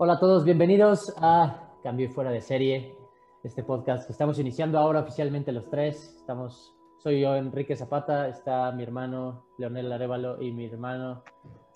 [0.00, 2.96] Hola a todos, bienvenidos a Cambio y Fuera de Serie,
[3.42, 6.14] este podcast que estamos iniciando ahora oficialmente los tres.
[6.20, 11.24] Estamos, soy yo, Enrique Zapata, está mi hermano Leonel Arevalo y mi hermano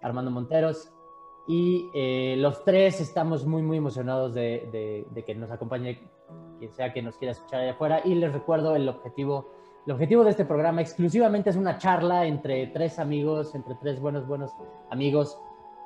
[0.02, 0.92] Armando Monteros.
[1.48, 6.08] Y eh, los tres estamos muy, muy emocionados de, de, que nos acompañe
[6.60, 8.02] quien sea que nos quiera escuchar allá afuera.
[8.04, 9.50] Y les recuerdo el objetivo.
[9.84, 14.28] El objetivo de este programa exclusivamente es una charla entre tres amigos, entre tres buenos,
[14.28, 14.52] buenos
[14.92, 15.40] amigos,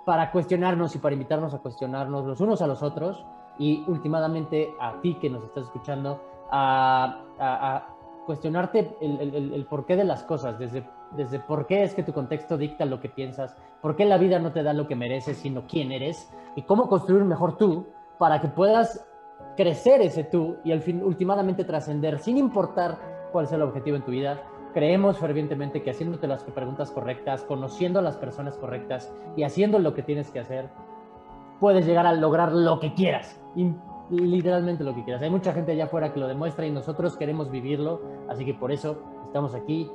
[0.06, 3.26] para cuestionarnos y para invitarnos a cuestionarnos los unos a los otros
[3.58, 7.88] y últimamente a ti que nos estás escuchando a,
[8.24, 12.12] cuestionarte el, el, el, porqué de las cosas, desde, desde por qué es que tu
[12.12, 15.38] contexto dicta lo que piensas, por qué la vida no te da lo que mereces,
[15.38, 17.86] sino quién eres, y cómo construir mejor tú
[18.18, 19.04] para que puedas
[19.56, 24.04] crecer ese tú y al fin, últimamente trascender sin importar cuál sea el objetivo en
[24.04, 24.40] tu vida.
[24.76, 29.94] Creemos fervientemente que haciéndote las preguntas correctas, conociendo a las personas correctas y haciendo lo
[29.94, 30.68] que tienes que hacer,
[31.60, 33.40] puedes llegar a lograr lo que quieras.
[34.10, 35.22] literalmente lo que quieras.
[35.22, 38.70] Hay mucha gente allá afuera que lo demuestra y nosotros queremos vivirlo, así que por
[38.70, 39.90] eso estamos aquí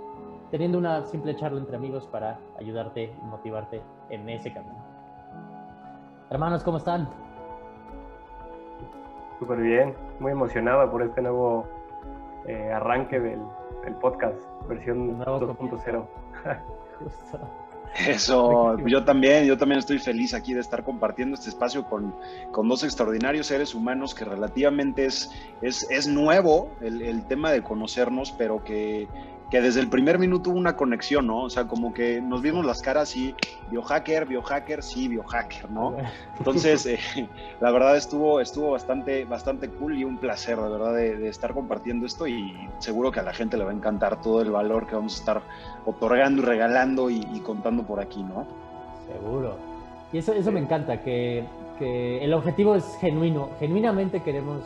[0.50, 4.84] teniendo una simple charla entre amigos para ayudarte y motivarte en ese camino.
[6.32, 7.08] Hermanos, ¿cómo están?
[9.38, 11.68] Súper bien, muy emocionado por este nuevo
[12.48, 13.40] eh, arranque del,
[14.02, 16.08] podcast, versión 2.0.
[18.08, 22.16] Eso, yo también, yo también estoy feliz aquí de estar compartiendo este espacio con,
[22.52, 25.32] con dos extraordinarios seres humanos que relativamente es,
[25.62, 29.08] es, es nuevo el, el, tema de conocernos, pero que
[29.52, 31.44] que desde el primer minuto hubo una conexión, ¿no?
[31.44, 33.36] O sea, como que nos vimos las caras y
[33.70, 35.94] biohacker, biohacker, sí, biohacker, ¿no?
[36.38, 37.00] Entonces, eh,
[37.60, 42.06] la verdad estuvo, estuvo bastante, bastante cool y un placer, de verdad, de, estar compartiendo
[42.06, 44.96] esto y seguro que a la gente le va a encantar todo el valor que
[44.96, 45.42] vamos a estar
[45.86, 48.48] otorgando y regalando y, contando por aquí, ¿no?
[49.12, 49.58] Seguro.
[50.14, 51.44] Y eso, eso me encanta, que,
[51.78, 54.64] que el objetivo es genuino, genuinamente queremos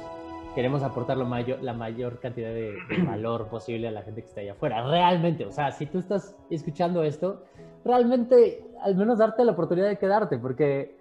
[0.55, 4.39] queremos aportar lo mayor, la mayor cantidad de, valor posible a la gente que está
[4.41, 4.87] allá afuera.
[4.87, 7.43] Realmente, o sea, si tú estás escuchando esto,
[7.83, 10.97] realmente al menos darte la oportunidad de quedarte, porque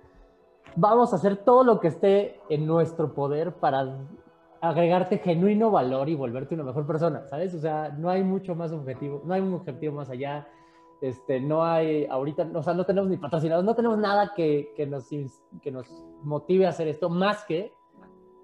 [0.75, 3.97] vamos a hacer todo lo que esté en nuestro poder para
[4.61, 7.55] agregarte genuino valor y volverte una mejor persona, ¿sabes?
[7.55, 10.49] O sea, no hay mucho más objetivo, no hay un objetivo más allá.
[11.01, 14.87] Este, no hay ahorita, o sea, no tenemos ni patrocinados, no tenemos nada que, que,
[14.87, 15.11] nos,
[15.61, 15.87] que nos
[16.23, 17.74] motive a hacer esto más que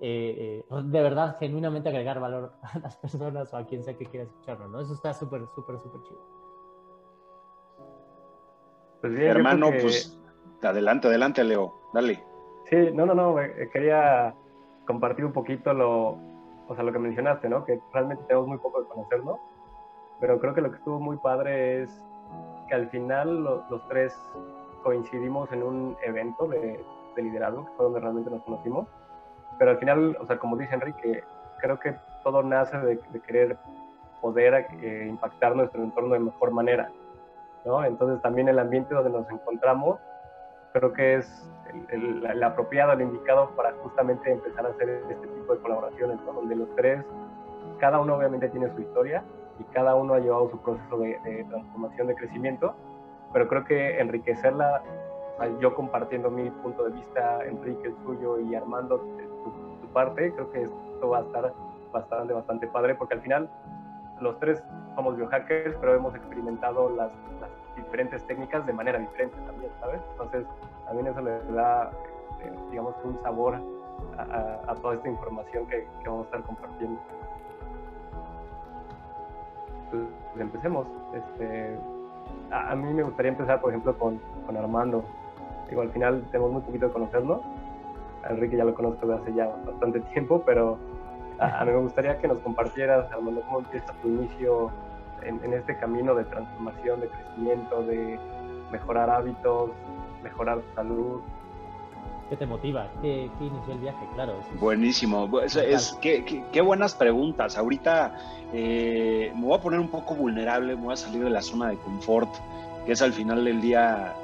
[0.02, 4.06] eh, eh, de verdad, genuinamente agregar valor a las personas o a quien sea que
[4.06, 4.80] quiera escucharlo, ¿no?
[4.80, 6.20] Eso está súper, súper, súper chido.
[9.02, 10.18] Pues bien, Hermano, pues
[10.62, 12.22] adelante, adelante, Leo, dale.
[12.64, 14.34] Sí, no, no, no, eh, quería
[14.86, 16.18] compartir un poquito lo,
[16.68, 17.64] o sea, lo que mencionaste, ¿no?
[17.64, 19.38] Que realmente tenemos muy poco de conocernos,
[20.18, 22.02] pero creo que lo que estuvo muy padre es
[22.68, 24.14] que al final los tres
[24.82, 26.82] coincidimos en un evento de,
[27.16, 28.86] de liderazgo, que fue donde realmente nos conocimos
[29.60, 31.22] pero al final, o sea, como dice Enrique,
[31.58, 31.94] creo que
[32.24, 33.58] todo nace de, querer
[34.22, 36.90] poder eh, impactar nuestro entorno de mejor manera,
[37.66, 37.84] ¿no?
[37.84, 39.98] Entonces también el ambiente donde nos encontramos
[40.72, 41.52] creo que es
[41.90, 46.32] el, apropiado, el indicado para justamente empezar a hacer este tipo de colaboraciones, ¿no?
[46.32, 47.04] Donde los tres,
[47.80, 49.22] cada uno obviamente tiene su historia
[49.58, 52.74] y cada uno ha llevado su proceso de, de transformación, de crecimiento,
[53.34, 54.82] pero creo que enriquecerla
[55.60, 59.02] yo compartiendo mi punto de vista, Enrique el suyo y Armando
[59.92, 61.52] parte, creo que esto va a estar
[61.92, 63.48] bastante, bastante padre, porque al final
[64.20, 64.62] los tres
[64.94, 67.12] somos biohackers, pero hemos experimentado las,
[67.76, 70.00] diferentes técnicas de manera diferente también, ¿sabes?
[70.12, 70.44] Entonces,
[70.84, 71.90] también eso le da,
[72.40, 73.58] eh, digamos, un sabor
[74.18, 77.00] a, toda esta información que, vamos a estar compartiendo.
[79.90, 80.02] Pues,
[80.38, 80.86] empecemos.
[81.14, 81.78] Este,
[82.50, 85.04] a, mí me gustaría empezar, por ejemplo, con, con Armando.
[85.68, 87.42] Digo, al final tenemos muy poquito de conocerlo.
[88.24, 90.78] A Enrique ya lo conozco desde hace ya bastante tiempo, pero
[91.40, 94.70] a, mí me gustaría que nos compartieras, Armando, cómo empieza tu inicio
[95.22, 98.18] en, este camino de transformación, de crecimiento, de
[98.70, 99.70] mejorar hábitos,
[100.22, 101.20] mejorar tu salud.
[102.28, 102.88] ¿Qué te motiva?
[103.02, 104.06] ¿Qué, inició el viaje?
[104.14, 104.34] Claro.
[104.60, 105.40] Buenísimo.
[105.40, 107.58] Es, es qué, qué, buenas preguntas.
[107.58, 108.16] Ahorita
[108.52, 111.70] eh, me voy a poner un poco vulnerable, me voy a salir de la zona
[111.70, 112.30] de confort,
[112.86, 114.14] que es al final del día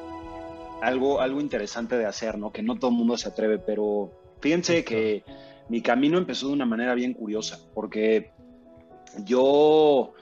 [0.83, 2.53] algo, algo interesante de hacer, ¿no?
[2.53, 5.25] Que no todo el mundo se atreve, pero fíjense que
[5.69, 8.31] mi camino empezó de una manera bien curiosa, porque
[9.25, 10.15] yo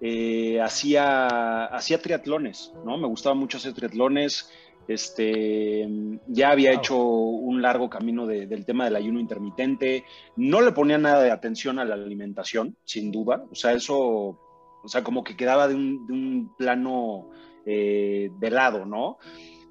[0.00, 2.98] eh, hacía, hacía triatlones, ¿no?
[2.98, 4.50] Me gustaba mucho hacer triatlones.
[4.86, 5.88] Este,
[6.26, 10.04] ya había hecho un largo camino del tema del ayuno intermitente.
[10.36, 13.44] No le ponía nada de atención a la alimentación, sin duda.
[13.50, 17.30] O sea, eso, o sea, como que quedaba de un, plano
[17.64, 19.16] eh, de lado, ¿no?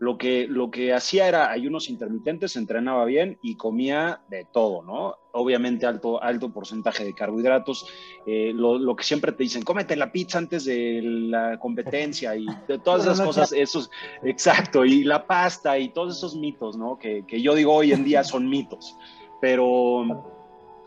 [0.04, 5.16] Lo que, lo que hacía era ayunos intermitentes, entrenaba bien y comía de todo, ¿no?
[5.32, 7.88] Obviamente alto, alto porcentaje de carbohidratos,
[8.26, 12.80] eh, lo, que siempre te dicen, cómete la pizza antes de la competencia y de
[12.80, 13.90] todas esas cosas, esos,
[14.24, 17.00] exacto, y la pasta y todos esos mitos, ¿no?
[17.00, 18.98] Que, que yo digo hoy en día son mitos,
[19.40, 20.04] pero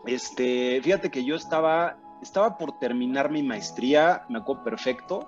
[0.05, 5.27] este, fíjate que yo estaba, estaba por terminar mi maestría, me acuerdo perfecto,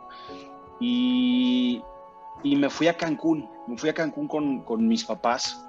[0.79, 1.81] y,
[2.43, 5.65] y me fui a Cancún, me fui a Cancún con, con mis papás.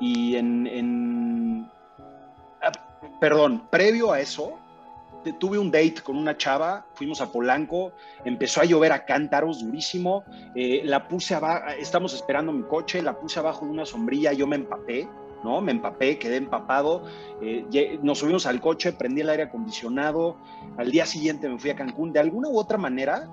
[0.00, 1.70] Y en, en
[2.62, 2.72] ah,
[3.20, 4.58] perdón, previo a eso,
[5.38, 7.92] tuve un date con una chava, fuimos a Polanco,
[8.24, 10.24] empezó a llover a cántaros durísimo,
[10.54, 14.46] eh, la puse abajo, estamos esperando mi coche, la puse abajo de una sombrilla, yo
[14.46, 15.08] me empapé,
[15.44, 15.60] ¿no?
[15.60, 17.04] Me empapé, quedé empapado,
[17.40, 20.36] eh, nos subimos al coche, prendí el aire acondicionado,
[20.76, 23.28] al día siguiente me fui a Cancún, de alguna u otra manera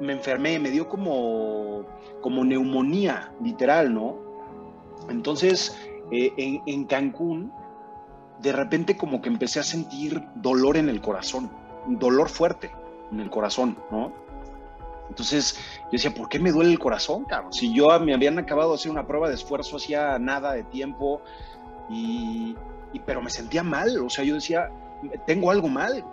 [0.00, 1.84] me enfermé, me dio como,
[2.20, 4.18] como neumonía, literal, ¿no?
[5.08, 5.76] Entonces,
[6.10, 7.52] eh, en, en, Cancún,
[8.40, 11.50] de repente como que empecé a sentir dolor en el corazón,
[11.86, 12.70] dolor fuerte
[13.12, 14.12] en el corazón, ¿no?
[15.08, 17.52] Entonces yo decía, ¿por qué me duele el corazón, cabrón?
[17.52, 21.20] Si yo me habían acabado de hacer una prueba de esfuerzo hacía nada de tiempo,
[21.90, 22.54] y,
[22.92, 24.70] y, pero me sentía mal, o sea, yo decía,
[25.26, 26.04] tengo algo mal,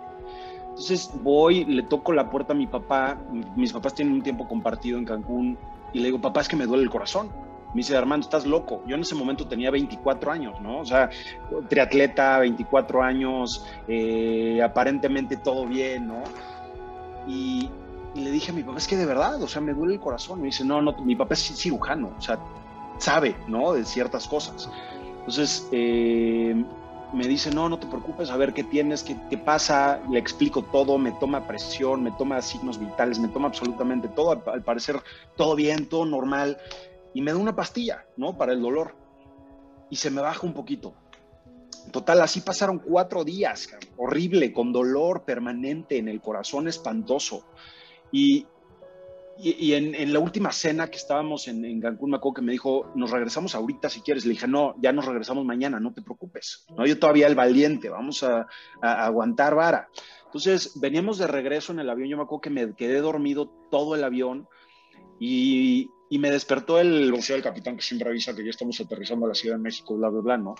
[0.78, 3.18] entonces voy, le toco la puerta a mi papá,
[3.56, 5.58] mis papás tienen un tiempo compartido en Cancún,
[5.92, 7.30] y le digo, papá, es que me duele el corazón.
[7.74, 8.82] Me dice, Armando, estás loco.
[8.86, 10.78] Yo en ese momento tenía 24 años, ¿no?
[10.78, 11.10] O sea,
[11.68, 16.22] triatleta, 24 años, eh, aparentemente todo bien, ¿no?
[17.26, 17.68] Y,
[18.14, 20.40] le dije a mi papá, es que de verdad, o sea, me duele el corazón.
[20.40, 22.38] Me dice, no, no, mi papá es cirujano, o sea,
[22.98, 23.72] sabe, ¿no?
[23.72, 24.70] De ciertas cosas.
[25.18, 26.64] Entonces, eh,
[27.12, 30.62] me dice, no, no te preocupes, a ver qué tienes, qué, qué, pasa, le explico
[30.62, 35.00] todo, me toma presión, me toma signos vitales, me toma absolutamente todo, al, parecer
[35.36, 36.58] todo bien, todo normal,
[37.14, 38.36] y me da una pastilla, ¿no?
[38.36, 38.94] Para el dolor.
[39.90, 40.94] Y se me baja un poquito.
[41.90, 47.44] Total, así pasaron cuatro días, horrible, con dolor permanente en el corazón, espantoso.
[48.12, 48.46] Y,
[49.40, 53.12] y, en, la última cena que estábamos en, Cancún, me acuerdo que me dijo, nos
[53.12, 54.24] regresamos ahorita si quieres.
[54.24, 56.66] Le dije, no, ya nos regresamos mañana, no te preocupes.
[56.76, 58.48] No, yo todavía el valiente, vamos a,
[58.82, 59.88] aguantar vara.
[60.24, 63.94] Entonces, veníamos de regreso en el avión, yo me acuerdo que me quedé dormido todo
[63.94, 64.48] el avión
[65.20, 69.28] y, me despertó el vocero del capitán que siempre avisa que ya estamos aterrizando a
[69.28, 70.54] la Ciudad de México, bla, bla, bla, ¿no?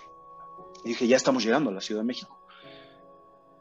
[0.85, 2.39] Y dije, ya estamos llegando a la Ciudad de México.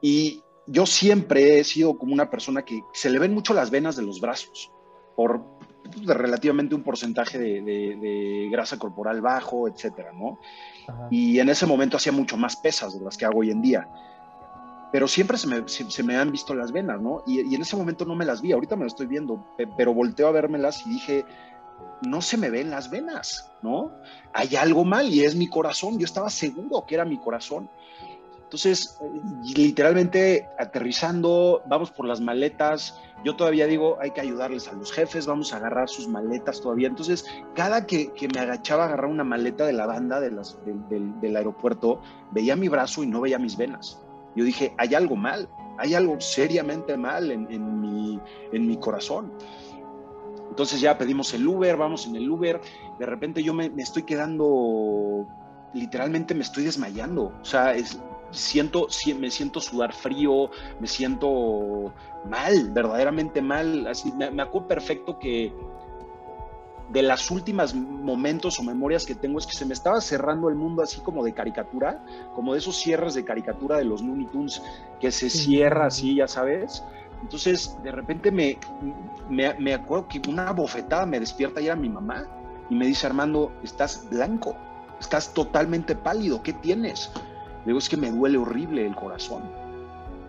[0.01, 3.97] Y yo siempre he sido como una persona que se le ven mucho las venas
[3.97, 4.71] de los brazos
[5.19, 5.43] por
[6.05, 10.39] relativamente un porcentaje de, grasa corporal bajo, etcétera, ¿no?
[11.11, 13.89] Y en ese momento hacía mucho más pesas de las que hago hoy en día.
[14.93, 17.25] Pero siempre se me, se, me han visto las venas, ¿no?
[17.27, 19.45] Y, y, en ese momento no me las vi, ahorita me las estoy viendo,
[19.77, 21.25] pero volteo a vérmelas y dije,
[22.07, 23.91] no se me ven las venas, ¿no?
[24.33, 27.69] Hay algo mal y es mi corazón, yo estaba seguro que era mi corazón.
[28.49, 28.99] Entonces,
[29.43, 32.99] literalmente aterrizando, vamos por las maletas.
[33.23, 36.89] Yo todavía digo, hay que ayudarles a los jefes, vamos a agarrar sus maletas todavía.
[36.89, 42.01] Entonces, cada que, me agachaba a agarrar una maleta de la banda del aeropuerto,
[42.31, 44.03] veía mi brazo y no veía mis venas.
[44.35, 45.47] Yo dije, hay algo mal,
[45.77, 47.81] hay algo seriamente mal en,
[48.51, 49.31] mi, corazón.
[50.49, 52.63] Entonces ya pedimos el Uber, vamos en el Uber.
[52.99, 55.27] De repente yo me estoy quedando
[55.75, 57.33] literalmente me estoy desmayando.
[57.41, 57.99] O sea, es,
[58.31, 61.93] siento, me siento sudar frío, me siento
[62.29, 63.87] mal, verdaderamente mal.
[63.87, 65.53] Así, me, acuerdo perfecto que
[66.91, 70.55] de las últimas momentos o memorias que tengo es que se me estaba cerrando el
[70.55, 72.05] mundo así como de caricatura,
[72.35, 74.63] como de esos cierres de caricatura de los Looney Tunes
[75.01, 76.83] que se cierra así, ya sabes.
[77.23, 78.59] Entonces, de repente me,
[79.29, 82.27] me, me acuerdo que una bofetada me despierta y era mi mamá
[82.71, 84.57] y me dice, Armando, estás blanco,
[85.01, 87.11] estás totalmente pálido, ¿qué tienes?
[87.65, 89.43] Digo, es que me duele horrible el corazón.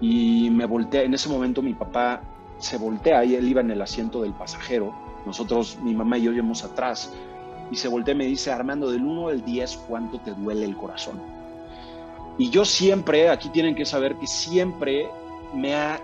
[0.01, 2.21] Y me voltea, en ese momento mi papá
[2.57, 4.93] se voltea y él iba en el asiento del pasajero.
[5.25, 7.13] Nosotros, mi mamá y yo íbamos atrás.
[7.71, 10.75] Y se voltea y me dice, Armando, del 1 al 10, ¿cuánto te duele el
[10.75, 11.21] corazón?
[12.37, 15.09] Y yo siempre, aquí tienen que saber que siempre
[15.53, 15.99] me ha,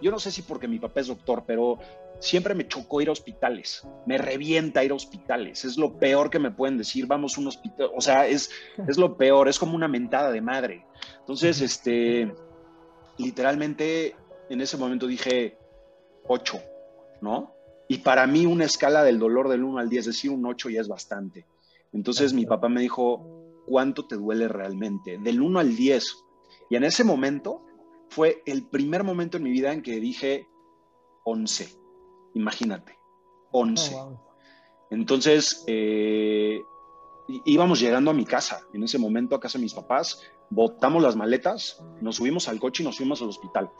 [0.00, 1.78] yo no sé si porque mi papá es doctor, pero
[2.18, 6.38] siempre me chocó ir a hospitales, me revienta ir a hospitales, es lo peor que
[6.38, 8.50] me pueden decir, vamos a un hospital, o sea, es,
[8.88, 10.86] es lo peor, es como una mentada de madre.
[11.20, 12.32] Entonces, este,
[13.18, 14.16] literalmente
[14.48, 15.58] en ese momento dije
[16.26, 16.60] 8,
[17.20, 17.54] ¿no?
[17.88, 20.70] Y para mí una escala del dolor del 1 al 10, es decir, un 8
[20.70, 21.46] ya es bastante.
[21.92, 25.18] Entonces mi papá me dijo, ¿cuánto te duele realmente?
[25.18, 26.16] Del 1 al 10.
[26.70, 27.64] Y en ese momento
[28.08, 30.48] fue el primer momento en mi vida en que dije
[31.24, 31.85] 11
[32.36, 32.98] Imagínate,
[33.50, 33.96] 11.
[34.90, 36.62] Entonces, eh,
[37.46, 41.16] íbamos llegando a mi casa, en ese momento a casa de mis papás, botamos las
[41.16, 43.70] maletas, nos subimos al coche y nos fuimos al hospital.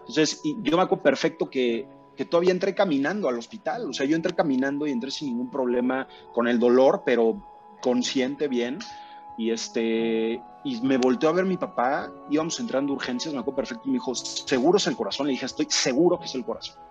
[0.00, 1.86] Entonces, yo me acuerdo perfecto que,
[2.16, 5.50] que todavía entré caminando al hospital, o sea, yo entré caminando y entré sin ningún
[5.50, 7.46] problema con el dolor, pero
[7.80, 8.80] consciente bien.
[9.38, 13.84] Y, este, y me volteó a ver mi papá, íbamos entrando urgencias, me acuerdo perfecto,
[13.86, 15.28] y me dijo, seguro es el corazón.
[15.28, 16.89] Le dije, estoy seguro que es el corazón.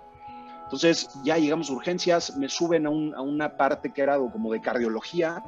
[0.69, 5.43] Entonces ya llegamos a urgencias, me suben a, una parte que era como de cardiología,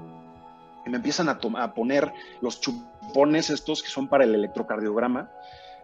[0.84, 2.12] y me empiezan a, a, poner
[2.42, 5.30] los chupones estos que son para el electrocardiograma,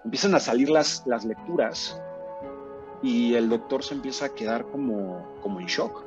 [0.03, 2.01] empiezan a salir las, las lecturas
[3.03, 6.03] y el doctor se empieza a quedar como, como en shock.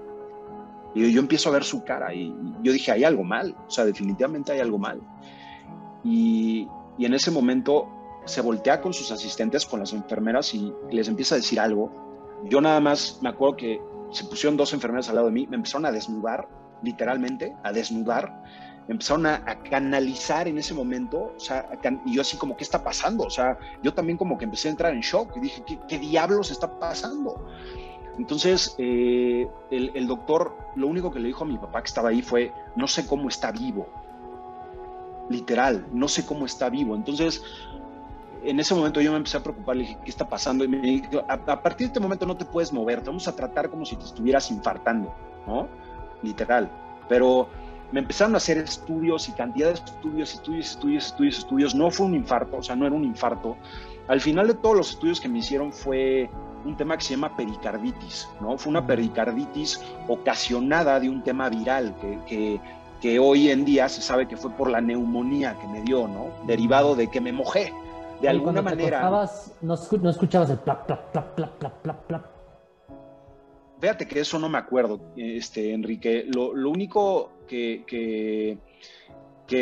[0.92, 3.84] Y yo empiezo a ver su cara y yo dije, hay algo mal, o sea,
[3.84, 5.00] definitivamente hay algo mal.
[6.02, 6.66] Y,
[6.98, 7.86] y en ese momento
[8.24, 12.09] se voltea con sus asistentes, con las enfermeras y les empieza a decir algo.
[12.44, 13.80] Yo nada más me acuerdo que
[14.12, 16.48] se pusieron dos enfermeras al lado de mí, me empezaron a desnudar,
[16.82, 18.42] literalmente, a desnudar
[18.90, 21.68] empezaron a, canalizar en ese momento, o sea,
[22.04, 23.24] y yo así como, ¿qué está pasando?
[23.24, 26.50] O sea, yo también como que empecé a entrar en shock y dije, ¿qué, diablos
[26.50, 27.46] está pasando?
[28.18, 32.20] Entonces, eh, el, doctor, lo único que le dijo a mi papá que estaba ahí
[32.20, 33.86] fue, no sé cómo está vivo.
[35.28, 36.96] Literal, no sé cómo está vivo.
[36.96, 37.42] Entonces,
[38.44, 40.64] en ese momento yo me empecé a preocupar, le dije, ¿qué está pasando?
[40.64, 43.28] Y me dijo, a, a partir de este momento no te puedes mover, te vamos
[43.28, 45.14] a tratar como si te estuvieras infartando,
[45.46, 45.68] ¿no?
[46.22, 46.70] Literal.
[47.08, 47.48] Pero
[47.92, 51.74] me empezaron a hacer estudios y cantidad de estudios, estudios, estudios, estudios, estudios.
[51.74, 53.56] No fue un infarto, o sea, no era un infarto.
[54.08, 56.30] Al final de todos los estudios que me hicieron fue
[56.64, 58.56] un tema que se llama pericarditis, ¿no?
[58.58, 62.60] Fue una pericarditis ocasionada de un tema viral que,
[63.00, 66.28] que, hoy en día se sabe que fue por la neumonía que me dio, ¿no?
[66.46, 67.72] Derivado de que me mojé.
[68.20, 69.28] De alguna manera.
[69.62, 72.26] no, escuchabas el plap, plap, plap, plap, plap, plap, plap.
[73.80, 76.26] Fíjate que eso no me acuerdo, este, Enrique.
[76.34, 78.58] Lo, lo único que, que,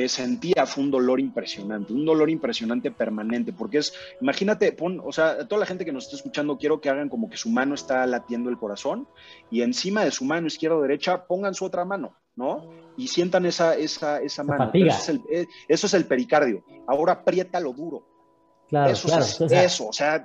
[0.08, 5.46] sentía fue un dolor impresionante, un dolor impresionante permanente, porque es, imagínate, pon, o sea,
[5.48, 8.06] toda la gente que nos está escuchando, quiero que hagan como que su mano está
[8.06, 9.08] latiendo el corazón
[9.50, 12.68] y encima de su mano izquierda o derecha pongan su otra mano, ¿no?
[12.98, 14.70] Y sientan esa, esa, esa mano.
[14.74, 16.64] Eso es, el, eh, eso es, el, pericardio.
[16.86, 18.17] Ahora aprieta lo duro.
[18.68, 20.22] Claro, eso, es, eso, o sea,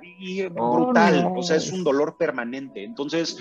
[0.50, 2.84] brutal, o sea, es un dolor permanente.
[2.84, 3.38] Entonces,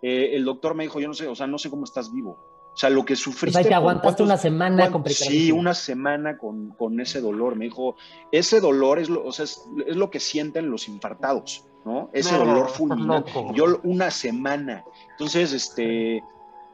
[0.00, 2.38] eh, el doctor me dijo, yo no sé, o sea, no sé cómo estás vivo.
[2.72, 3.58] O sea, lo que sufriste.
[3.58, 7.56] O sea, que aguantaste una semana con Sí, una semana con, con, ese dolor.
[7.56, 7.96] Me dijo,
[8.30, 12.10] ese dolor es lo, o sea, es, lo que sienten los infartados, ¿no?
[12.12, 13.32] Ese dolor fulminante.
[13.54, 14.84] Yo una semana.
[15.12, 16.22] Entonces, este,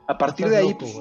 [0.06, 0.94] a partir de ahí, pues,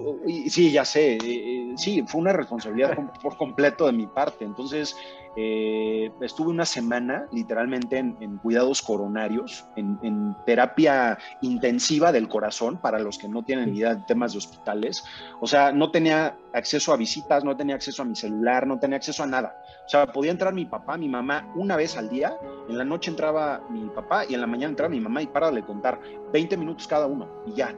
[0.47, 4.45] sí, ya sé, eh, sí, fue una responsabilidad por completo de mi parte.
[4.45, 4.95] Entonces,
[5.35, 13.17] eh, estuve una semana literalmente en, cuidados coronarios, en, terapia intensiva del corazón para los
[13.17, 15.03] que no tienen idea de temas de hospitales.
[15.39, 18.97] O sea, no tenía acceso a visitas, no tenía acceso a mi celular, no tenía
[18.97, 19.55] acceso a nada.
[19.85, 22.37] O sea, podía entrar mi papá, mi mamá una vez al día.
[22.69, 25.49] En la noche entraba mi papá y en la mañana entraba mi mamá y para
[25.49, 25.99] de contar
[26.33, 27.73] 20 minutos cada uno y ya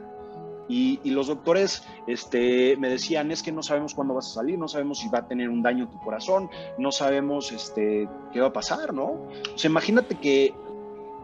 [0.68, 4.68] y, los doctores este, me decían, es que no sabemos cuándo vas a salir, no
[4.68, 8.52] sabemos si va a tener un daño tu corazón, no sabemos este, qué va a
[8.52, 9.04] pasar, ¿no?
[9.04, 10.54] O sea, imagínate que,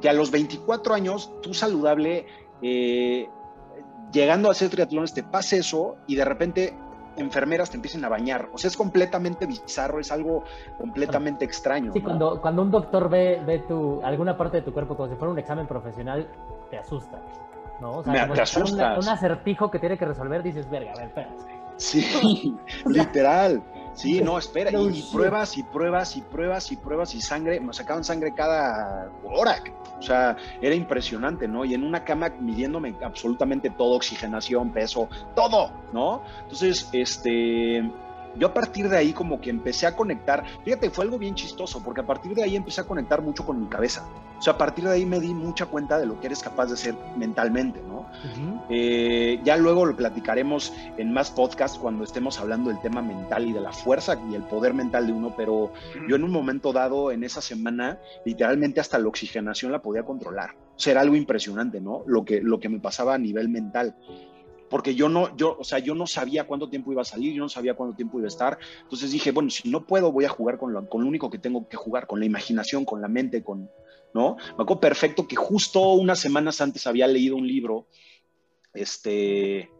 [0.00, 2.26] que a los 24 años, tú saludable,
[2.62, 3.28] eh,
[4.12, 6.74] llegando a hacer triatlones, te pase eso y de repente
[7.16, 8.48] enfermeras te empiecen a bañar.
[8.52, 10.44] O sea, es completamente bizarro, es algo
[10.78, 11.92] completamente extraño.
[11.92, 15.16] Sí, cuando, cuando un doctor ve, ve tu, alguna parte de tu cuerpo como si
[15.16, 16.28] fuera un examen profesional,
[16.70, 17.20] te asusta.
[17.80, 17.98] ¿No?
[17.98, 18.98] O sea, me, asusta.
[18.98, 21.34] Un, acertijo que tiene que resolver, dices, verga, a ver, espérate.
[21.76, 22.56] Sí,
[22.86, 23.62] literal.
[23.94, 28.04] Sí, no, espera, y, pruebas y pruebas y pruebas y pruebas y sangre, me sacaban
[28.04, 29.62] sangre cada hora,
[29.98, 31.64] o sea, era impresionante, ¿no?
[31.64, 36.22] Y en una cama midiéndome absolutamente todo, oxigenación, peso, todo, ¿no?
[36.42, 37.90] Entonces, este,
[38.36, 41.82] yo a partir de ahí como que empecé a conectar, fíjate, fue algo bien chistoso,
[41.82, 44.06] porque a partir de ahí empecé a conectar mucho con mi cabeza.
[44.38, 46.66] O sea, a partir de ahí me di mucha cuenta de lo que eres capaz
[46.66, 48.06] de hacer mentalmente, ¿no?
[48.70, 53.52] Eh, ya luego lo platicaremos en más podcasts cuando estemos hablando del tema mental y
[53.52, 55.72] de la fuerza y el poder mental de uno, pero
[56.08, 60.54] yo en un momento dado, en esa semana, literalmente hasta la oxigenación la podía controlar.
[60.74, 62.02] O sea, era algo impresionante, ¿no?
[62.06, 63.94] Lo que, lo que me pasaba a nivel mental
[64.70, 67.42] porque yo no, yo, o sea, yo no sabía cuánto tiempo iba a salir, yo
[67.42, 68.58] no sabía cuánto tiempo iba a estar.
[68.82, 71.38] Entonces dije, bueno, si no puedo, voy a jugar con lo, con lo único que
[71.38, 73.68] tengo que jugar, con la imaginación, con la mente, con,
[74.14, 74.36] ¿no?
[74.56, 77.88] Me acuerdo perfecto que justo unas semanas antes había leído un libro,
[78.72, 79.70] este,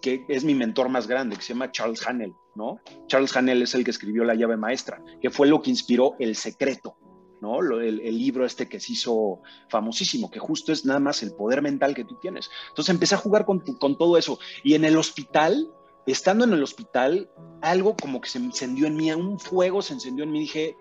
[0.00, 2.80] que es mi mentor más grande, que se llama Charles Hannell, ¿no?
[3.08, 6.36] Charles Hannell es el que escribió La llave maestra, que fue lo que inspiró El
[6.36, 6.96] secreto,
[7.42, 7.60] ¿no?
[7.80, 11.92] El, libro este que se hizo famosísimo, que justo es nada más el poder mental
[11.92, 12.48] que tú tienes.
[12.68, 14.38] Entonces empecé a jugar con, con todo eso.
[14.62, 15.68] Y en el hospital,
[16.06, 17.28] estando en el hospital,
[17.60, 20.38] algo como que se encendió en mí, un fuego se encendió en mí.
[20.38, 20.76] Dije,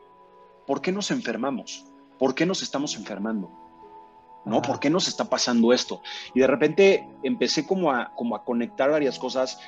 [0.68, 1.84] ¿por qué nos enfermamos?
[2.20, 3.51] ¿Por qué nos estamos enfermando?
[4.46, 4.62] ¿No?
[4.62, 6.03] ¿Por qué nos está pasando esto?
[6.36, 9.60] Y de repente empecé como a, como a conectar varias cosas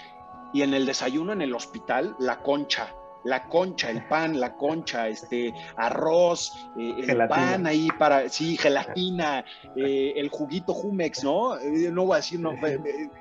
[0.53, 5.07] y en el desayuno en el hospital, la concha, la concha, el pan, la concha,
[5.07, 11.57] este arroz, eh, el pan ahí para, sí, gelatina, eh, el juguito Jumex, ¿no?
[11.57, 12.53] Eh, no voy a decir, no,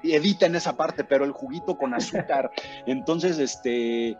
[0.02, 2.50] edita en esa parte, pero el juguito con azúcar.
[2.86, 4.16] Entonces, este,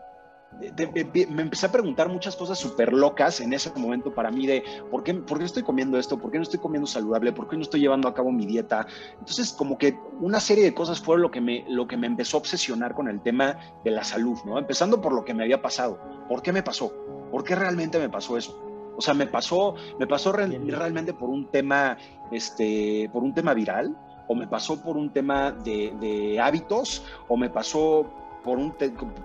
[1.29, 5.03] me empecé a preguntar muchas cosas súper locas en ese momento para mí de ¿por
[5.03, 6.17] qué, ¿por qué estoy comiendo esto?
[6.17, 7.33] ¿Por qué no estoy comiendo saludable?
[7.33, 8.87] ¿Por qué no estoy llevando a cabo mi dieta?
[9.19, 12.37] Entonces como que una serie de cosas fueron lo que me, lo que me empezó
[12.37, 14.57] a obsesionar con el tema de la salud, ¿no?
[14.57, 15.99] Empezando por lo que me había pasado.
[16.27, 16.93] ¿Por qué me pasó?
[17.31, 18.59] ¿Por qué realmente me pasó eso?
[18.95, 21.97] O sea, me pasó, me pasó realmente por un tema,
[22.31, 27.35] este, por un tema viral, o me pasó por un tema de, de hábitos, o
[27.35, 28.75] me pasó por un,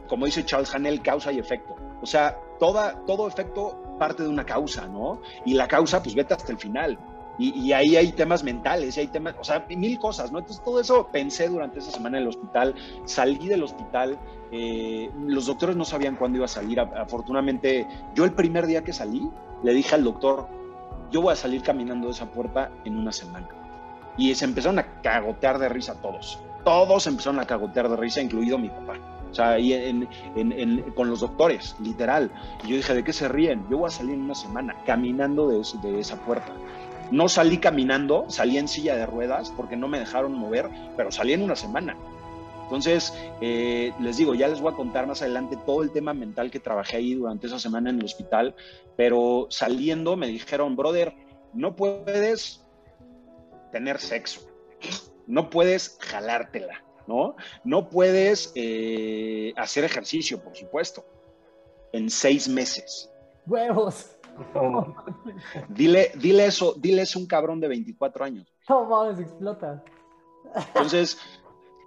[0.08, 1.74] como dice Charles Hanel, causa y efecto.
[2.00, 5.20] O sea, toda, todo efecto parte de una causa, ¿no?
[5.44, 6.98] Y la causa, pues vete hasta el final.
[7.40, 10.40] Y, ahí hay temas mentales, y hay temas, o sea, mil cosas, ¿no?
[10.40, 14.18] Entonces todo eso pensé durante esa semana en el hospital, salí del hospital,
[14.50, 18.92] eh, los doctores no sabían cuándo iba a salir, afortunadamente yo el primer día que
[18.92, 19.30] salí
[19.62, 20.48] le dije al doctor,
[21.12, 23.46] yo voy a salir caminando de esa puerta en una semana.
[24.16, 28.58] Y se empezaron a cagotear de risa todos todos empezaron a cagotear de risa, incluido
[28.58, 28.98] mi papá.
[29.30, 30.08] O sea, ahí
[30.94, 32.30] con los doctores, literal.
[32.64, 33.64] Y yo dije, ¿de qué se ríen?
[33.70, 36.52] Yo voy a salir en una semana caminando de, de esa puerta.
[37.10, 41.32] No salí caminando, salí en silla de ruedas porque no me dejaron mover, pero salí
[41.32, 41.96] en una semana.
[42.64, 46.50] Entonces, eh, les digo, ya les voy a contar más adelante todo el tema mental
[46.50, 48.54] que trabajé ahí durante esa semana en el hospital,
[48.94, 51.14] pero saliendo me dijeron, brother,
[51.54, 52.62] no puedes
[53.72, 54.42] tener sexo
[55.28, 57.36] no puedes jalártela, ¿no?
[57.62, 61.04] No puedes eh, hacer ejercicio, por supuesto,
[61.92, 63.10] en seis meses.
[63.46, 64.16] ¡Huevos!
[65.68, 68.46] Dile, dile eso, dile eso a un cabrón de 24 años.
[68.68, 69.82] No mames, explota.
[70.54, 71.18] Entonces,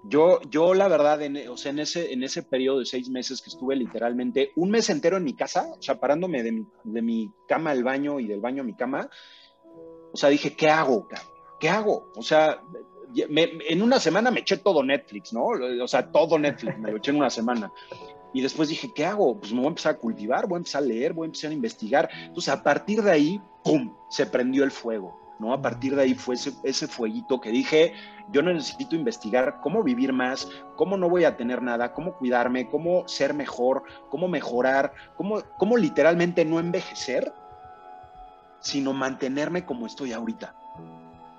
[0.03, 3.41] yo, yo la verdad, en, o sea, en ese, en ese periodo de seis meses
[3.41, 7.31] que estuve literalmente un mes entero en mi casa, o sea, parándome de, de mi
[7.47, 9.09] cama al baño y del baño a mi cama,
[10.11, 11.07] o sea, dije, ¿qué hago?
[11.59, 12.11] ¿Qué hago?
[12.15, 12.61] O sea,
[13.15, 15.45] en una semana me eché todo Netflix, ¿no?
[15.83, 17.71] O sea, todo Netflix, me lo eché en una semana.
[18.33, 19.37] Y después dije, ¿qué hago?
[19.37, 21.51] Pues me voy a empezar a cultivar, voy a empezar a leer, voy a empezar
[21.51, 22.09] a investigar.
[22.13, 25.53] Entonces, a partir de ahí, ¡pum!, se prendió el fuego, ¿no?
[25.53, 27.93] A partir de ahí fue ese, ese fueguito que dije,
[28.31, 30.47] yo necesito investigar cómo vivir más,
[30.77, 35.75] cómo no voy a tener nada, cómo cuidarme, cómo ser mejor, cómo mejorar, cómo, cómo
[35.75, 37.33] literalmente no envejecer,
[38.61, 40.55] sino mantenerme como estoy ahorita.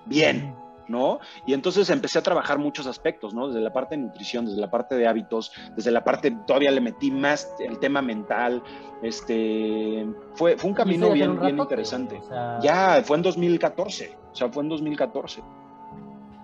[0.04, 0.54] Bien,
[0.92, 1.18] ¿no?
[1.46, 3.48] Y entonces empecé a trabajar muchos aspectos, ¿no?
[3.48, 6.80] Desde la parte de nutrición, desde la parte de hábitos, desde la parte, todavía le
[6.80, 8.62] metí más el tema mental,
[9.02, 12.20] este, fue, fue un camino bien, bien interesante.
[12.62, 15.42] Ya, fue en 2014, o sea, fue en 2014.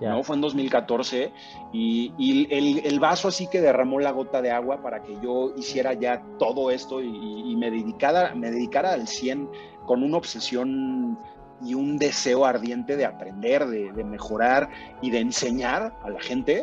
[0.00, 0.22] ¿no?
[0.22, 1.32] Fue en 2014
[1.72, 5.52] y, y el, el, vaso así que derramó la gota de agua para que yo
[5.56, 7.08] hiciera ya todo esto y,
[7.50, 9.50] y me, dedicara, me dedicara al 100
[9.87, 11.18] con una obsesión
[11.64, 14.68] y un deseo ardiente de aprender, de, mejorar
[15.01, 16.62] y de enseñar a la gente,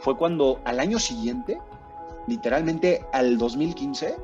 [0.00, 1.58] fue cuando al año siguiente,
[2.26, 4.16] literalmente al 2015,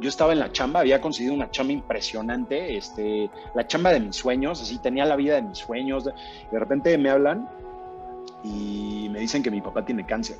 [0.00, 4.14] yo estaba en la chamba, había conseguido una chamba impresionante, este, la chamba de mis
[4.14, 6.04] sueños, así tenía la vida de mis sueños.
[6.04, 6.12] De,
[6.52, 7.48] de repente me hablan
[8.44, 10.36] y me dicen que mi papá tiene cáncer.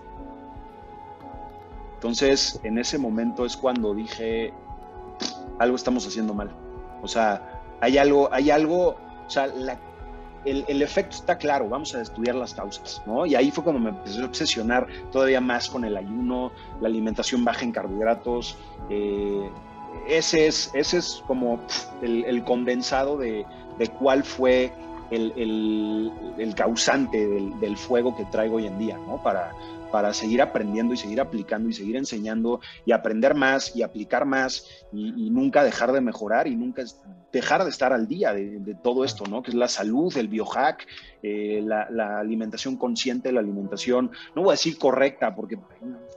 [1.94, 4.52] Entonces, en ese momento es cuando dije,
[5.58, 6.50] algo estamos haciendo mal.
[7.02, 8.96] O sea, hay algo, hay algo
[9.28, 9.46] o sea,
[10.44, 13.26] el, efecto está claro, vamos a estudiar las causas, ¿no?
[13.26, 17.44] Y ahí fue cuando me empecé a obsesionar todavía más con el ayuno, la alimentación
[17.44, 18.56] baja en carbohidratos.
[18.88, 19.50] Eh,
[20.08, 21.60] ese, es, ese es como
[22.02, 23.44] el, condensado de,
[23.98, 24.72] cuál fue
[25.10, 26.10] el,
[26.56, 29.22] causante del, fuego que traigo hoy en día, ¿no?
[29.22, 29.52] Para,
[29.90, 34.66] para seguir aprendiendo y seguir aplicando y seguir enseñando y aprender más y aplicar más
[34.92, 36.82] y, nunca dejar de mejorar y nunca
[37.32, 39.42] dejar de estar al día de, todo esto, ¿no?
[39.42, 40.86] Que es la salud, el biohack,
[41.22, 45.58] eh, la, alimentación consciente, la alimentación, no voy a decir correcta, porque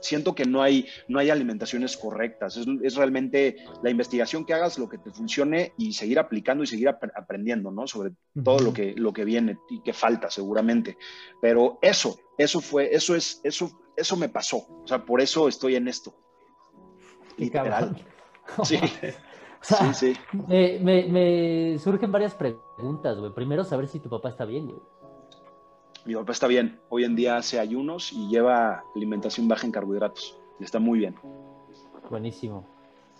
[0.00, 2.56] siento que no hay, no hay alimentaciones correctas.
[2.56, 6.88] Es, realmente la investigación que hagas, lo que te funcione y seguir aplicando y seguir
[6.88, 7.86] aprendiendo, ¿no?
[7.86, 10.96] Sobre todo lo que, lo que viene y que falta seguramente.
[11.40, 14.66] Pero eso, eso fue, eso es, eso, eso me pasó.
[14.82, 16.14] O sea, por eso estoy en esto.
[17.36, 17.96] Literal.
[18.64, 18.78] Sí.
[19.94, 20.16] sí, sí.
[20.48, 23.32] Me, me, surgen varias preguntas, güey.
[23.32, 24.80] Primero, saber si tu papá está bien, güey.
[26.04, 26.80] Mi papá está bien.
[26.88, 30.36] Hoy en día hace ayunos y lleva alimentación baja en carbohidratos.
[30.58, 31.14] Y está muy bien.
[32.10, 32.66] Buenísimo.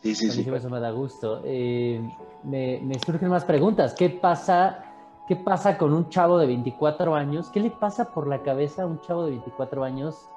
[0.02, 1.42] Sí, sí, Buenísimo, Eso me da gusto.
[1.44, 2.00] Eh,
[2.42, 3.94] me, me, surgen más preguntas.
[3.94, 4.84] ¿Qué pasa,
[5.28, 7.50] ¿Qué pasa con un chavo de 24 años?
[7.50, 10.28] ¿Qué le pasa por la cabeza a un chavo de 24 años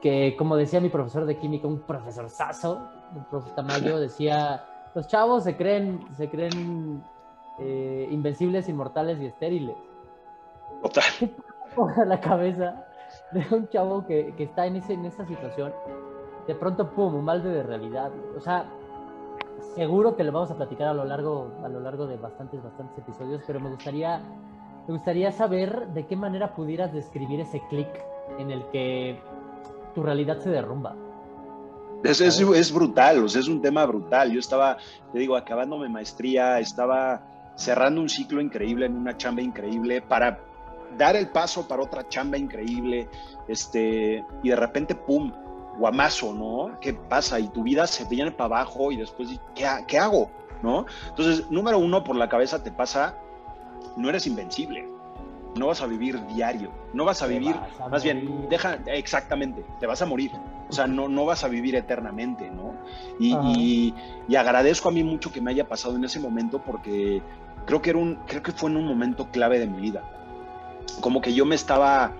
[0.00, 2.80] que, como decía mi profesor de química, un profesor sazo,
[3.14, 4.64] un profesor Tamayo, decía,
[4.98, 7.04] los chavos se creen, se creen
[7.60, 9.76] eh, invencibles, inmortales y estériles.
[10.82, 11.04] Total.
[11.20, 11.30] ¿Qué
[11.76, 12.84] pasa la cabeza
[13.30, 15.72] de un chavo que, que está en, ese, en esa situación?
[16.48, 18.10] De pronto, pum, un mal de realidad.
[18.36, 18.68] O sea,
[19.76, 22.98] seguro que lo vamos a platicar a lo largo, a lo largo de bastantes, bastantes
[22.98, 24.18] episodios, pero me gustaría,
[24.88, 27.88] me gustaría saber de qué manera pudieras describir ese clic
[28.40, 29.22] en el que
[29.94, 30.96] tu realidad se derrumba.
[32.04, 34.32] Es, es, brutal, o sea, es un tema brutal.
[34.32, 34.76] Yo estaba,
[35.12, 37.22] te digo, acabándome maestría, estaba
[37.56, 40.40] cerrando un ciclo increíble en una chamba increíble para
[40.96, 43.08] dar el paso para otra chamba increíble,
[43.48, 45.32] este, y de repente, ¡pum!
[45.78, 46.78] guamazo, ¿no?
[46.80, 47.38] ¿Qué pasa?
[47.38, 50.30] Y tu vida se viene para abajo y después, ¿qué, ¿qué hago?
[50.62, 50.86] ¿No?
[51.08, 53.16] Entonces, número uno, por la cabeza te pasa,
[53.96, 54.88] no eres invencible,
[55.56, 57.56] no vas a vivir diario, no vas a vivir,
[57.90, 60.32] más bien, deja, exactamente, te vas a morir,
[60.68, 62.74] o sea, no, no vas a vivir eternamente, ¿no?
[63.18, 63.94] Y,
[64.28, 67.22] y, agradezco a mí mucho que me haya pasado en ese momento porque
[67.66, 70.02] creo que, era un, creo que fue en un momento clave de mi vida,
[71.00, 72.12] como que yo me estaba,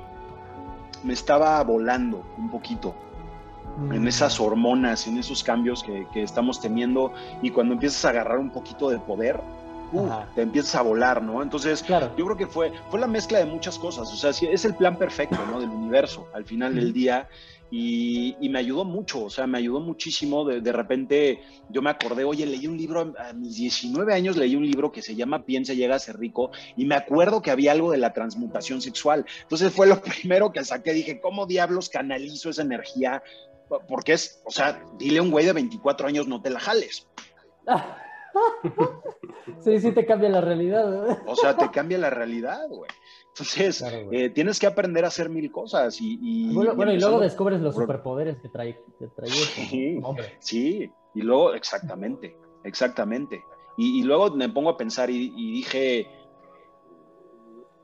[1.04, 2.94] me estaba volando un poquito,
[3.92, 4.08] en mm.
[4.08, 7.12] esas hormonas, en esos cambios que, que, estamos teniendo
[7.42, 9.40] y cuando empiezas a agarrar un poquito de poder,
[10.34, 11.42] te empiezas a volar, ¿no?
[11.42, 12.12] Entonces, claro.
[12.16, 14.96] yo creo que fue, fue la mezcla de muchas cosas, o sea, es el plan
[14.96, 15.60] perfecto, ¿no?
[15.60, 17.28] Del universo al final del día.
[17.70, 20.44] Y, me ayudó mucho, o sea, me ayudó muchísimo.
[20.44, 24.56] De, de, repente yo me acordé, oye, leí un libro, a mis 19 años leí
[24.56, 27.72] un libro que se llama Piensa, llega a ser rico, y me acuerdo que había
[27.72, 29.26] algo de la transmutación sexual.
[29.42, 33.22] Entonces fue lo primero que saqué, dije, ¿cómo diablos canalizo esa energía?
[33.86, 37.06] Porque es, o sea, dile a un güey de 24 años, no te la jales.
[39.60, 41.18] Sí, sí te cambia la realidad.
[41.26, 42.90] O sea, te cambia la realidad, güey.
[43.28, 46.52] Entonces, eh, tienes que aprender a hacer mil cosas y...
[46.52, 48.80] bueno, y, luego descubres los superpoderes que trae,
[49.24, 50.00] sí,
[50.40, 53.42] Sí, y luego, exactamente, exactamente.
[53.76, 56.08] Y, luego me pongo a pensar y, dije,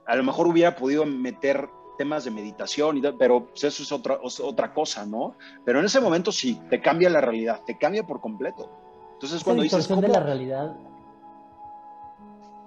[0.07, 4.75] a lo mejor hubiera podido meter temas de meditación, pero pues, eso es otra, otra
[4.75, 5.37] cosa, ¿no?
[5.65, 8.84] Pero en ese momento sí, te cambia la realidad, te cambia por completo.
[9.25, 9.89] Entonces cuando dices...
[9.89, 10.03] ¿cómo?
[10.03, 10.77] de la realidad.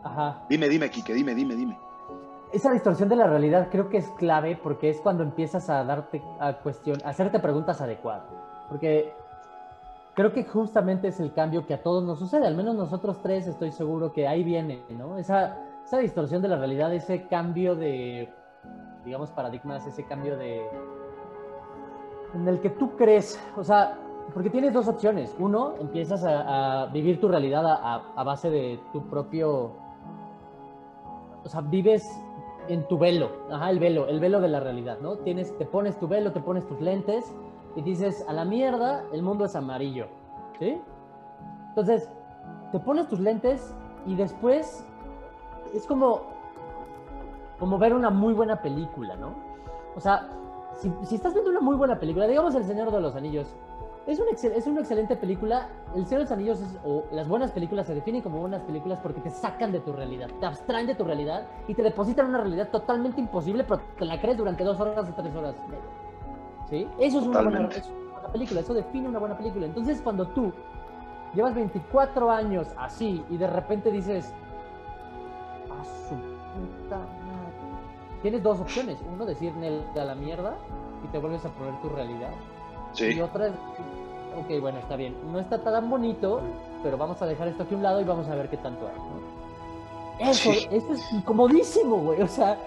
[0.03, 0.43] Ajá.
[0.49, 1.77] Dime, dime, Kike, dime, dime, dime.
[2.51, 6.19] Esa distorsión de la realidad creo que es clave porque es cuando empiezas a darte
[6.39, 8.23] a cuestión, a hacerte preguntas adecuadas.
[8.69, 9.13] Porque
[10.15, 13.45] creo que justamente es el cambio que a todos nos sucede, al menos nosotros tres
[13.45, 15.19] estoy seguro que ahí viene, ¿no?
[15.19, 18.33] Esa, esa distorsión de la realidad, ese cambio de,
[19.05, 20.67] digamos, paradigmas, ese cambio de...
[22.33, 23.99] en el que tú crees, o sea,
[24.33, 25.35] porque tienes dos opciones.
[25.39, 29.71] Uno, empiezas a, vivir tu realidad a, base de tu propio...
[31.43, 32.03] O sea, vives
[32.67, 35.15] en tu velo, ajá, el velo, el velo de la realidad, ¿no?
[35.17, 37.33] Tienes, te pones tu velo, te pones tus lentes
[37.77, 40.07] y dices, a la mierda, el mundo es amarillo,
[40.59, 40.81] ¿sí?
[41.69, 42.09] Entonces,
[42.73, 43.73] te pones tus lentes
[44.05, 44.85] y después
[45.73, 46.23] es como,
[47.59, 49.33] como ver una muy buena película, ¿no?
[49.95, 50.27] O sea,
[50.73, 53.55] si, si estás viendo una muy buena película, digamos El Señor de los Anillos,
[54.07, 55.69] es, es una excelente película.
[55.93, 59.19] El Señor de los Anillos o las buenas películas se definen como buenas películas porque
[59.19, 62.69] te sacan de tu realidad, te abstraen de tu realidad y te depositan una realidad
[62.69, 65.55] totalmente imposible, pero te la crees durante dos horas o tres horas.
[66.69, 66.87] ¿Sí?
[66.99, 67.69] Eso es una, buena,
[68.31, 69.65] película, eso define una buena película.
[69.65, 70.53] Entonces, cuando tú
[71.33, 74.33] llevas 24 años así y de repente dices,
[75.69, 78.97] a su puta madre, tienes dos opciones.
[79.13, 79.53] Uno, decir
[79.95, 80.55] a la mierda
[81.03, 82.31] y te vuelves a poner tu realidad.
[82.99, 83.53] Y otra es,
[84.37, 85.15] ok, bueno, está bien.
[85.31, 86.41] No está tan bonito,
[86.83, 88.87] pero vamos a dejar esto aquí a un lado y vamos a ver qué tanto
[88.87, 92.21] hay, Eso, eso es incomodísimo, güey.
[92.21, 92.57] O sea.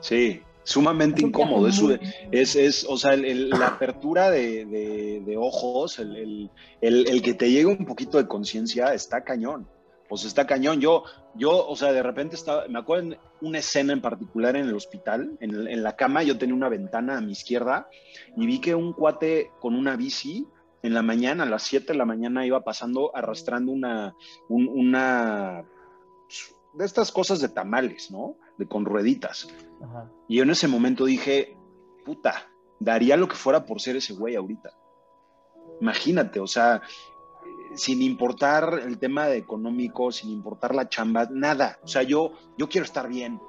[0.00, 1.68] Sí, sumamente incómodo.
[2.32, 8.26] Es, es, o sea, la apertura de, ojos, el, que te llegue un poquito de
[8.26, 9.68] conciencia está cañón.
[10.08, 10.80] Pues está cañón.
[10.80, 14.68] Yo, yo, o sea, de repente estaba, me acuerdo en una escena en particular en
[14.68, 17.88] el hospital, en, en la cama, yo tenía una ventana a mi izquierda
[18.36, 20.46] y vi que un cuate con una bici
[20.84, 24.14] en la mañana, a las 7 de la mañana, iba pasando arrastrando una,
[24.50, 25.64] una
[26.74, 28.36] de estas cosas de tamales, ¿no?
[28.58, 29.48] De con rueditas.
[30.28, 31.56] Y yo en ese momento dije,
[32.04, 34.72] puta, daría lo que fuera por ser ese güey ahorita.
[35.80, 36.82] Imagínate, o sea,
[37.74, 41.78] sin importar el tema de económico, sin importar la chamba, nada.
[41.82, 43.40] O sea, yo, yo quiero estar bien.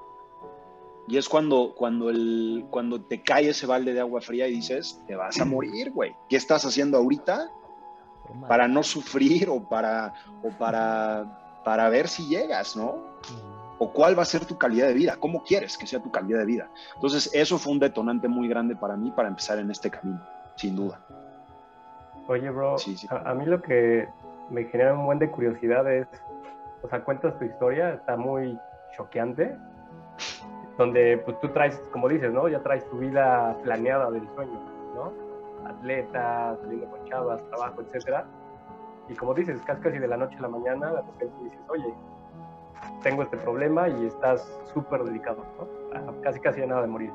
[1.08, 5.02] Y es cuando, cuando, el, cuando te cae ese balde de agua fría y dices,
[5.08, 6.16] te vas a morir, güey.
[6.30, 7.50] ¿Qué estás haciendo ahorita
[8.48, 10.14] para no sufrir o para,
[10.44, 13.16] o para, para ver si llegas, ¿no?
[13.78, 16.40] o cuál va a ser tu calidad de vida, cómo quieres que sea tu calidad
[16.40, 16.70] de vida.
[16.96, 20.22] Entonces, eso fue un detonante muy grande para mí para empezar en este camino,
[20.56, 21.00] sin duda.
[22.28, 22.76] Oye, bro,
[23.10, 24.08] A, mí lo que
[24.50, 26.08] me genera un buen de curiosidad es,
[26.82, 28.58] o sea, cuentas tu historia, está muy
[28.96, 29.56] choqueante,
[30.78, 32.48] donde pues tú traes, como dices, ¿no?
[32.48, 34.60] Ya traes tu vida planeada del sueño,
[34.96, 35.12] ¿no?
[35.68, 38.26] Atleta, saliendo con chavas, trabajo, etcétera.
[39.08, 41.94] Y como dices, casi de la noche a la mañana, de repente dices, oye,
[43.04, 46.22] tengo este problema y estás súper delicado, ¿no?
[46.22, 47.12] casi casi a nada de morir.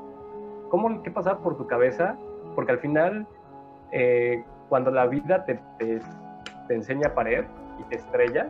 [0.69, 2.17] ¿Cómo, ¿Qué pasa por tu cabeza?
[2.55, 3.27] Porque al final,
[3.91, 6.01] eh, cuando la vida te, te,
[6.69, 7.45] enseña a pared
[7.81, 8.49] y te estrellas,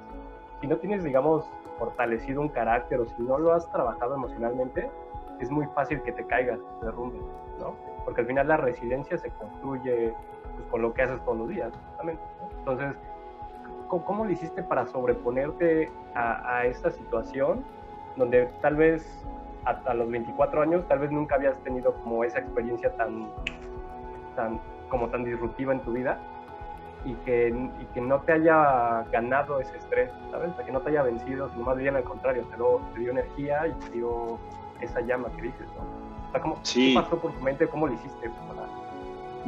[0.61, 4.90] si no tienes, digamos, fortalecido un carácter o si no lo has trabajado emocionalmente,
[5.40, 7.23] es muy fácil que te caigas, te derrumbes,
[7.59, 7.75] ¿no?
[8.05, 10.12] Porque al final la resiliencia se construye
[10.55, 12.23] pues, con lo que haces todos los días, justamente.
[12.59, 12.95] Entonces,
[13.88, 17.64] ¿cómo, lo hiciste para sobreponerte a, esta situación
[18.16, 19.27] donde tal vez
[19.64, 23.31] hasta los 24 años tal vez nunca habías tenido como esa experiencia tan,
[24.37, 26.19] tan como tan disruptiva en tu vida
[27.05, 30.51] y que, y que no te haya ganado ese estrés, ¿sabes?
[30.65, 32.57] que no te haya vencido, sino más bien al contrario, te,
[32.95, 34.39] te dio energía y te dio
[34.81, 36.41] esa llama que dices, ¿no?
[36.41, 37.67] ¿cómo, ¿qué pasó por tu mente?
[37.69, 38.31] ¿Cómo lo hiciste?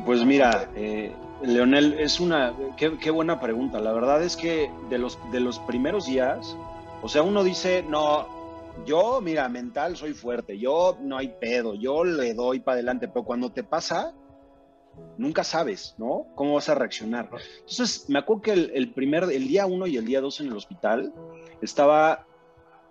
[0.04, 3.78] Pues mira, eh, Leonel, es una, qué, buena pregunta.
[3.78, 6.56] La verdad es que de los, de los primeros días,
[7.02, 8.26] o sea, uno dice, no,
[8.84, 13.24] yo, mira, mental soy fuerte, yo no hay pedo, yo le doy para adelante, pero
[13.24, 14.12] cuando te pasa,
[15.18, 16.26] nunca sabes, ¿no?
[16.34, 17.28] ¿Cómo vas a reaccionar?
[17.60, 20.56] Entonces, me acuerdo que el, primer, el día uno y el día dos en el
[20.56, 21.12] hospital,
[21.60, 22.26] estaba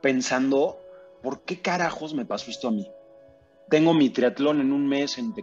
[0.02, 0.80] pensando,
[1.22, 2.88] ¿por qué carajos me pasó esto a mí?
[3.70, 5.34] Tengo mi triatlón en un mes en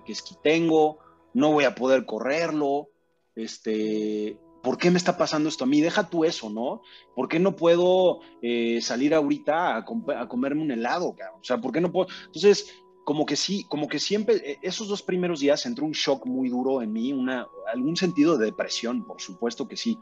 [0.43, 0.99] tengo
[1.35, 2.89] no voy a poder correrlo,
[3.35, 5.81] este, ¿por qué me está pasando esto a mí?
[5.81, 6.83] Deja tú eso, ¿no?
[7.15, 11.15] ¿Por qué no puedo eh, salir ahorita a, comerme un helado?
[11.41, 12.09] O sea, ¿por qué no puedo?
[12.27, 12.75] Entonces,
[13.09, 16.51] como que sí, como que siempre, e, esos dos primeros días entró un shock muy
[16.51, 19.99] duro en mí, una, algún sentido de depresión, por supuesto que sí,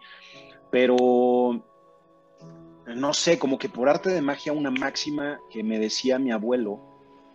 [0.73, 1.63] pero
[2.85, 6.81] no sé, como que por arte de magia una máxima que me decía mi abuelo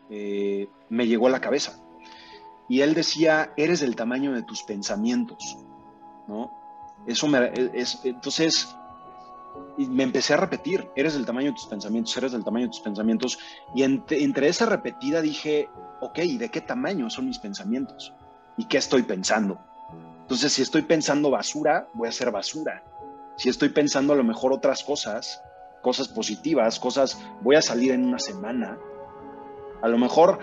[0.09, 1.81] eh, me llegó a la cabeza.
[2.67, 5.57] Y él decía, eres del tamaño de tus pensamientos,
[6.27, 6.51] ¿no?
[7.07, 8.75] Eso me, es, entonces,
[9.77, 12.81] me empecé a repetir, eres del tamaño de tus pensamientos, eres del tamaño de tus
[12.81, 13.39] pensamientos.
[13.75, 15.69] Y entre, esa repetida dije,
[16.01, 18.13] ok, ¿de qué tamaño son mis pensamientos?
[18.57, 19.59] ¿Y qué estoy pensando?
[20.21, 22.83] Entonces, si estoy pensando basura, voy a hacer basura.
[23.37, 25.41] Si estoy pensando a lo mejor otras cosas,
[25.81, 28.77] cosas positivas, cosas, voy a salir en una semana.
[29.81, 30.39] A lo mejor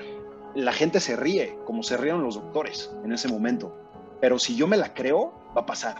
[0.54, 3.76] la gente se ríe, como se rieron los doctores en ese momento.
[4.20, 5.98] Pero si yo me la creo, va a pasar.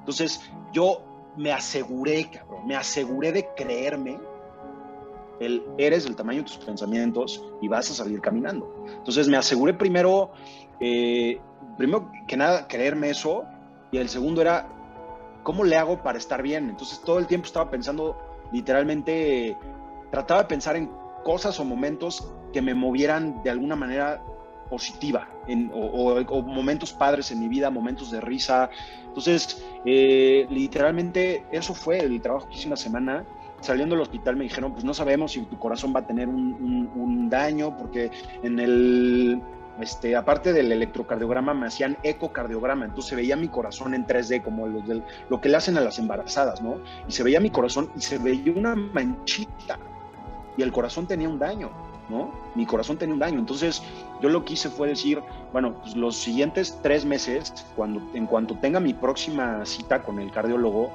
[0.00, 0.40] Entonces,
[0.72, 4.18] yo me aseguré, cabrón, me aseguré de creerme
[5.40, 8.84] el eres del tamaño de tus pensamientos y vas a salir caminando.
[8.86, 10.30] Entonces, me aseguré primero,
[10.80, 11.40] eh,
[11.76, 13.44] primero que nada, creerme eso.
[13.90, 14.68] Y el segundo era,
[15.42, 16.68] ¿cómo le hago para estar bien?
[16.68, 18.16] Entonces, todo el tiempo estaba pensando,
[18.52, 19.56] literalmente,
[20.10, 20.90] trataba de pensar en
[21.24, 24.22] cosas o momentos que me movieran de alguna manera
[24.72, 28.70] positiva en, o, momentos padres en mi vida, momentos de risa.
[29.06, 33.26] Entonces, eh, literalmente eso fue el trabajo que hice una semana.
[33.60, 37.28] Saliendo del hospital me dijeron, pues no sabemos si tu corazón va a tener un,
[37.28, 38.10] daño, porque
[38.42, 39.42] en el,
[39.78, 44.66] este, aparte del electrocardiograma, me hacían ecocardiograma, entonces se veía mi corazón en 3D, como
[44.66, 44.82] lo,
[45.28, 46.80] lo que le hacen a las embarazadas, ¿no?
[47.06, 49.78] Y se veía mi corazón y se veía una manchita,
[50.56, 51.91] y el corazón tenía un daño.
[52.08, 52.32] ¿No?
[52.54, 53.38] Mi corazón tenía un daño.
[53.38, 53.82] Entonces,
[54.20, 55.20] yo lo que hice fue decir,
[55.52, 60.30] bueno, pues los siguientes tres meses, cuando, en cuanto tenga mi próxima cita con el
[60.30, 60.90] cardiólogo,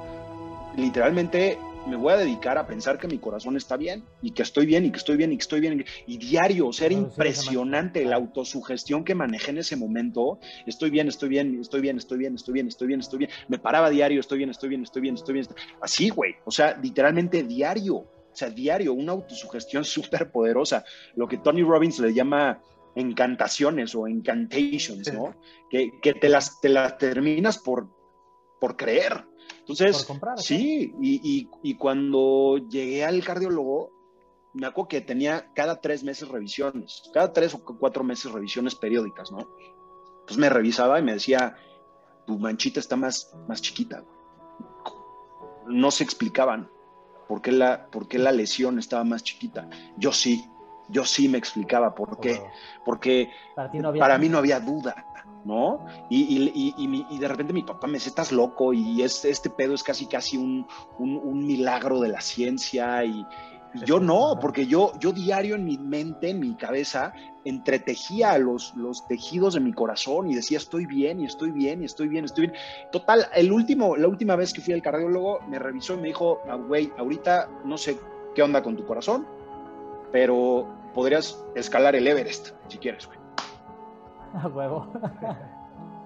[0.76, 4.66] literalmente me voy a dedicar a pensar que mi corazón está bien y que estoy
[4.66, 5.84] bien y que estoy bien y que estoy bien.
[6.06, 10.38] Y diario, o sea, era impresionante la autosugestión que manejé en ese momento.
[10.66, 13.30] Estoy bien, estoy bien, estoy bien, estoy bien, estoy bien, estoy bien, estoy bien.
[13.48, 15.46] Me paraba diario, estoy bien, estoy bien, estoy bien, estoy bien.
[15.80, 16.34] Así, güey.
[16.44, 18.04] O sea, literalmente diario
[18.36, 22.60] sea, diario, una autosugestión súper poderosa, lo que Tony Robbins le llama
[22.94, 25.36] encantaciones o encantations, ¿no?
[25.70, 27.88] Que, te, las, te las terminas por,
[28.60, 29.24] por creer.
[29.60, 33.92] Entonces, sí, y, cuando llegué al cardiólogo,
[34.54, 39.30] me acuerdo que tenía cada tres meses revisiones, cada tres o cuatro meses revisiones periódicas,
[39.30, 39.46] ¿no?
[40.20, 41.56] Entonces me revisaba y me decía,
[42.26, 44.04] tu manchita está más, más chiquita.
[45.66, 46.68] no se explicaban
[47.28, 49.68] por qué la, por qué la lesión estaba más chiquita.
[49.96, 50.44] Yo sí,
[50.88, 52.42] yo sí me explicaba por qué.
[52.84, 55.04] Porque para, mí no había duda,
[55.44, 55.86] ¿no?
[56.08, 60.36] Y, de repente mi papá me dice, estás loco y este pedo es casi, casi
[60.36, 60.66] un,
[60.98, 63.26] un milagro de la ciencia y,
[63.86, 67.12] yo no, porque yo, yo diario en mi mente, en mi cabeza,
[67.44, 71.84] entretejía los, los tejidos de mi corazón y decía, estoy bien, y estoy bien, y
[71.84, 72.58] estoy bien, estoy bien.
[72.92, 76.40] Total, el último, la última vez que fui al cardiólogo, me revisó y me dijo,
[76.48, 77.98] ah, güey, ahorita no sé
[78.34, 79.26] qué onda con tu corazón,
[80.12, 83.18] pero podrías escalar el Everest, si quieres, güey.
[84.42, 84.86] A huevo.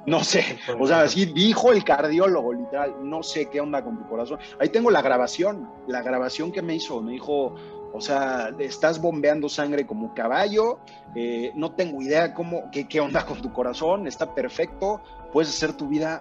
[0.04, 4.08] No sé, o sea, así dijo el cardiólogo, literal, no sé qué onda con tu
[4.08, 4.40] corazón.
[4.58, 7.54] Ahí tengo la grabación, la grabación que me hizo, me dijo,
[7.92, 10.80] o sea, estás bombeando sangre como caballo,
[11.14, 15.00] eh, no tengo idea cómo, qué, qué onda con tu corazón, está perfecto,
[15.32, 16.20] puedes hacer tu vida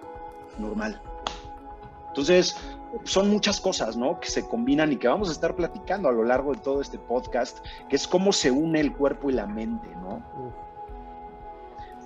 [0.60, 1.02] normal.
[2.10, 2.58] Entonces,
[3.04, 4.20] son muchas cosas, ¿no?
[4.20, 7.00] Que se combinan y que vamos a estar platicando a lo largo de todo este
[7.00, 10.22] podcast, que es cómo se une el cuerpo y la mente, ¿no?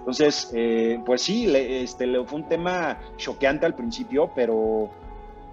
[0.06, 4.92] Entonces, eh, pues sí, este, fue un tema choqueante al principio, pero,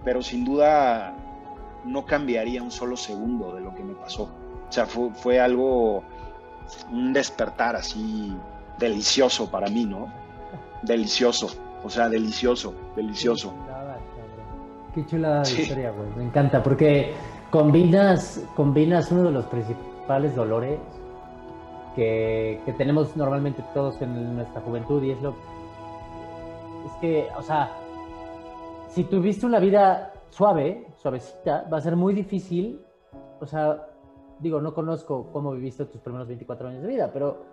[0.05, 1.17] pero sin duda
[1.87, 4.25] no cambiaría un solo segundo de lo que me pasó.
[4.69, 6.05] O sea, fue, algo,
[6.91, 8.37] un despertar así
[8.79, 10.13] delicioso para mí, ¿no?
[10.83, 11.49] Delicioso,
[11.83, 13.55] o sea, delicioso, delicioso.
[14.95, 16.11] Qué chula historia, güey.
[16.15, 17.15] Me encanta, porque
[17.51, 20.79] combinas, combinas uno de los principales dolores
[21.95, 25.35] que, tenemos normalmente todos en nuestra juventud y es lo...
[26.87, 27.71] Es que, o sea,
[28.89, 32.81] si tuviste una vida suave, suavecita, va a ser muy difícil,
[33.41, 33.87] o sea,
[34.41, 37.45] digo, no conozco cómo viviste tus primeros 24 años de vida, pero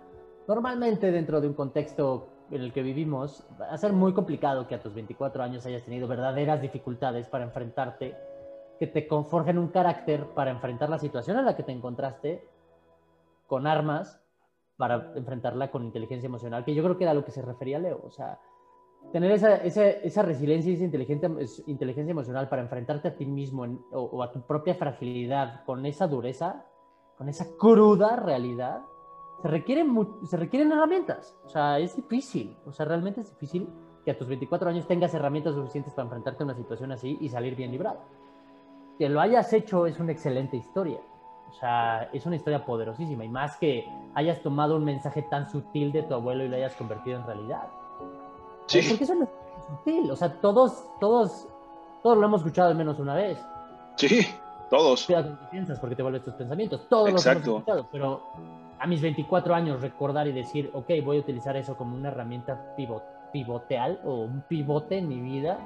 [0.48, 4.74] normalmente dentro de un contexto en el que vivimos, va a ser muy complicado que
[4.74, 8.16] a tus 24 años hayas tenido verdaderas dificultades para enfrentarte,
[8.78, 12.44] que te conforjen un carácter para enfrentar la situación en la que te encontraste
[13.46, 14.20] con armas
[14.80, 17.78] para enfrentarla con inteligencia emocional, que yo creo que era a lo que se refería
[17.78, 18.00] Leo.
[18.02, 18.40] O sea,
[19.12, 21.30] tener esa, esa, esa resiliencia y esa inteligencia,
[21.66, 26.64] inteligencia emocional para enfrentarte a ti mismo o, a tu propia fragilidad con esa dureza,
[27.18, 28.80] con esa cruda realidad,
[29.42, 31.36] se requieren, se requieren herramientas.
[31.44, 32.56] O sea, es difícil.
[32.64, 33.68] O sea, realmente es difícil
[34.02, 37.28] que a tus 24 años tengas herramientas suficientes para enfrentarte a una situación así y
[37.28, 38.00] salir bien librado.
[38.98, 41.00] Que lo hayas hecho es una excelente historia.
[41.50, 45.92] O sea, es una historia poderosísima y más que hayas tomado un mensaje tan sutil
[45.92, 47.68] de tu abuelo y lo hayas convertido en realidad.
[48.66, 48.86] Sí.
[48.88, 49.30] Porque eso no es
[49.66, 50.10] sutil.
[50.10, 51.48] O sea, todos, todos,
[52.02, 53.38] todos lo hemos escuchado al menos una vez.
[53.96, 54.26] Sí,
[54.70, 55.06] todos.
[55.06, 56.88] Cuidado con piensas porque te vuelves tus pensamientos.
[56.88, 57.88] Todos los hemos escuchado.
[57.90, 58.22] Pero
[58.78, 62.74] a mis 24 años recordar y decir, ok, voy a utilizar eso como una herramienta
[63.32, 65.58] pivoteal o un pivote en mi vida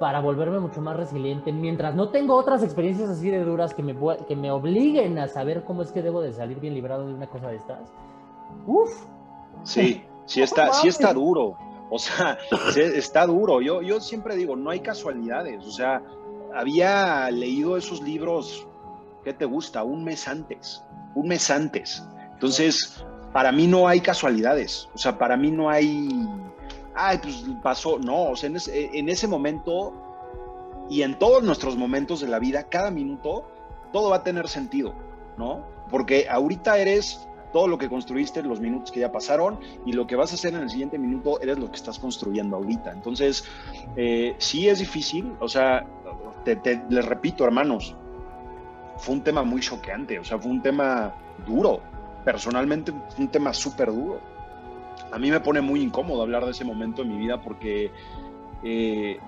[0.00, 1.52] para volverme mucho más resiliente.
[1.52, 3.94] Mientras no tengo otras experiencias así de duras que me,
[4.26, 7.26] que me obliguen a saber cómo es que debo de salir bien librado de una
[7.26, 7.92] cosa de estas.
[8.66, 8.90] Uf.
[9.62, 11.54] Sí, sí está, sí está duro.
[11.90, 12.38] O sea,
[12.76, 13.60] está duro.
[13.60, 15.66] Yo, yo siempre digo, no hay casualidades.
[15.66, 16.02] O sea,
[16.54, 18.66] había leído esos libros,
[19.22, 19.84] ¿qué te gusta?
[19.84, 20.82] Un mes antes.
[21.14, 22.02] Un mes antes.
[22.32, 24.88] Entonces, para mí no hay casualidades.
[24.94, 26.08] O sea, para mí no hay
[26.94, 27.98] ay, pues pasó.
[27.98, 29.92] No, o sea, en ese, momento
[30.88, 33.48] y en todos nuestros momentos de la vida, cada minuto,
[33.92, 34.94] todo va a tener sentido,
[35.36, 35.64] ¿no?
[35.88, 40.14] Porque ahorita eres todo lo que construiste, los minutos que ya pasaron, y lo que
[40.14, 42.92] vas a hacer en el siguiente minuto eres lo que estás construyendo ahorita.
[42.92, 43.44] Entonces,
[43.96, 45.84] eh, sí es difícil, o sea,
[46.44, 47.96] les repito, hermanos,
[48.98, 51.12] fue un tema muy choqueante, o sea, fue un tema
[51.44, 51.80] duro,
[52.24, 54.20] personalmente un tema súper duro
[55.10, 57.90] a mí me pone muy incómodo hablar de ese momento en mi vida porque
[58.62, 59.18] eh,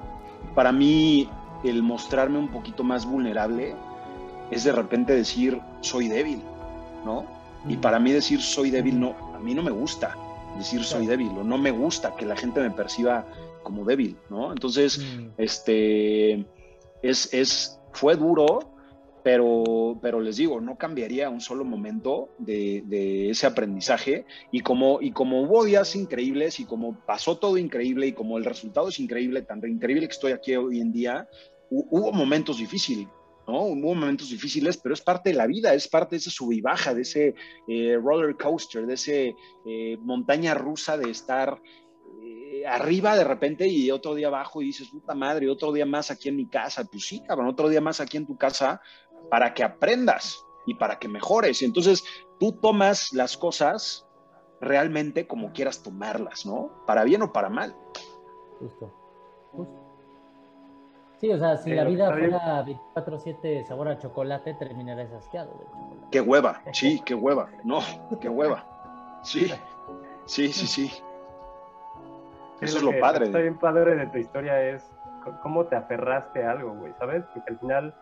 [0.55, 1.29] para mí
[1.65, 3.75] el mostrarme un poquito más vulnerable
[4.51, 6.43] es de repente decir soy débil,
[7.05, 7.25] ¿no?
[7.69, 10.17] Y para mí decir soy débil no, a mí no me gusta
[10.59, 13.25] decir soy débil o no me gusta que la gente me perciba
[13.63, 14.53] como débil, ¿no?
[14.53, 15.01] Entonces,
[15.37, 16.45] este,
[17.03, 18.72] es, es, fue duro,
[19.23, 25.13] pero, pero les digo, no cambiaría un solo momento de, ese aprendizaje y como, y
[25.13, 29.43] como hubo días increíbles y como pasó todo increíble y como el resultado es increíble,
[29.43, 31.29] tan increíble que estoy aquí hoy en día,
[31.71, 33.09] hubo momentos difíciles,
[33.47, 33.63] ¿no?
[33.63, 36.61] Hubo momentos difíciles, pero es parte de la vida, es parte de ese sub y
[36.61, 37.35] baja, de ese
[37.69, 39.35] eh, roller coaster, de ese
[39.67, 41.61] eh, montaña rusa de estar
[42.25, 46.11] eh, arriba de repente y otro día abajo y dices, puta madre, otro día más
[46.11, 46.85] aquí en mi casa.
[46.85, 48.81] Pues sí, cabrón, otro día más aquí en tu casa,
[49.33, 51.63] para que aprendas y para que mejores.
[51.63, 52.05] Y entonces
[52.39, 54.07] tú tomas las cosas
[54.61, 56.85] realmente como quieras tomarlas, ¿no?
[56.87, 57.75] Para bien o para mal.
[58.61, 58.93] Justo,
[59.53, 59.75] justo.
[61.17, 62.63] Sí, o sea, si la vida fuera
[62.95, 66.07] 24-7 sabor a chocolate, terminarías asqueado de chocolate.
[66.11, 67.49] Qué hueva, sí, qué hueva.
[67.65, 67.81] No,
[68.21, 69.21] qué hueva.
[69.23, 69.51] Sí,
[70.27, 70.93] sí, sí, sí.
[72.61, 73.25] Eso es lo, padre.
[73.25, 74.93] Está bien padre de tu historia es
[75.43, 77.25] cómo te aferraste a algo, güey, ¿sabes?
[77.33, 77.95] Porque al final,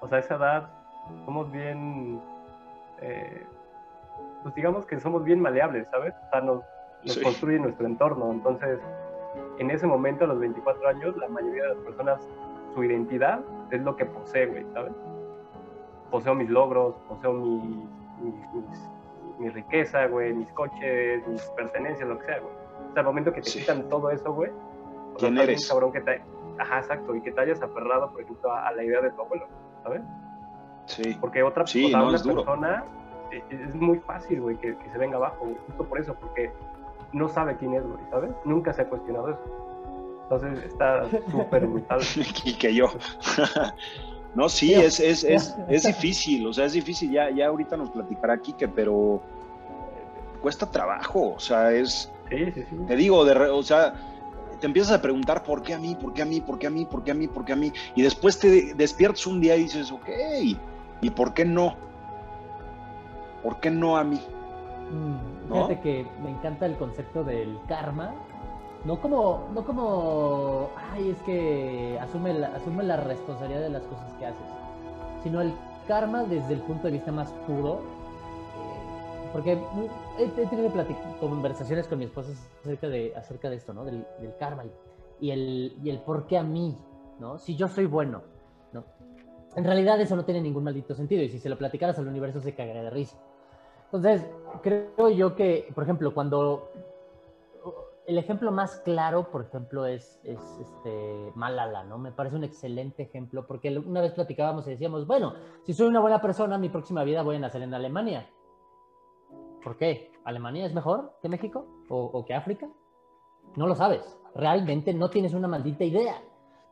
[0.00, 0.68] o sea, a esa edad
[1.24, 2.20] somos bien,
[3.00, 3.46] eh,
[4.42, 6.14] pues digamos que somos bien maleables, ¿sabes?
[6.26, 6.64] O sea, nos,
[7.22, 8.32] construye nuestro entorno.
[8.32, 8.80] Entonces,
[9.58, 12.28] en ese momento, a los 24 años, la mayoría de las personas,
[12.74, 13.40] su identidad
[13.70, 14.92] es lo que posee, güey, ¿sabes?
[16.10, 17.88] Poseo mis logros, poseo mi,
[19.38, 22.52] mi, riqueza, güey, mis coches, mis pertenencias, lo que sea, güey.
[22.90, 24.50] O sea, al momento que te quitan todo eso, güey,
[25.18, 25.68] ¿quién eres?
[25.68, 26.22] cabrón que te,
[26.58, 29.46] ajá, exacto, y que te hayas aferrado, por ejemplo, a, la idea de tu abuelo,
[29.86, 30.02] ¿sabes?
[30.86, 31.16] Sí.
[31.20, 32.84] Porque otra sí, una persona
[33.30, 36.52] e, es muy fácil, güey, que, que, se venga abajo, güey, justo por eso, porque
[37.12, 38.30] no sabe quién es, güey, ¿sabes?
[38.44, 39.40] Nunca se ha cuestionado eso.
[40.22, 42.00] Entonces está súper brutal.
[42.44, 42.86] y que yo.
[44.34, 47.10] no, sí, es, es, es, es, difícil, o sea, es difícil.
[47.10, 52.12] Ya, ya ahorita nos platicará Kike, pero eh, cuesta trabajo, o sea, es.
[52.28, 52.76] Sí, sí, sí.
[52.88, 53.94] Te digo, de, o sea,
[54.60, 56.70] te empiezas a preguntar por qué a mí, por qué a mí, por qué a
[56.70, 57.72] mí, por qué a mí, por qué a mí.
[57.94, 60.08] Y después te despiertas un día y dices, ok,
[61.00, 61.74] ¿y por qué no?
[63.42, 64.20] ¿Por qué no a mí?
[64.90, 68.14] Mm, fíjate que me encanta el concepto del karma.
[68.84, 74.12] No como, no como, ay, es que asume la, asume la responsabilidad de las cosas
[74.18, 74.46] que haces,
[75.24, 75.52] sino el
[75.88, 77.80] karma desde el punto de vista más puro.
[79.32, 79.58] Porque
[80.18, 80.72] he, tenido
[81.20, 83.84] conversaciones con mi esposa acerca de, acerca de esto, ¿no?
[83.84, 84.04] Del,
[84.38, 84.64] karma
[85.20, 86.76] y, el, y el por qué a mí,
[87.18, 87.38] ¿no?
[87.38, 88.22] Si yo soy bueno,
[88.72, 88.84] ¿no?
[89.56, 92.40] En realidad eso no tiene ningún maldito sentido y si se lo platicaras al universo
[92.40, 93.16] se cagaría de risa.
[93.84, 94.26] Entonces,
[94.62, 96.70] creo yo que, por ejemplo, cuando
[98.06, 101.98] el ejemplo más claro, por ejemplo, es, es este, Malala, ¿no?
[101.98, 106.00] Me parece un excelente ejemplo, porque una vez platicábamos y decíamos, bueno, si soy una
[106.00, 108.28] buena persona, mi próxima vida voy a nacer en Alemania.
[109.66, 110.12] ¿Por qué?
[110.22, 112.68] ¿Alemania es mejor que México o, que África?
[113.56, 114.16] No lo sabes.
[114.32, 116.22] Realmente no tienes una maldita idea.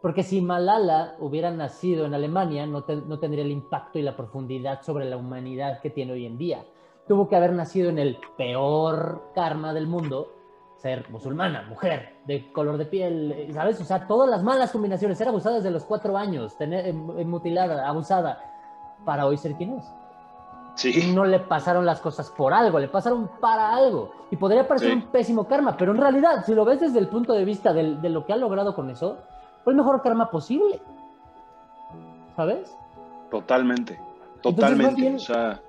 [0.00, 4.82] Porque si Malala hubiera nacido en Alemania, no, no tendría el impacto y la profundidad
[4.82, 6.64] sobre la humanidad que tiene hoy en día
[7.08, 10.32] tuvo que haber nacido en el peor karma del mundo,
[10.76, 13.80] ser musulmana, mujer, de color de piel, ¿sabes?
[13.80, 18.38] O sea, todas las malas combinaciones, ser abusada desde los cuatro años, tener, mutilada, abusada,
[19.04, 19.84] para hoy ser quien es.
[20.74, 21.12] Sí.
[21.14, 24.12] No le pasaron las cosas por algo, le pasaron para algo.
[24.30, 27.32] Y podría parecer un pésimo karma, pero en realidad, si lo ves desde el punto
[27.32, 29.18] de vista de, de lo que ha logrado con eso,
[29.62, 30.80] fue el mejor karma posible.
[32.36, 32.76] ¿Sabes?
[33.30, 34.00] Totalmente.
[34.42, 35.14] Totalmente.
[35.14, 35.60] o sea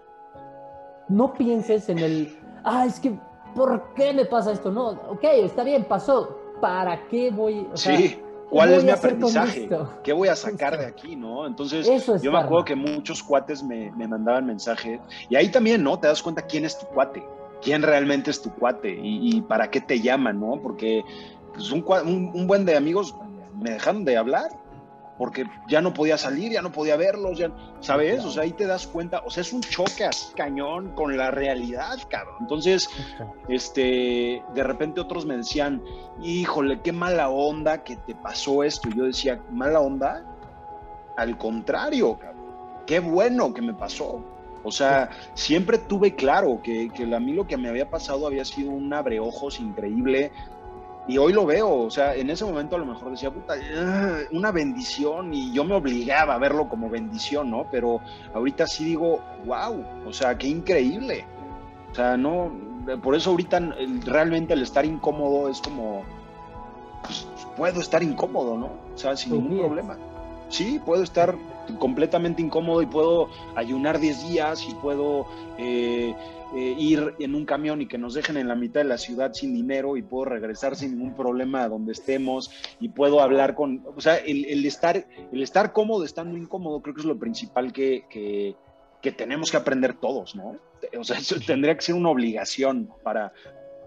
[1.07, 3.17] no pienses en el, ah, es que,
[3.53, 4.71] ¿por qué me pasa esto?
[4.71, 6.39] No, ok, está bien, pasó.
[6.61, 7.67] ¿Para qué voy?
[7.71, 8.21] O sí.
[8.49, 9.69] ¿Cuál es mi aprendizaje?
[10.03, 11.45] ¿Qué voy a sacar de aquí, no?
[11.47, 11.87] Entonces,
[12.21, 15.99] yo me acuerdo que muchos cuates me, mandaban mensajes y ahí también, ¿no?
[15.99, 17.23] Te das cuenta quién es tu cuate,
[17.61, 20.59] quién realmente es tu cuate y, para qué te llaman, ¿no?
[20.61, 21.03] Porque
[21.53, 21.83] pues, un,
[22.33, 23.15] un, buen de amigos
[23.59, 24.49] me dejaron de hablar
[25.17, 28.23] porque ya no podía salir, ya no podía verlos, ya, ¿sabes?
[28.25, 31.31] O sea, ahí te das cuenta, o sea, es un choque así cañón con la
[31.31, 32.35] realidad, cabrón.
[32.41, 32.89] Entonces,
[33.47, 35.81] este, de repente otros me decían,
[36.21, 38.89] híjole, qué mala onda que te pasó esto.
[38.89, 40.25] Y yo decía, mala onda,
[41.15, 42.45] al contrario, cabrón,
[42.85, 44.23] qué bueno que me pasó.
[44.63, 48.43] O sea, siempre tuve claro que, que a mí lo que me había pasado había
[48.43, 50.31] sido un abreojos increíble,
[51.07, 54.17] y hoy lo veo, o sea, en ese momento a lo mejor decía, puta, ah,
[54.31, 57.67] una bendición y yo me obligaba a verlo como bendición, ¿no?
[57.71, 58.01] Pero
[58.33, 61.25] ahorita sí digo, wow, o sea, qué increíble.
[61.91, 62.51] O sea, no,
[63.03, 63.59] por eso ahorita
[64.05, 66.03] realmente el estar incómodo es como,
[67.03, 68.71] pues, puedo estar incómodo, ¿no?
[68.93, 69.97] O sea, sin ningún problema.
[70.49, 71.35] Sí, puedo estar
[71.79, 75.25] completamente incómodo y puedo ayunar 10 días y puedo
[75.57, 76.15] eh,
[76.53, 79.33] eh, ir en un camión y que nos dejen en la mitad de la ciudad
[79.33, 83.83] sin dinero y puedo regresar sin ningún problema a donde estemos y puedo hablar con,
[83.95, 88.05] o sea, el, estar, el estar cómodo estando incómodo creo que es lo principal que,
[88.09, 88.55] que,
[89.01, 90.57] que tenemos que aprender todos, ¿no?
[90.97, 93.33] O sea, eso tendría que ser una obligación para,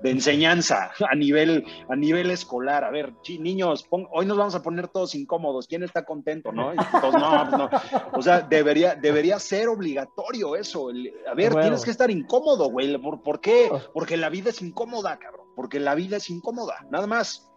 [0.03, 2.84] de enseñanza a nivel, a nivel escolar.
[2.84, 5.66] A ver, niños, hoy nos vamos a poner todos incómodos.
[5.66, 6.53] ¿Quién está contento?
[6.53, 6.72] ¿no?
[6.74, 7.70] Pues no,
[8.12, 10.88] O sea, debería, debería ser obligatorio eso.
[11.30, 12.96] a ver, tienes que estar incómodo, güey.
[12.99, 13.68] ¿Por, qué?
[13.70, 13.80] Oh.
[13.92, 15.46] Porque la vida es incómoda, cabrón.
[15.55, 17.51] Porque la vida es incómoda, nada más.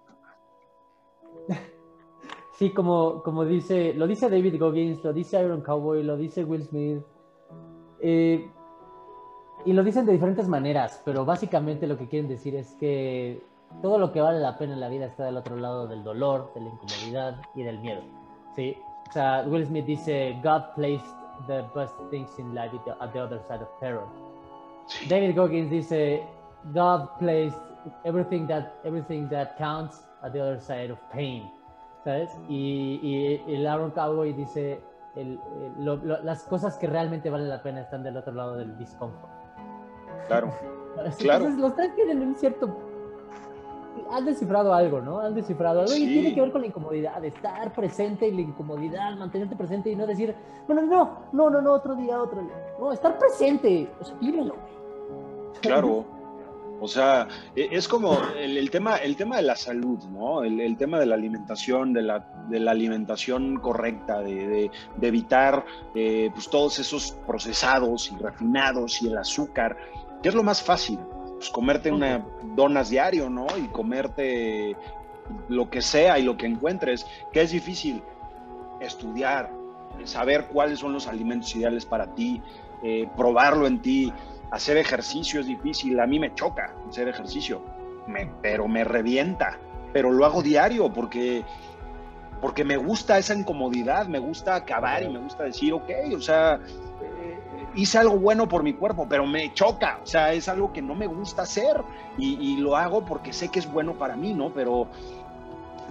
[2.54, 6.64] Sí, como, como dice, lo dice David Goggins, lo dice Iron Cowboy, lo dice Will
[6.64, 7.02] Smith.
[8.00, 8.52] Eh,
[9.66, 13.42] y lo dicen de diferentes maneras, pero básicamente lo que quieren decir es que
[13.82, 16.52] todo lo que vale la pena en la vida está del otro lado del dolor,
[16.54, 18.02] de la incomodidad y del miedo.
[18.56, 18.76] Sí,
[19.10, 21.16] o sea, Will Smith dice, God placed
[21.48, 24.06] the best things in life at the other side of terror.
[25.08, 26.22] David Goggins dice,
[26.74, 27.58] God placed
[28.04, 31.50] everything that, everything that counts at the other side of pain.
[32.04, 32.30] ¿Sabes?
[32.50, 34.82] Y, y, y Aaron Cowboy dice,
[35.16, 35.40] el,
[36.24, 39.41] las cosas que realmente valen la pena están del otro lado del discomfort.
[40.28, 40.54] Claro.
[41.18, 41.50] claro.
[41.50, 42.92] los tres tienen un cierto
[44.12, 45.20] han descifrado algo, ¿no?
[45.20, 49.16] Han descifrado algo y tiene que ver con la incomodidad, estar presente y la incomodidad,
[49.18, 50.36] mantenerte presente y no decir,
[50.68, 52.56] bueno, no, no, no, no, otro día, otro día.
[52.80, 54.56] No, estar presente, o sea, vívelo,
[55.62, 56.06] Claro.
[56.84, 60.44] O sea, e, es como el, tema, el tema de la salud, ¿no?
[60.44, 62.20] El, tema de la alimentación, de la,
[62.50, 65.64] de la alimentación correcta, de, evitar
[65.94, 69.78] eh, pues todos esos procesados y refinados y el azúcar,
[70.22, 71.00] que es lo más fácil
[71.36, 73.48] pues, comerte una donas diario, ¿no?
[73.58, 74.76] Y comerte
[75.48, 78.04] lo que sea y lo que encuentres, que es difícil
[78.80, 79.52] estudiar,
[80.04, 82.42] saber cuáles son los alimentos ideales para ti,
[82.84, 84.14] eh, probarlo en ti,
[84.52, 87.64] hacer ejercicio es difícil, a mí me choca hacer ejercicio,
[88.42, 89.58] pero me revienta,
[89.94, 91.44] pero lo hago diario porque,
[92.40, 96.60] porque me gusta esa incomodidad, me gusta acabar y me gusta decir, ok, o sea,
[97.76, 100.96] hice algo bueno por mi cuerpo, pero me choca, o sea, es algo que no
[100.96, 101.82] me gusta hacer
[102.18, 104.50] y, lo hago porque sé que es bueno para mí, ¿no?
[104.50, 104.88] Pero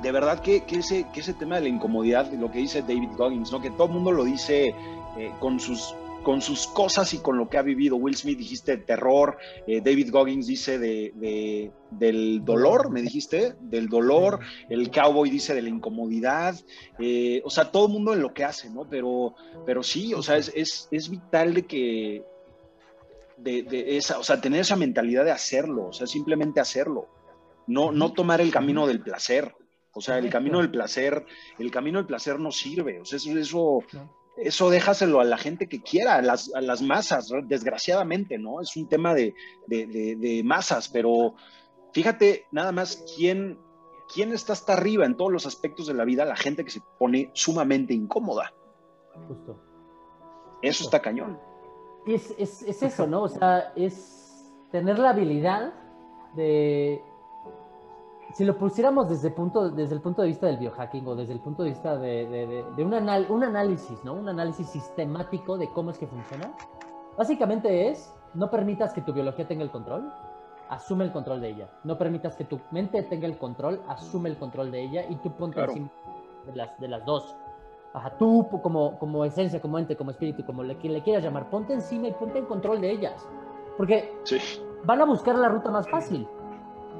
[0.03, 3.51] de verdad que, ese, que ese tema de la incomodidad, lo que dice David Goggins,
[3.51, 3.61] ¿no?
[3.61, 4.74] Que todo el mundo lo dice
[5.16, 7.96] eh, con sus con sus cosas y con lo que ha vivido.
[7.96, 14.40] Will Smith dijiste terror, eh, David Goggins dice de, del dolor, me dijiste, del dolor,
[14.68, 16.54] el cowboy dice de la incomodidad,
[16.98, 18.88] eh, o sea, todo el mundo en lo que hace, ¿no?
[18.88, 22.24] Pero, pero sí, o sea, es, vital de que,
[23.38, 27.08] de, esa, o sea, tener esa mentalidad de hacerlo, o sea, simplemente hacerlo,
[27.66, 29.54] no, no tomar el camino del placer.
[29.92, 31.26] O sea, el camino del placer,
[31.58, 33.00] el camino del placer no sirve.
[33.00, 33.80] O sea, eso, eso
[34.37, 38.61] eso déjaselo a la gente que quiera, a las, a las masas, desgraciadamente, ¿no?
[38.61, 39.35] Es un tema de,
[40.45, 41.35] masas, pero
[41.93, 43.59] fíjate nada más quién,
[44.12, 46.81] quién está hasta arriba en todos los aspectos de la vida, la gente que se
[46.99, 48.53] pone sumamente incómoda.
[49.28, 49.61] Justo.
[50.62, 51.39] Eso está cañón.
[52.07, 53.22] Es, es eso, ¿no?
[53.22, 55.74] O sea, es tener la habilidad
[56.35, 57.03] de
[58.35, 61.41] si lo pusiéramos desde, punto, desde el punto de vista del biohacking o desde el
[61.41, 64.14] punto de vista de, un, un análisis, ¿no?
[64.14, 66.53] Un análisis sistemático de cómo es que funciona,
[67.16, 70.12] básicamente es, no permitas que tu biología tenga el control,
[70.68, 71.70] asume el control de ella.
[71.83, 75.33] No permitas que tu mente tenga el control, asume el control de ella y tú
[75.33, 75.91] ponte encima
[76.47, 77.37] de las, de las dos.
[77.93, 81.72] Ajá, tú como, como esencia, como ente, como espíritu, como le, le quieras llamar, ponte
[81.72, 83.26] encima y ponte en control de ellas.
[83.76, 84.14] Porque
[84.85, 86.28] van a buscar la ruta más fácil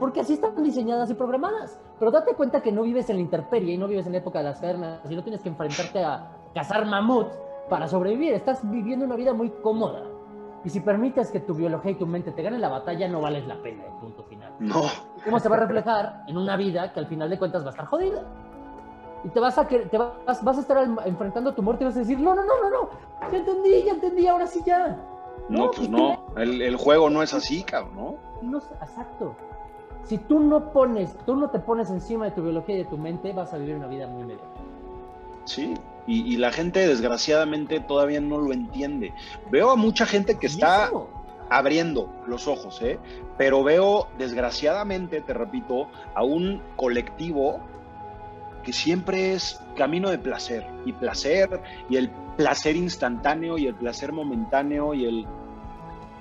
[0.01, 1.79] porque así están diseñadas y programadas.
[1.99, 4.39] Pero date cuenta que no vives en la intemperie y no vives en la época
[4.39, 7.39] de las cavernas y no tienes que enfrentarte a cazar mamuts
[7.69, 8.33] para sobrevivir.
[8.33, 10.03] Estás viviendo una vida muy cómoda.
[10.65, 13.47] Y si permites que tu biología y tu mente te ganen la batalla, no vales
[13.47, 14.53] la pena, punto final.
[14.59, 14.83] No.
[15.23, 17.71] ¿Cómo se va a reflejar en una vida que al final de cuentas va a
[17.71, 18.25] estar jodida?
[19.23, 22.01] Y te vas a, te vas, vas a estar enfrentando tu muerte y vas a
[22.01, 22.91] decir, no, no, no, no, no,
[23.31, 24.99] ya entendí, ya entendí, ahora sí ya.
[25.51, 28.15] No, pues, pues no, el, el, juego no es así, cabrón, ¿no?
[28.43, 29.35] no exacto
[30.05, 32.99] si tú no pones, tú no te pones encima de tu biología y de tu
[32.99, 34.45] mente, vas a vivir una vida muy media.
[35.45, 35.75] Sí,
[36.07, 39.13] y, la gente desgraciadamente todavía no lo entiende.
[39.51, 40.91] Veo a mucha gente que está
[41.49, 42.99] abriendo los ojos, ¿eh?
[43.39, 47.61] pero veo desgraciadamente, te repito, a un colectivo
[48.65, 54.13] que siempre es camino de placer y placer y el placer instantáneo y el placer
[54.13, 55.27] momentáneo y el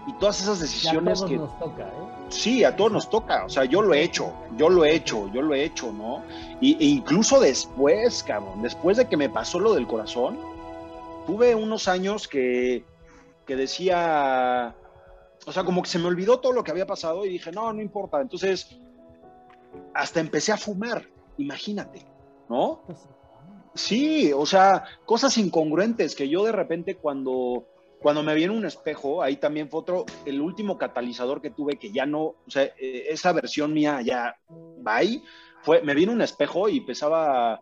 [0.08, 2.10] y todas esas decisiones que nos toca, ¿eh?
[2.30, 3.46] Sí, a todos nos toca.
[3.46, 6.24] O sea, yo lo he hecho, yo lo he hecho, yo lo he hecho, ¿no?
[6.62, 10.38] Y, e incluso después, cabrón, después de que me pasó lo del corazón,
[11.26, 12.86] tuve unos años que,
[13.46, 14.76] que decía,
[15.46, 17.74] o sea, como que se me olvidó todo lo que había pasado y dije, no,
[17.74, 18.22] no importa.
[18.22, 18.80] Entonces,
[19.94, 22.06] hasta empecé a fumar, imagínate,
[22.48, 22.82] ¿no?
[22.86, 23.00] Pues
[23.74, 27.68] sí, o sea, cosas incongruentes que yo de repente cuando
[28.02, 31.78] cuando me vi en un espejo, ahí también fue otro, el último catalizador que tuve
[31.78, 35.22] que ya no, o sea, eh, esa versión mía ya, bye,
[35.64, 37.60] fue, me vi en un espejo y pesaba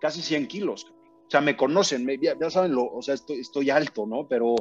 [0.00, 0.86] casi 100 kilos.
[1.26, 4.26] O sea, me conocen, ya, saben, lo, o sea, estoy, estoy alto, ¿no?
[4.28, 4.54] Pero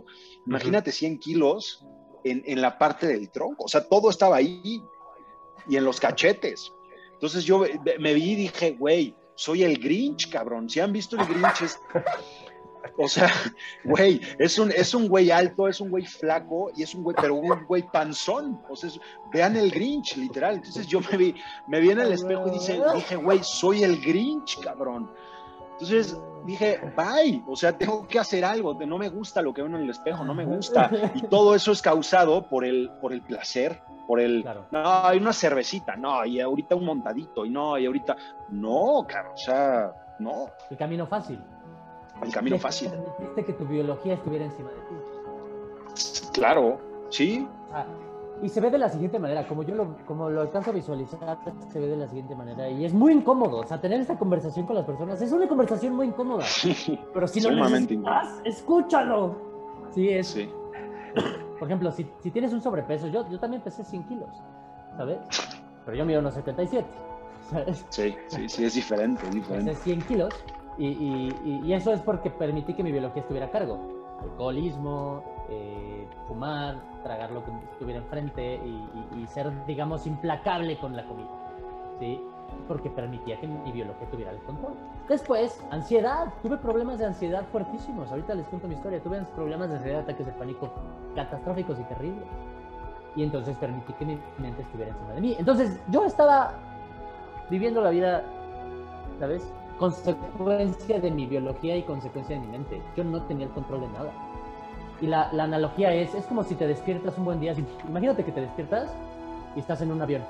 [0.46, 1.86] imagínate 100 kilos
[2.24, 4.82] en, en, la parte del tronco, o sea, todo estaba ahí
[5.70, 6.74] y en los cachetes.
[7.14, 7.64] Entonces yo
[8.00, 10.70] me vi y dije, güey, soy el Grinch, cabrón.
[10.70, 11.80] Si han visto el Grinch, es
[12.98, 13.32] O sea,
[13.84, 17.16] güey, es un, es un güey alto, es un güey flaco y es un güey,
[17.20, 18.62] pero un güey panzón.
[18.70, 18.90] O sea,
[19.32, 20.56] vean el Grinch, literal.
[20.56, 21.36] Entonces yo me vi,
[21.68, 25.10] me vi en el espejo y dice, dije, güey, soy el Grinch, cabrón.
[25.80, 29.76] Entonces dije, bye, o sea, tengo que hacer algo, no me gusta lo que veo
[29.76, 30.90] en el espejo, no me gusta.
[31.14, 35.34] Y todo eso es causado por el, por el placer, por el, no, hay una
[35.34, 38.16] cervecita, no, y ahorita un montadito, y no, y ahorita,
[38.50, 40.50] no, claro, o sea, no.
[40.72, 41.40] El camino fácil.
[42.22, 42.90] El camino fácil.
[42.90, 46.32] Permitiste que tu biología estuviera encima de ti.
[46.34, 47.48] Claro, sí.
[47.72, 47.86] Ah,
[48.42, 51.40] y se ve de la siguiente manera, como yo lo, como lo alcanzo a visualizar,
[51.72, 52.70] se ve de la siguiente manera.
[52.70, 55.96] Y es muy incómodo, o sea, tener esta conversación con las personas es una conversación
[55.96, 56.46] muy incómoda.
[57.14, 59.36] Pero si lo necesitas, escúchalo.
[59.92, 60.28] Sí, es.
[60.28, 60.50] Sí.
[61.60, 64.30] Por ejemplo, si, si, tienes un sobrepeso, yo, yo también pesé 100 kilos,
[64.96, 65.18] ¿sabes?
[65.86, 66.86] Pero yo mido unos 77,
[67.50, 67.86] ¿sabes?
[67.90, 69.72] Sí, sí, sí, es diferente, es diferente.
[69.72, 70.34] Pesé 100 kilos
[70.78, 73.80] y, y, y, eso es porque permití que mi biología estuviera a cargo.
[74.22, 78.60] Alcoholismo, eh, fumar, tragar lo que estuviera enfrente
[79.16, 81.30] y, ser, digamos, implacable con la comida.
[82.00, 82.22] ¿sí?
[82.68, 84.74] Porque permitía que mi biología tuviera el control.
[85.08, 86.34] Después, ansiedad.
[86.44, 88.12] Tuve problemas de ansiedad fuertísimos.
[88.12, 89.02] Ahorita les cuento mi historia.
[89.02, 90.70] Tuve problemas de ansiedad, ataques de pánico
[91.16, 92.26] catastróficos y terribles.
[93.16, 95.36] Y entonces permití que mi mente estuviera encima de mí.
[95.40, 96.54] Entonces, yo estaba
[97.50, 98.24] viviendo la vida,
[99.20, 99.52] ¿sabes?
[99.78, 102.82] Consecuencia de mi biología y consecuencia de mi mente.
[102.96, 104.12] Yo no tenía el control de nada.
[105.00, 107.54] Y la, analogía es, es como si te despiertas un buen día.
[107.88, 108.92] Imagínate que te despiertas
[109.56, 110.24] y estás en un avión.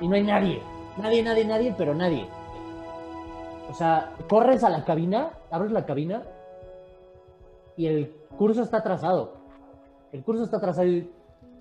[0.00, 0.62] Y no hay nadie.
[0.98, 2.26] Nadie, nadie, nadie, pero nadie.
[3.70, 6.22] O sea, corres a la cabina, abres la cabina
[7.76, 9.34] y el curso está atrasado.
[10.12, 10.88] El curso está atrasado,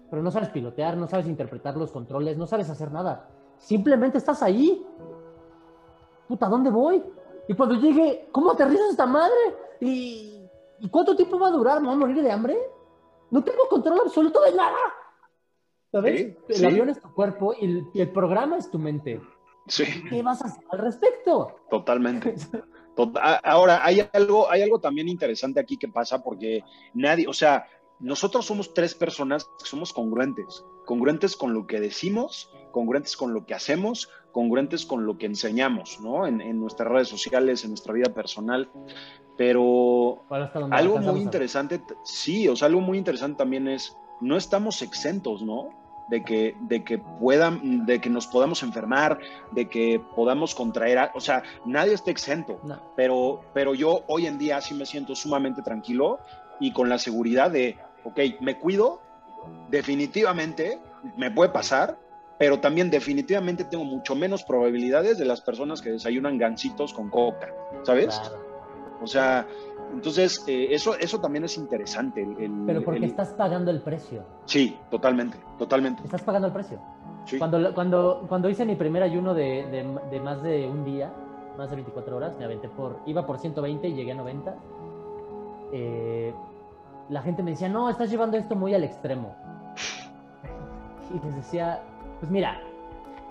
[0.09, 3.27] pero no sabes pilotear, no sabes interpretar los controles, no sabes hacer nada.
[3.57, 4.85] Simplemente estás ahí.
[6.33, 7.03] Puta, ¿dónde voy?
[7.47, 9.35] Y cuando llegue, ¿cómo aterrizo esta madre?
[9.81, 11.79] Y, ¿Y cuánto tiempo va a durar?
[11.79, 12.57] ¿Me voy a morir de hambre?
[13.29, 14.79] No tengo control absoluto de nada.
[15.91, 16.35] ¿Sabes?
[16.49, 19.21] el avión es tu cuerpo y el, programa es tu mente.
[19.67, 19.85] Sí.
[20.09, 21.55] ¿Qué vas a hacer al respecto?
[21.69, 22.33] Totalmente.
[23.43, 26.63] Ahora, hay algo, hay algo también interesante aquí que pasa porque
[26.95, 27.67] nadie, o sea,
[27.99, 33.45] nosotros somos tres personas que somos congruentes, congruentes con lo que decimos, congruentes con lo
[33.45, 36.25] que hacemos, congruentes con lo que enseñamos, ¿no?
[36.25, 38.69] En, en nuestras redes sociales, en nuestra vida personal.
[39.37, 40.23] Pero
[40.71, 45.69] algo muy interesante, sí, o sea, algo muy interesante también es, no estamos exentos, ¿no?
[46.09, 49.19] De que, de que puedan, de que nos podamos enfermar,
[49.51, 52.59] de que podamos contraer, o sea, nadie está exento,
[52.95, 56.19] pero, pero yo hoy en día sí me siento sumamente tranquilo
[56.59, 59.01] y con la seguridad de, ok, me cuido,
[59.69, 60.79] definitivamente
[61.17, 61.99] me puede pasar,
[62.37, 67.53] pero también definitivamente tengo mucho menos probabilidades de las personas que desayunan gancitos con coca,
[67.83, 68.19] ¿sabes?
[69.01, 69.45] O sea,
[69.93, 72.25] entonces eh, eso, eso también es interesante.
[72.65, 74.23] Pero porque estás pagando el precio.
[74.45, 76.03] Sí, totalmente, totalmente.
[76.03, 76.79] Estás pagando el precio.
[77.37, 79.65] Cuando, cuando, cuando hice mi primer ayuno de,
[80.11, 81.13] de, más de un día,
[81.57, 84.55] más de 24 horas, me aventé por, iba por 120 y llegué a 90.
[85.71, 86.33] Eh,
[87.09, 89.35] la gente me decía, no, estás llevando esto muy al extremo.
[91.13, 91.81] Y les decía,
[92.19, 92.59] pues mira,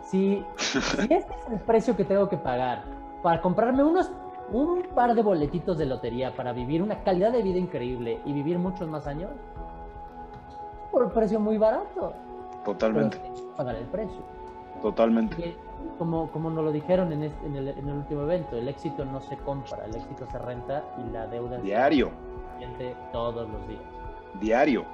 [0.02, 2.84] si, si este es el precio que tengo que pagar
[3.22, 4.10] para comprarme unos
[4.50, 8.58] un par de boletitos de lotería para vivir una calidad de vida increíble y vivir
[8.58, 9.30] muchos más años
[10.90, 12.12] por un precio muy barato.
[12.64, 13.18] Totalmente.
[13.56, 14.20] pagar el precio.
[14.82, 15.56] Totalmente.
[15.98, 19.20] como, como nos lo dijeron en, en, el, en, el, último evento, el éxito no
[19.20, 22.10] se compra, el éxito se renta y la deuda Diario.
[22.10, 22.31] Se
[23.12, 23.80] todos los días.
[24.40, 24.84] Diario.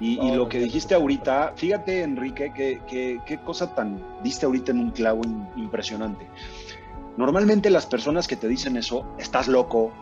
[0.00, 4.90] Y, y, lo que dijiste ahorita, fíjate Enrique, qué cosa tan diste ahorita en un
[4.90, 5.22] clavo
[5.56, 6.26] impresionante.
[7.16, 9.92] Normalmente las personas que te dicen eso, estás loco,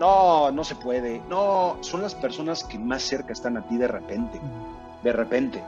[0.00, 3.88] no, no se puede, no, son las personas que más cerca están a ti de
[3.88, 4.40] repente,
[5.02, 5.62] de repente.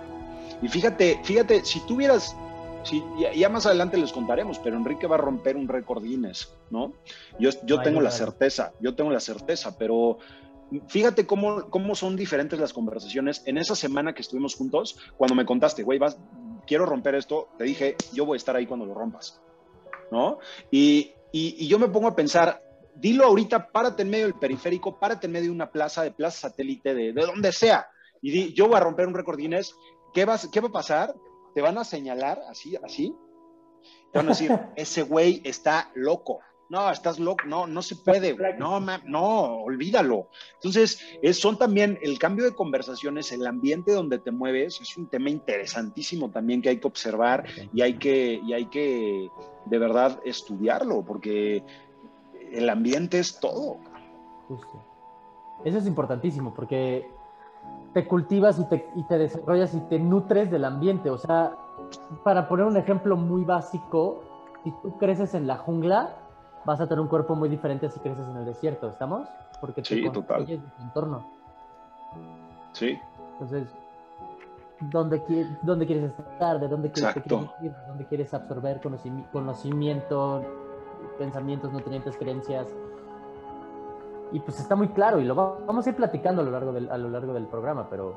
[0.63, 2.35] Y fíjate, fíjate, si tuvieras,
[2.83, 3.05] si,
[3.35, 6.93] ya, más adelante les contaremos, pero Enrique va a romper un récord Guinness, ¿no?
[7.39, 10.19] Yo, yo tengo la certeza, yo tengo la certeza, pero
[10.89, 13.43] fíjate cómo, cómo son diferentes las conversaciones.
[13.47, 16.19] En esa semana que estuvimos juntos, cuando me contaste, güey, vas,
[16.67, 19.41] quiero romper esto, te dije, yo voy a estar ahí cuando lo rompas.
[20.11, 20.39] ¿no?
[20.71, 22.63] Y, yo me pongo a pensar,
[22.95, 26.49] dilo ahorita, párate en medio del periférico, párate en medio de una plaza, de plaza
[26.49, 27.89] satélite, de, donde sea,
[28.23, 29.75] y di, yo voy a romper un récord Guinness,
[30.15, 31.15] ¿qué, vas, ¿qué va a pasar?
[31.55, 33.15] Te van a señalar así, así,
[34.13, 38.37] te van a decir, ese güey está loco, no, estás loco, no, no se puede,
[38.59, 40.29] no, no, olvídalo.
[40.55, 41.01] Entonces,
[41.33, 46.31] son también el cambio de conversaciones, el ambiente donde te mueves, es un tema interesantísimo
[46.31, 49.31] también que hay que observar y hay que, y hay que
[49.67, 51.63] de verdad estudiarlo, porque
[52.53, 53.79] el ambiente es todo.
[54.49, 54.83] justo.
[55.65, 57.09] Eso es importantísimo porque
[57.95, 61.11] te cultivas y te, y te desarrollas y te nutres del ambiente.
[61.11, 61.57] O sea,
[62.25, 64.23] para poner un ejemplo muy básico,
[64.65, 66.26] si tú creces en la jungla,
[66.67, 69.27] vas a tener un cuerpo muy diferente si creces en el desierto, ¿estamos?
[69.61, 70.45] Porque te Sí, total.
[70.45, 71.25] tu entorno.
[72.73, 72.99] Sí,
[73.33, 73.69] Entonces,
[74.81, 76.59] ¿dónde, qui- dónde quieres estar?
[76.61, 77.39] ¿De dónde quieres, Exacto.
[77.39, 77.73] quieres ir?
[77.73, 80.43] ¿De dónde quieres absorber conocimi- conocimiento,
[81.19, 82.67] pensamientos, nutrientes, creencias?
[84.33, 86.73] Y pues está muy claro y lo va- vamos a ir platicando a lo largo
[86.73, 88.15] del, a lo largo del programa, pero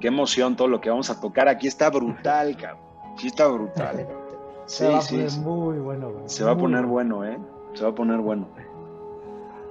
[0.00, 1.48] qué emoción todo lo que vamos a tocar.
[1.48, 2.80] Aquí está brutal, cabrón.
[3.18, 4.06] Sí está brutal.
[4.66, 5.42] se va Sí, a sí.
[5.42, 6.10] poner muy bueno.
[6.12, 7.38] güey, Se va a poner bueno, ¿eh?
[7.74, 8.46] Se va a poner bueno.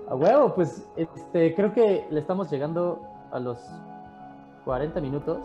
[0.10, 3.60] A huevo, pues este, creo que le estamos llegando a los
[4.66, 5.39] 40 minutos.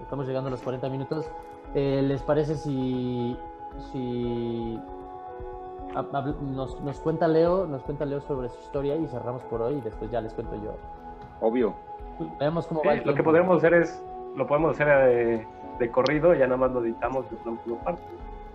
[0.00, 1.30] Estamos llegando a los 40 minutos.
[1.74, 3.36] Eh, ¿Les parece si,
[3.92, 4.78] si
[6.52, 9.80] nos, nos cuenta Leo, nos cuenta Leo sobre su historia y cerramos por hoy y
[9.80, 10.74] después ya les cuento yo?
[11.40, 11.74] Obvio.
[12.38, 12.94] Veamos cómo Sí, va.
[12.94, 14.02] el lo que podemos hacer es,
[14.36, 15.46] lo podemos hacer de,
[15.78, 18.04] de corrido, ya nada más lo editamos y lo partes.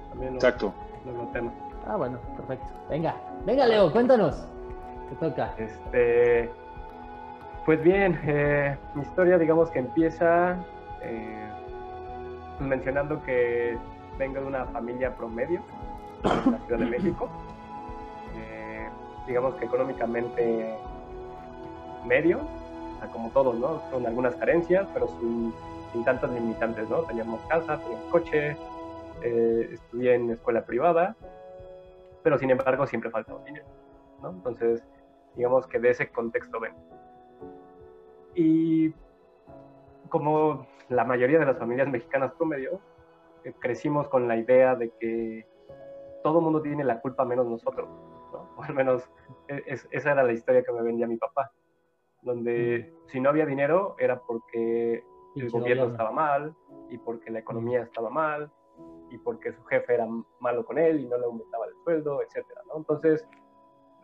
[0.10, 0.74] También Exacto.
[1.06, 1.52] no es un tema.
[1.88, 2.68] Ah, bueno, perfecto.
[2.90, 3.16] Venga,
[3.46, 4.46] venga Leo, cuéntanos.
[5.10, 5.54] Te toca.
[5.58, 6.52] Este,
[7.66, 10.58] pues bien, eh, mi historia digamos que empieza
[11.02, 11.50] eh,
[12.60, 13.78] mencionando que
[14.18, 15.62] vengo de una familia promedio
[16.24, 17.30] en la Ciudad de México.
[18.38, 18.88] Eh,
[19.28, 20.76] digamos que económicamente
[22.06, 23.82] medio, o sea, como todos, ¿no?
[23.92, 25.54] Con algunas carencias, pero sin,
[25.92, 27.04] sin tantas limitantes, ¿no?
[27.04, 28.58] Teníamos casa, teníamos coche,
[29.22, 31.16] estudié en escuela privada,
[32.24, 33.66] pero sin embargo siempre faltaba dinero,
[34.22, 34.30] ¿no?
[34.32, 34.84] Entonces,
[35.36, 36.74] digamos que de ese contexto ven.
[38.36, 38.94] Y
[40.10, 42.80] como la mayoría de las familias mexicanas promedio,
[43.44, 45.48] eh, crecimos con la idea de que
[46.24, 47.88] todo mundo tiene la culpa menos nosotros,
[48.34, 48.50] ¿no?
[48.58, 49.10] O al menos
[49.48, 51.52] e- es- esa era la historia que me vendía mi papá,
[52.22, 55.04] donde si no había dinero era porque
[55.36, 55.86] el gobierno.
[55.86, 56.54] estaba mal
[56.90, 58.52] y porque la economía estaba mal
[59.10, 60.08] y porque su jefe era
[60.40, 62.78] malo con él y no le aumentaba el sueldo, etcétera, ¿no?
[62.78, 63.28] Entonces,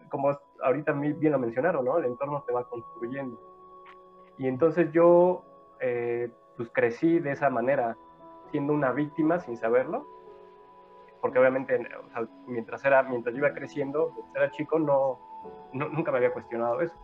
[0.10, 1.98] como ahorita bien lo mencionaron, ¿no?
[1.98, 3.40] El entorno te va construyendo.
[4.38, 5.44] Y entonces yo,
[5.80, 7.98] eh, pues crecí de esa manera,
[8.52, 10.06] siendo una víctima sin saberlo,
[11.22, 11.76] porque obviamente,
[12.06, 15.20] o sea, mientras, era, mientras yo iba creciendo, era chico, no,
[15.74, 16.96] no- nunca me había cuestionado eso,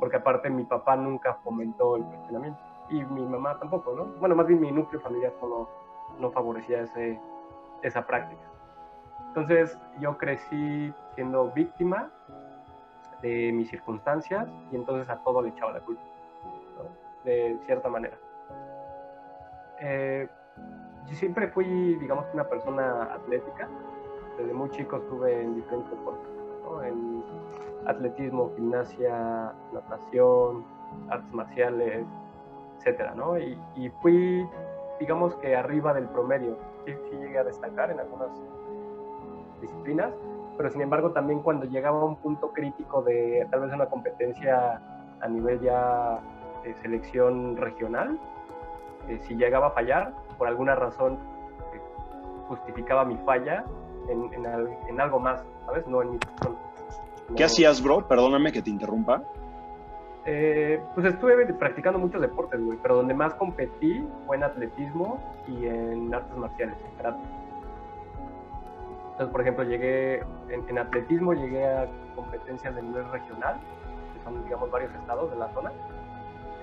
[0.00, 4.04] porque aparte mi papá nunca fomentó el cuestionamiento, y mi mamá tampoco, ¿no?
[4.20, 5.68] Bueno, más bien mi núcleo familiar no,
[6.18, 7.18] no favorecía ese,
[7.84, 8.42] esa práctica.
[9.28, 12.10] Entonces yo crecí siendo víctima
[13.22, 16.02] de mis circunstancias y entonces a todo le echaba la culpa,
[17.24, 18.16] de cierta manera.
[19.80, 20.28] Eh,
[21.06, 23.68] yo siempre fui, digamos, una persona atlética.
[24.38, 26.30] Desde muy chico estuve en diferentes deportes,
[26.84, 27.22] en
[27.86, 30.64] atletismo, gimnasia, natación,
[31.10, 32.06] artes marciales,
[32.78, 33.38] etcétera, ¿no?
[33.38, 34.46] Y fui,
[34.98, 36.56] digamos que arriba del promedio.
[36.84, 38.28] Sí, sí llegué a destacar en algunas
[39.60, 40.12] disciplinas,
[40.56, 44.80] pero sin embargo también cuando llegaba a un punto crítico de tal vez una competencia
[45.20, 46.20] a nivel ya
[46.62, 48.18] de selección regional,
[49.08, 51.14] eh, si llegaba a fallar, por alguna razón
[51.74, 51.80] eh,
[52.48, 53.64] justificaba mi falla
[54.08, 54.46] en, en,
[54.88, 55.86] en algo más, ¿sabes?
[55.86, 56.56] No en mi persona.
[57.36, 58.06] ¿Qué No- hacías, bro?
[58.06, 59.22] Perdóname que te interrumpa.
[60.26, 65.66] Eh, pues estuve practicando muchos deportes, güey, pero donde más competí fue en atletismo y
[65.66, 67.18] en artes marciales, en karate.
[69.12, 73.60] Entonces, por ejemplo, llegué en, atletismo, llegué a competencias de nivel regional,
[74.14, 75.72] que son, digamos, varios estados de la zona.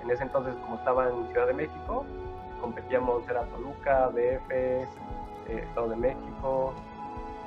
[0.03, 2.03] En ese entonces, como estaba en Ciudad de México,
[2.59, 4.87] competíamos, era Toluca, DF, eh,
[5.47, 6.73] Estado de México,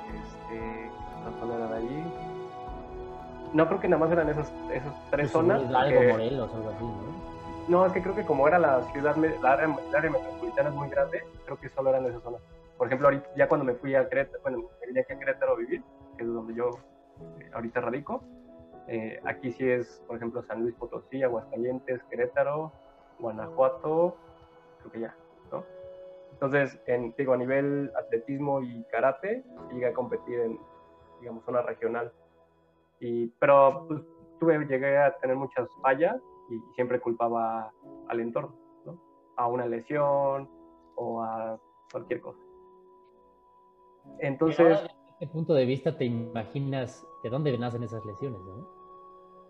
[0.07, 2.34] este, ¿qué otra zona era de ahí?
[3.55, 5.61] No creo que nada más eran esas, esas tres Pues, zonas.
[5.63, 7.69] es algo porque- Morelos algo así, ¿no?
[7.69, 10.75] no, es que creo que como era la ciudad, la área, la área metropolitana es
[10.75, 12.41] muy grande, creo que solo eran esas zonas.
[12.77, 15.53] Por ejemplo, ahorita, ya cuando me fui a Querétaro, bueno, me vine aquí a Querétaro
[15.53, 15.81] a vivir,
[16.17, 16.71] que es donde yo
[17.39, 18.21] eh, ahorita radico,
[18.87, 22.73] eh, aquí sí es, por ejemplo, San Luis Potosí, Aguascalientes, Querétaro,
[23.19, 24.17] Guanajuato,
[24.79, 25.15] creo que ya,
[25.51, 25.63] ¿no?
[26.33, 30.59] Entonces, en, digo, a nivel atletismo y karate, llegué a competir en,
[31.21, 32.11] digamos, zona regional.
[32.99, 34.01] Y, pero pues,
[34.39, 36.15] tuve, llegué a tener muchas fallas
[36.49, 37.71] y siempre culpaba
[38.07, 38.97] al entorno, ¿no?
[39.37, 40.49] A una lesión
[40.95, 41.59] o a
[41.91, 42.39] cualquier cosa.
[44.19, 48.65] Entonces, ahora, desde este punto de vista, te imaginas de dónde nacen esas lesiones, ¿no?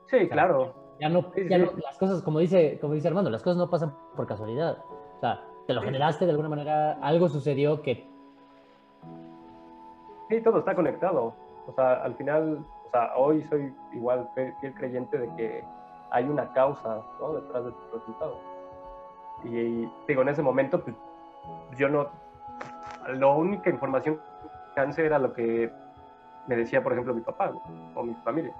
[0.08, 1.66] sí, claro, Ya no, Sí, ya sí.
[1.66, 4.78] no- las cosas, como dice, como dice Armando, las cosas no pasan por casualidad.
[5.18, 5.88] O sea, te lo Sí.
[5.88, 8.08] generaste de alguna manera, algo sucedió que
[10.30, 11.34] sí, todo está conectado.
[11.68, 15.64] O sea, al final o sea, hoy soy igual fiel creyente de que
[16.12, 17.34] hay una causa ¿no?
[17.34, 18.38] detrás de tus resultados.
[19.44, 20.96] Y, digo, en ese momento, pues
[21.78, 22.08] yo no,
[23.08, 25.72] la única información que alcancé era lo que
[26.48, 27.52] me decía, por ejemplo, mi papá
[27.96, 28.54] o mi familia.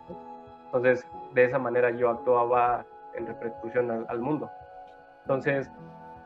[0.66, 4.50] Entonces, de esa manera yo actuaba en repercusión al, mundo.
[5.22, 5.72] Entonces,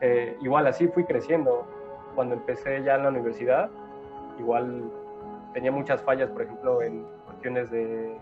[0.00, 1.66] eh, igual así fui creciendo.
[2.14, 3.70] Cuando empecé ya en la universidad,
[4.38, 4.90] igual
[5.52, 8.18] tenía muchas fallas, por ejemplo, en cuestiones de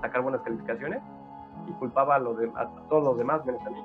[0.00, 1.02] sacar buenas calificaciones
[1.66, 3.84] y culpaba a, a todos los demás menos a mí.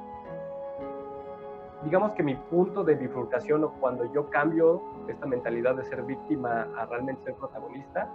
[1.83, 6.67] Digamos que mi punto de bifurcación o cuando yo cambio esta mentalidad de ser víctima
[6.77, 8.09] a realmente ser protagonista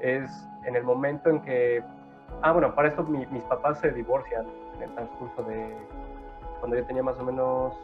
[0.00, 1.84] es en el momento en que,
[2.42, 5.76] ah, bueno, para esto mis papás se divorcian en el transcurso de
[6.60, 7.74] cuando yo tenía más o menos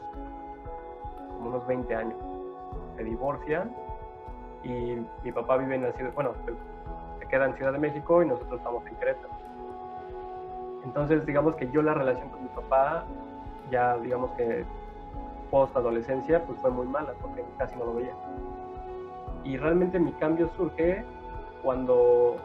[1.37, 2.19] como unos 20 años.
[2.97, 3.75] Se divorcian
[4.63, 6.33] y mi papá vive en la ciudad, bueno,
[7.19, 9.31] se queda en Ciudad de México y nosotros estamos en Querétaro.
[10.85, 13.05] Entonces, digamos que yo la relación con mi papá,
[13.71, 14.65] ya digamos que
[15.51, 18.15] post adolescencia, pues fue muy mala porque casi no lo veía.
[19.45, 21.05] Y realmente mi cambio surge
[21.63, 22.37] cuando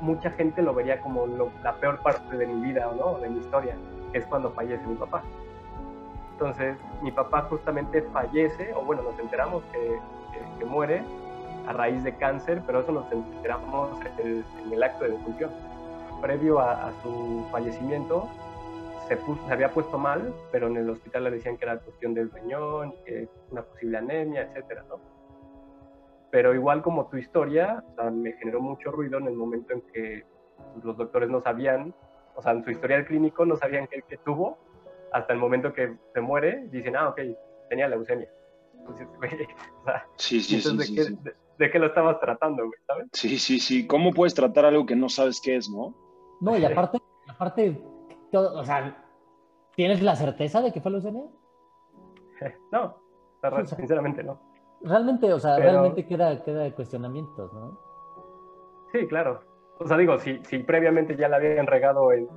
[0.00, 1.26] mucha gente lo vería como
[1.62, 3.18] la peor parte de mi vida, ¿no?
[3.18, 3.76] De mi historia,
[4.12, 5.22] que es cuando fallece mi papá.
[6.32, 9.98] Entonces, mi papá justamente fallece, o bueno, nos enteramos que,
[10.32, 11.02] que, muere
[11.66, 15.50] a raíz de cáncer, pero eso nos enteramos en el, acto de defunción.
[16.20, 18.28] Previo a, su fallecimiento,
[19.08, 22.30] se, se, había puesto mal, pero en el hospital le decían que era cuestión del
[22.30, 25.00] riñón, que una posible anemia, etcétera, ¿no?
[26.30, 29.80] Pero igual como tu historia, o sea, me generó mucho ruido en el momento en
[29.92, 30.24] que
[30.82, 31.94] los doctores no sabían,
[32.34, 34.58] o sea, en su historial clínico no sabían que, que tuvo,
[35.12, 37.20] hasta el momento que se muere, dicen, ah, ok,
[37.68, 38.28] tenía leucemia.
[38.88, 39.08] Entonces,
[39.82, 41.18] o sea, sí, sí, sí, de, sí, qué, sí.
[41.58, 43.08] De, qué lo estabas tratando, güey, ¿sabes?
[43.12, 43.86] Sí, sí, sí.
[43.86, 45.94] ¿Cómo puedes tratar algo que no sabes qué es, no?
[46.40, 47.82] No, y aparte, aparte,
[48.30, 49.04] todo, o sea,
[49.74, 51.24] ¿tienes la certeza de que fue leucemia?
[52.72, 52.96] No,
[53.64, 54.40] sinceramente no.
[54.82, 57.78] Realmente, o sea, realmente queda, queda de cuestionamientos, ¿no?
[58.92, 59.40] Sí, claro.
[59.78, 62.28] O sea, digo, si, si previamente ya le habían regado en,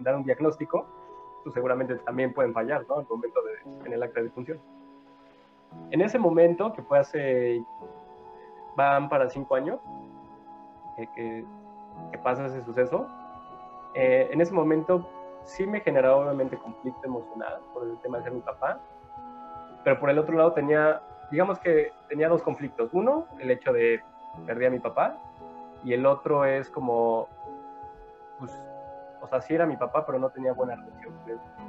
[0.00, 0.86] dar un diagnóstico,
[1.44, 2.96] pues seguramente también pueden fallar, ¿no?
[2.96, 4.60] En el momento de, en el acta de función.
[5.90, 7.62] En ese momento, que fue hace,
[8.76, 9.80] van para cinco años,
[10.96, 11.44] que,
[12.12, 13.06] que, pasa ese suceso,
[13.94, 15.08] eh, en ese momento
[15.44, 18.80] sí me generaba obviamente conflicto emocional por el tema de ser mi papá,
[19.84, 21.00] pero por el otro lado tenía
[21.30, 22.90] digamos que tenía dos conflictos.
[22.92, 24.02] Uno, el hecho de
[24.46, 25.16] perdí a mi papá,
[25.84, 27.28] y el otro es como,
[28.38, 28.52] pues,
[29.20, 31.14] o sea, sí era mi papá, pero no tenía buena relación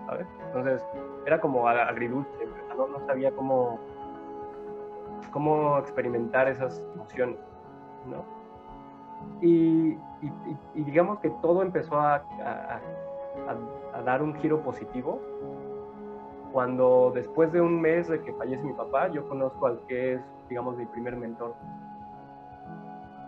[0.05, 0.27] ¿sabes?
[0.47, 0.83] Entonces,
[1.25, 3.79] era como agridulce, no, no sabía cómo,
[5.31, 7.37] cómo experimentar esas emociones,
[8.05, 8.39] ¿no?
[9.41, 9.97] Y,
[10.73, 12.23] digamos que todo empezó a,
[14.05, 15.19] dar un giro positivo
[16.51, 20.21] cuando después de un mes de que fallece mi papá, yo conozco al que es,
[20.49, 21.53] digamos, mi primer mentor.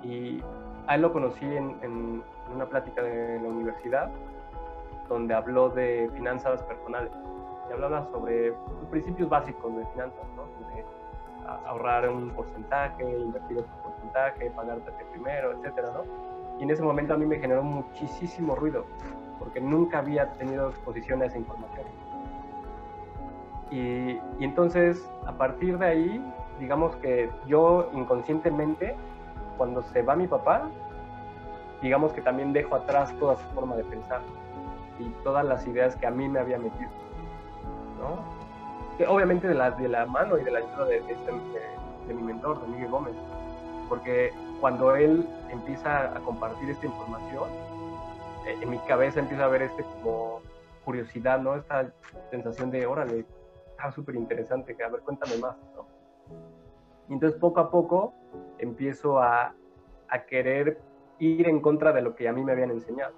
[0.02, 0.42] Y
[0.88, 2.24] a él lo conocí en,
[2.54, 4.10] una plática de la universidad,
[5.08, 7.12] donde habló de finanzas personales.
[7.70, 8.54] Y hablaba sobre
[8.90, 10.44] principios básicos de finanzas, ¿no?
[11.48, 16.04] Ahorrar un porcentaje, invertir otro porcentaje, pagarte primero, etcétera, ¿no?
[16.60, 18.86] Y en ese momento a mí me generó muchísimo ruido,
[19.40, 21.88] porque nunca había tenido exposición a esa información.
[23.72, 28.96] Y, entonces, a partir de ahí, digamos que yo inconscientemente,
[29.58, 30.70] cuando se va mi papá,
[31.82, 34.22] digamos que también dejo atrás toda su forma de pensar
[35.00, 36.90] y todas las ideas que a mí me había metido,
[38.00, 38.41] ¿no?
[39.08, 41.32] Obviamente de la, de la mano y de la ayuda de, este,
[42.08, 43.14] de, mi mentor, de Miguel Gómez,
[43.90, 47.50] porque cuando él empieza a compartir esta información,
[48.46, 50.42] eh, en mi cabeza empieza a haber este como
[50.86, 51.56] curiosidad, ¿no?
[51.56, 51.92] Esta
[52.30, 53.26] sensación de, órale,
[53.90, 55.56] súper interesante, que a ver, cuéntame más.
[57.10, 58.14] Y entonces poco a poco
[58.60, 59.56] empiezo a,
[60.10, 60.80] a querer
[61.18, 63.14] ir en contra de lo que a mí me habían enseñado,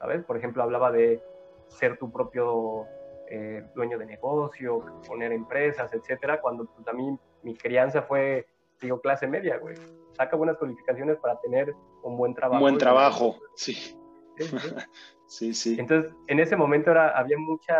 [0.00, 0.24] ¿sabes?
[0.24, 1.22] Por ejemplo, hablaba de
[1.68, 2.86] ser tu propio
[3.30, 8.46] eh, dueño de negocio, poner empresas, etcétera, cuando pues, a mí mi crianza fue,
[8.80, 9.76] digo, clase media, güey.
[10.12, 12.56] Saca buenas calificaciones para tener un buen trabajo.
[12.56, 13.98] Un buen trabajo, sí.
[15.26, 15.76] Sí, sí.
[15.80, 17.76] Entonces, en ese momento era, había mucha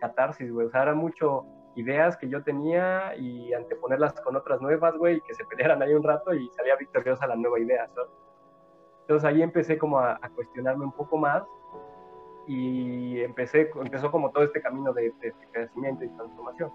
[0.00, 0.66] catarsis, güey.
[0.66, 1.46] O sea, eran mucho
[1.76, 5.94] ideas que yo tenía y anteponerlas con otras nuevas, güey, y que se pelearan ahí
[5.94, 8.10] un rato y salía victoriosa la nueva idea, ¿sabes?
[9.02, 11.44] Entonces ahí empecé como a, cuestionarme un poco más
[12.46, 15.12] y empecé, empezó como todo este camino de,
[15.52, 16.70] crecimiento y transformación.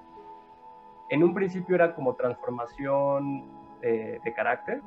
[1.09, 3.49] En un principio era como transformación
[3.81, 4.81] de, carácter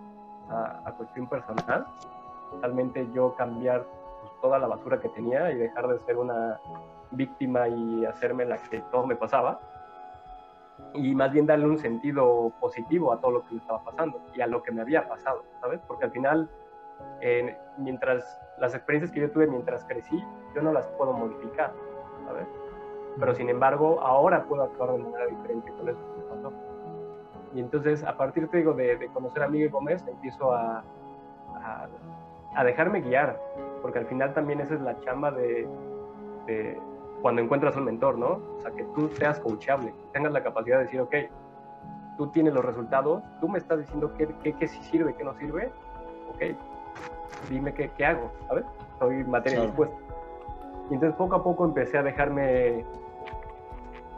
[0.49, 1.87] a, a, cuestión personal,
[2.51, 3.87] totalmente yo cambiar
[4.21, 6.61] pues, toda la basura que tenía y dejar de ser una
[7.11, 9.61] víctima y hacerme la que todo me pasaba
[10.95, 14.41] y más bien darle un sentido positivo a todo lo que me estaba pasando y
[14.41, 15.81] a lo que me había pasado, ¿sabes?
[15.87, 16.51] Porque al final,
[17.79, 20.23] mientras las experiencias que yo tuve mientras crecí,
[20.55, 21.73] yo no las puedo modificar,
[22.27, 22.47] ¿sabes?
[23.19, 26.53] Pero sin embargo, ahora puedo actuar de manera diferente con eso que me pasó.
[27.55, 30.83] Y entonces, a partir, te digo, de, conocer a Miguel Gómez, empiezo a,
[31.55, 31.89] a,
[32.55, 33.41] a, dejarme guiar,
[33.81, 35.69] porque al final también esa es la chamba de,
[36.47, 36.81] de
[37.23, 38.41] cuando encuentras un mentor, ¿no?
[38.59, 41.15] O sea, que tú seas coachable, tengas la capacidad de decir, ok,
[42.17, 45.35] tú tienes los resultados, tú me estás diciendo qué, qué, qué sí sirve, qué no
[45.35, 45.73] sirve,
[46.35, 46.57] ok,
[47.51, 48.65] dime qué, qué hago, ¿sabes?
[48.99, 49.97] Soy materia dispuesta.
[50.91, 52.85] Y entonces poco a poco empecé a dejarme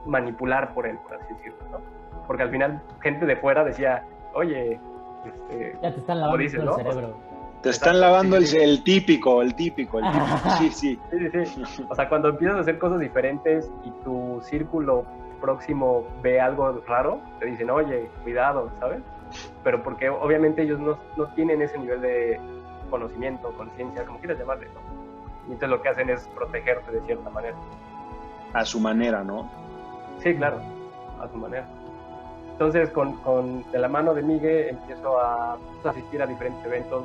[0.04, 1.78] manipular por él, por así decirlo, ¿no?
[2.26, 4.04] Porque al final gente de fuera decía,
[4.34, 4.80] oye,
[5.24, 7.14] este, ya te están lavando el cerebro.
[7.62, 10.50] Te están lavando el, típico, el típico, el típico.
[10.58, 11.00] Sí, sí.
[11.44, 11.86] sí, sí.
[11.88, 15.04] O sea, cuando empiezas a hacer cosas diferentes y tu círculo
[15.40, 19.00] próximo ve algo raro, te dicen, oye, cuidado, ¿sabes?
[19.64, 22.40] Pero porque obviamente ellos no, no tienen ese nivel de
[22.88, 24.80] conocimiento, conciencia, como quieras llamarle, ¿no?
[25.48, 27.56] Y entonces lo que hacen es protegerte de cierta manera.
[28.52, 29.48] A su manera, ¿no?
[30.18, 30.58] Sí, claro,
[31.20, 31.66] a su manera.
[32.52, 37.04] Entonces, con, con de la mano de Miguel empiezo a asistir a diferentes eventos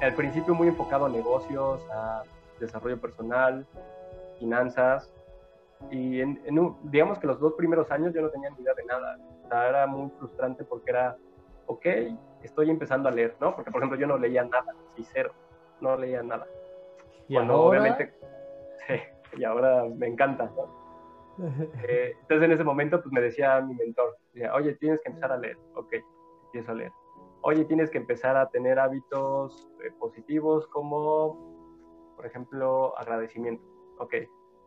[0.00, 2.22] al principio muy enfocado a negocios, a
[2.60, 3.66] desarrollo personal,
[4.38, 5.12] finanzas.
[5.90, 6.40] Y en,
[6.84, 9.18] digamos que los dos primeros años yo no tenía ni idea de nada.
[9.44, 11.16] O sea, era muy frustrante porque era,
[11.66, 11.86] ok,
[12.46, 13.54] estoy empezando a leer, ¿no?
[13.54, 15.32] Porque, por ejemplo, yo no leía nada, sí, cero,
[15.80, 16.46] no leía nada.
[17.28, 18.14] ¿Y Cuando obviamente,
[19.36, 20.50] y ahora me encanta,
[21.88, 25.32] eh, entonces en ese momento pues me decía mi mentor, decía, oye, tienes que empezar
[25.32, 25.94] a leer, ok,
[26.46, 26.92] empiezo a leer
[27.46, 33.64] oye, tienes que empezar a tener hábitos eh, positivos como, por ejemplo, agradecimiento.
[33.98, 34.14] Ok,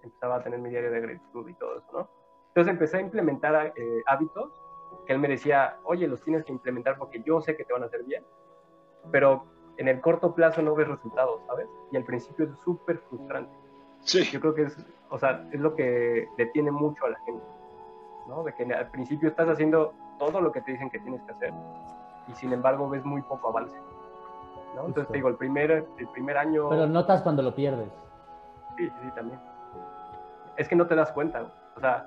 [0.02, 2.10] empezaba a tener mi diario de gratitud y todo eso, ¿no?
[2.48, 4.59] Entonces empecé a implementar eh, hábitos
[5.06, 7.84] que él me decía, oye, los tienes que implementar porque yo sé que te van
[7.84, 8.24] a hacer bien,
[9.12, 9.46] pero
[9.78, 11.68] en el corto plazo no ves resultados, ¿sabes?
[11.92, 13.52] Y al principio es súper frustrante.
[14.02, 14.24] Sí.
[14.32, 14.78] Yo creo que es,
[15.10, 17.44] o sea, es lo que detiene mucho a la gente,
[18.28, 18.44] ¿no?
[18.44, 21.54] De que al principio estás haciendo todo lo que te dicen que tienes que hacer
[22.30, 23.76] y sin embargo ves muy poco avance.
[24.76, 24.86] ¿no?
[24.86, 26.70] Entonces te digo, el primer, el primer año...
[26.70, 27.90] Pero notas cuando lo pierdes.
[28.78, 29.40] Sí, sí, también.
[30.58, 31.52] Es que no te das cuenta.
[31.76, 32.06] O sea,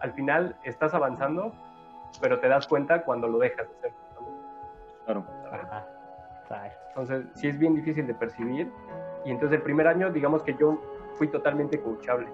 [0.00, 1.52] al final estás avanzando,
[2.20, 3.92] pero te das cuenta cuando lo dejas de hacer.
[5.04, 5.24] Claro.
[6.88, 8.72] Entonces, sí es bien difícil de percibir.
[9.24, 10.80] Y entonces el primer año, digamos que yo
[11.14, 12.28] fui totalmente coachable.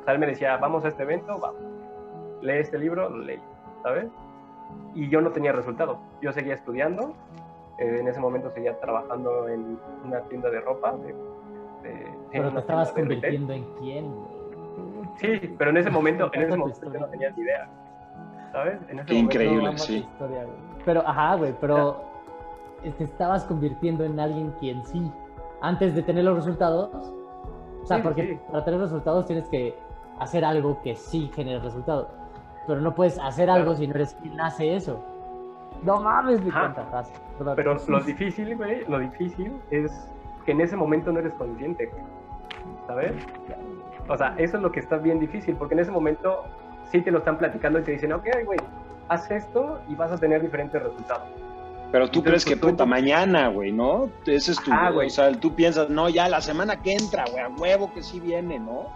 [0.00, 1.62] O sea, él me decía, vamos a este evento, vamos.
[2.42, 3.42] Lee este libro, lo leí,
[3.82, 4.10] ¿sabes?
[4.94, 5.98] y yo no tenía resultados.
[6.20, 7.14] Yo seguía estudiando,
[7.78, 10.94] eh, en ese momento seguía trabajando en una tienda de ropa.
[10.96, 11.14] De,
[12.32, 14.12] pero te estabas convirtiendo en quién,
[15.18, 17.68] Sí, pero en ese momento, en ese momento yo no tenía ni idea.
[18.56, 18.80] ¿Sabes?
[19.06, 20.06] Qué increíble, sí.
[20.84, 22.02] pero, ajá, güey, pero
[22.82, 25.12] te estabas convirtiendo en alguien quien sí,
[25.60, 26.90] antes de tener los resultados.
[27.82, 29.76] O sea, porque para tener resultados tienes que
[30.18, 32.08] hacer algo que sí genere resultados
[32.66, 35.02] pero no puedes hacer algo si no eres quien hace eso.
[35.82, 37.04] No mames, mi cuenta.
[37.54, 40.08] Pero lo difícil, güey, lo difícil es
[40.44, 41.90] que en ese momento no eres consciente,
[42.86, 43.12] ¿sabes?
[44.08, 46.44] O sea, eso es lo que está bien difícil, porque en ese momento
[46.90, 48.58] sí te lo están platicando y te dicen, ok, güey,
[49.08, 51.28] haz esto y vas a tener diferentes resultados.
[51.92, 54.10] Pero tú crees que puta mañana, güey, ¿no?
[54.26, 55.06] Ese es tu, ah, güey.
[55.06, 58.18] o sea, tú piensas, no, ya la semana que entra, güey, a huevo que sí
[58.18, 58.90] viene, ¿no?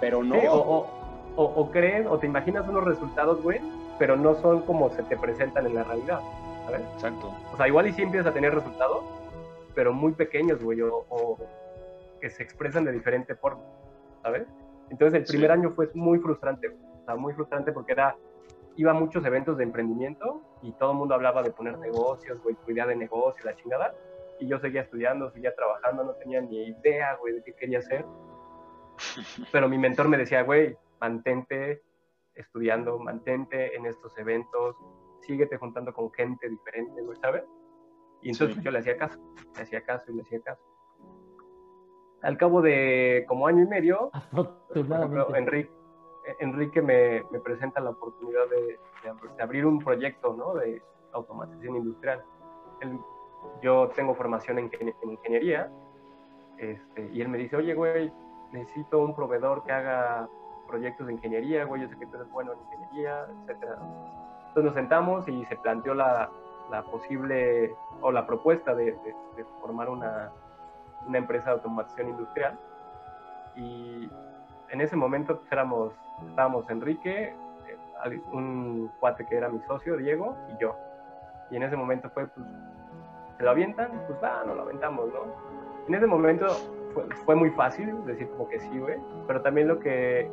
[0.00, 0.36] Pero no.
[0.36, 0.88] o,
[1.36, 3.60] o, o crees o te imaginas unos resultados, güey,
[3.98, 6.20] pero no son como se te presentan en la realidad,
[6.66, 6.82] ¿sabes?
[6.94, 7.32] Exacto.
[7.52, 9.04] O sea, igual y sí empiezas a tener resultados,
[9.74, 11.38] pero muy pequeños, güey, o,
[12.20, 13.62] que se expresan de diferente forma,
[14.22, 14.46] ¿sabes?
[14.90, 16.70] Entonces el primer año fue muy frustrante,
[17.04, 18.16] o sea, muy frustrante porque era,
[18.76, 22.56] iba a muchos eventos de emprendimiento y todo el mundo hablaba de poner negocios, güey,
[22.66, 23.94] idea de negocio, la chingada,
[24.40, 28.06] y yo seguía estudiando, seguía trabajando, no tenía ni idea, güey, de qué quería hacer.
[29.52, 31.82] Pero mi mentor me decía, güey, mantente
[32.34, 34.76] estudiando, mantente en estos eventos,
[35.20, 37.44] síguete juntando con gente diferente, ¿sabes?
[38.22, 39.20] Y entonces yo le hacía caso,
[39.54, 40.62] le hacía caso y le hacía caso.
[42.22, 44.10] Al cabo de como año y medio,
[45.34, 45.70] Enrique,
[46.38, 48.78] Enrique me, me, presenta la oportunidad de,
[49.36, 50.54] de, abrir un proyecto ¿no?
[50.54, 52.24] de automatización industrial.
[53.62, 55.70] yo tengo formación en, en ingeniería
[56.58, 58.12] este, y él me dice, oye, güey,
[58.52, 60.28] necesito un proveedor que haga
[60.66, 63.78] proyectos de ingeniería, güey, yo sé que tú eres bueno en ingeniería, etcétera.
[64.48, 66.30] Entonces nos sentamos y se planteó la,
[66.70, 68.92] la posible o la propuesta de,
[69.36, 70.30] de, formar una,
[71.06, 72.58] una empresa de automatización industrial.
[73.56, 74.08] Y
[74.70, 75.92] en ese momento pues, éramos,
[76.28, 77.34] estábamos Enrique,
[78.04, 80.76] eh, un cuate que era mi socio, Diego, y yo.
[81.50, 82.46] Y en ese momento fue, pues,
[83.36, 83.90] ¿se lo avientan?
[84.06, 85.20] Pues va, no lo aventamos, ¿no?
[85.88, 86.46] En ese momento
[86.94, 90.30] fue, fue muy fácil decir como que sí, güey, pero también lo que,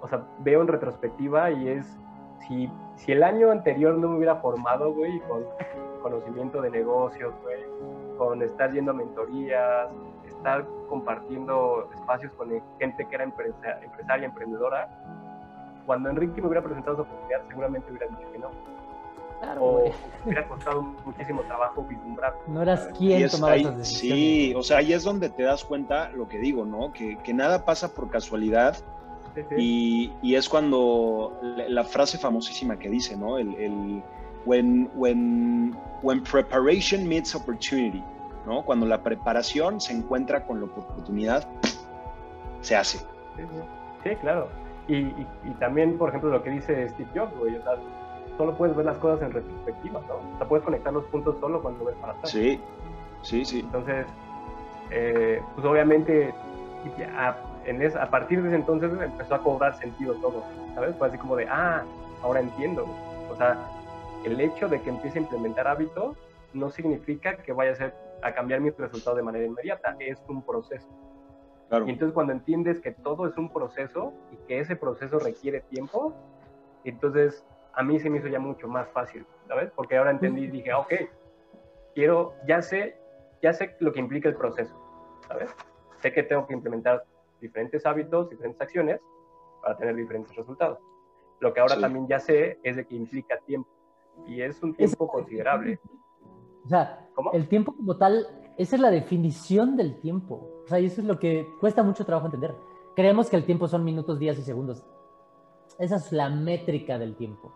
[0.00, 1.98] o sea, veo en retrospectiva y es,
[2.46, 5.44] si, si el año anterior no me hubiera formado, güey, con
[6.02, 7.62] conocimiento de negocios, güey,
[8.16, 9.88] con estar yendo a mentorías,
[10.26, 14.88] estar compartiendo espacios con gente que era empresa, empresaria, emprendedora,
[15.86, 18.50] cuando Enrique me hubiera presentado esa oportunidad, seguramente hubiera dicho que no.
[19.40, 19.92] Claro, o
[20.26, 22.34] hubiera costado muchísimo trabajo vislumbrar.
[22.46, 24.18] No eras quien tomaba esas decisiones.
[24.18, 26.92] Sí, o sea, ahí es donde te das cuenta lo que digo, ¿no?
[26.92, 28.76] Que, que nada pasa por casualidad.
[29.56, 33.38] Y, y, es cuando la, la, frase famosísima que dice, ¿no?
[33.38, 34.02] El, el
[34.44, 38.02] when, when, when preparation meets opportunity,
[38.46, 38.62] ¿no?
[38.62, 41.46] Cuando la preparación se encuentra con la oportunidad,
[42.60, 42.98] se hace.
[44.02, 44.48] Sí, claro.
[44.88, 47.74] Y, y, y, también, por ejemplo, lo que dice Steve Jobs, güey, o sea,
[48.36, 50.14] solo puedes ver las cosas en retrospectiva, ¿no?
[50.14, 52.30] O sea, puedes conectar los puntos solo cuando ves para atrás.
[52.30, 52.60] Sí,
[53.22, 53.60] sí, sí.
[53.60, 54.06] Entonces,
[54.90, 56.34] eh, pues obviamente,
[57.16, 57.36] a,
[57.66, 60.42] en es, a partir de ese entonces empezó a cobrar sentido todo,
[60.74, 60.96] ¿sabes?
[60.96, 61.84] Fue así como de, ah,
[62.22, 62.86] ahora entiendo.
[63.30, 63.58] O sea,
[64.24, 66.16] el hecho de que empiece a implementar hábitos
[66.52, 70.42] no significa que vaya a, ser, a cambiar mi resultado de manera inmediata, es un
[70.42, 70.88] proceso.
[71.68, 71.86] Claro.
[71.86, 76.14] Y entonces cuando entiendes que todo es un proceso y que ese proceso requiere tiempo,
[76.84, 79.70] entonces a mí se me hizo ya mucho más fácil, ¿sabes?
[79.74, 80.92] Porque ahora entendí y dije, ok,
[81.94, 82.96] quiero, ya sé,
[83.42, 84.74] ya sé lo que implica el proceso,
[85.28, 85.54] ¿sabes?
[86.00, 87.04] Sé que tengo que implementar
[87.40, 89.00] diferentes hábitos, diferentes acciones
[89.62, 90.78] para tener diferentes resultados.
[91.40, 91.80] Lo que ahora sí.
[91.80, 93.70] también ya sé es de que implica tiempo
[94.26, 95.10] y es un tiempo es...
[95.10, 95.78] considerable.
[96.70, 97.32] O sea, ¿Cómo?
[97.32, 100.62] el tiempo como tal, esa es la definición del tiempo.
[100.64, 102.54] O sea, y eso es lo que cuesta mucho trabajo entender.
[102.94, 104.84] Creemos que el tiempo son minutos, días y segundos.
[105.80, 107.50] Esa es la métrica del tiempo.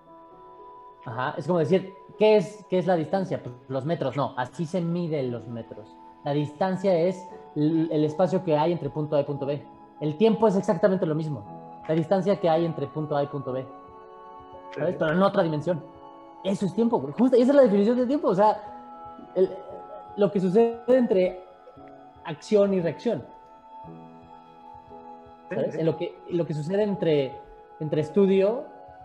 [1.04, 1.36] Ajá.
[1.38, 3.40] Es como decir, ¿qué es, ¿qué es la distancia?
[3.40, 5.94] Pues los metros, no, así se miden los metros.
[6.24, 7.16] La distancia es
[7.54, 9.64] el, el espacio que hay entre punto A y punto B.
[10.00, 11.82] El tiempo es exactamente lo mismo.
[11.86, 13.64] La distancia que hay entre punto A y punto B.
[14.74, 14.96] ¿Sabes?
[14.98, 15.80] Pero en otra dimensión.
[16.42, 18.28] Eso es tiempo, Justo, esa es la definición de tiempo.
[18.28, 18.73] O sea,
[19.34, 19.50] el,
[20.16, 21.40] lo que sucede entre
[22.24, 23.24] acción y reacción.
[25.50, 25.74] ¿Sabes?
[25.76, 27.32] En lo que, lo que sucede entre,
[27.80, 28.64] entre estudio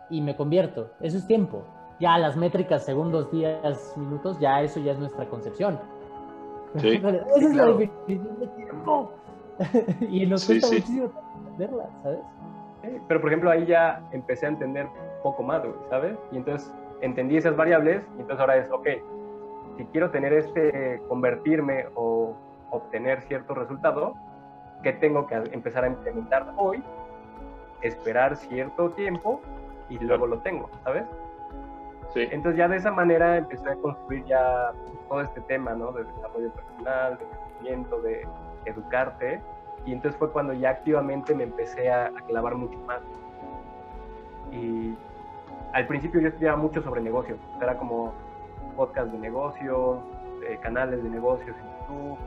[0.10, 0.92] y me convierto.
[1.02, 1.64] Eso es tiempo.
[2.00, 5.80] Ya las métricas, segundos, días, minutos, ya eso ya es nuestra concepción.
[6.78, 6.88] Sí.
[7.04, 7.72] Esa es claro.
[7.74, 9.12] la definición de tiempo.
[10.10, 10.82] y nos cuesta sí, sí.
[10.82, 11.12] muchísimo
[11.58, 12.20] verla, ¿sabes?
[13.08, 14.88] Pero por ejemplo ahí ya empecé a entender
[15.22, 16.18] poco más, ¿sabes?
[16.32, 18.88] Y entonces entendí esas variables y entonces ahora es, ok,
[19.80, 22.36] si quiero tener este, convertirme o
[22.70, 24.14] obtener cierto resultado,
[24.84, 26.84] ¿qué tengo que empezar a implementar hoy?
[27.82, 29.40] Esperar cierto tiempo
[29.88, 31.06] y luego lo tengo, ¿sabes?
[32.14, 32.28] Sí.
[32.30, 34.74] Entonces ya de esa manera empecé a construir ya
[35.08, 35.94] todo este tema, ¿no?
[35.94, 38.28] De desarrollo personal, de crecimiento, de
[38.66, 39.42] educarte.
[39.86, 43.00] Y entonces fue cuando ya activamente me empecé a, a clavar mucho más.
[44.52, 44.94] Y
[45.72, 47.40] al principio yo estudiaba mucho sobre negocios.
[47.62, 48.14] Era como
[48.80, 50.00] podcast de negocios,
[50.48, 52.18] eh, canales de negocios en YouTube,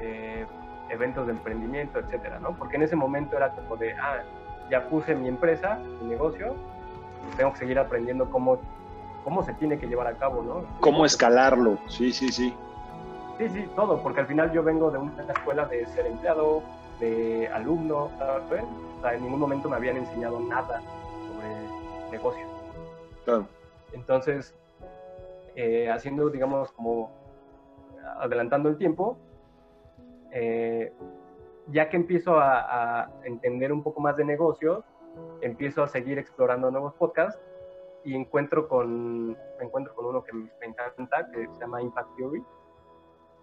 [0.00, 0.46] eh,
[0.90, 2.54] eventos de emprendimiento, etcétera, ¿no?
[2.58, 4.22] Porque en ese momento era como de, ah,
[4.70, 6.54] ya puse mi empresa, mi negocio,
[7.38, 8.58] tengo que seguir aprendiendo cómo
[9.24, 10.64] cómo se tiene que llevar a cabo, ¿no?
[10.80, 12.54] Cómo escalarlo, sí, sí, sí.
[13.38, 16.62] Sí, sí, todo, porque al final yo vengo de una escuela de ser empleado,
[17.00, 18.64] de alumno, ¿sabes?
[18.98, 20.82] O sea, en ningún momento me habían enseñado nada
[21.26, 22.50] sobre negocios.
[23.24, 23.46] Claro.
[23.94, 24.54] Entonces,
[25.56, 27.12] eh, haciendo, digamos, como
[28.18, 29.18] adelantando el tiempo,
[30.32, 30.92] eh,
[31.68, 34.84] ya que empiezo a, a entender un poco más de negocios,
[35.40, 37.40] empiezo a seguir explorando nuevos podcasts
[38.04, 42.44] y encuentro con, me encuentro con uno que me encanta, que se llama Impact Theory.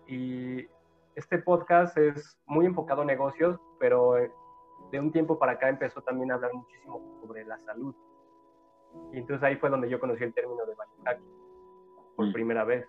[0.08, 0.68] Y
[1.16, 4.16] este podcast es muy enfocado a negocios, pero
[4.92, 7.96] de un tiempo para acá empezó también a hablar muchísimo sobre la salud.
[9.12, 11.41] Y entonces ahí fue donde yo conocí el término de biohacking
[12.16, 12.88] por primera vez.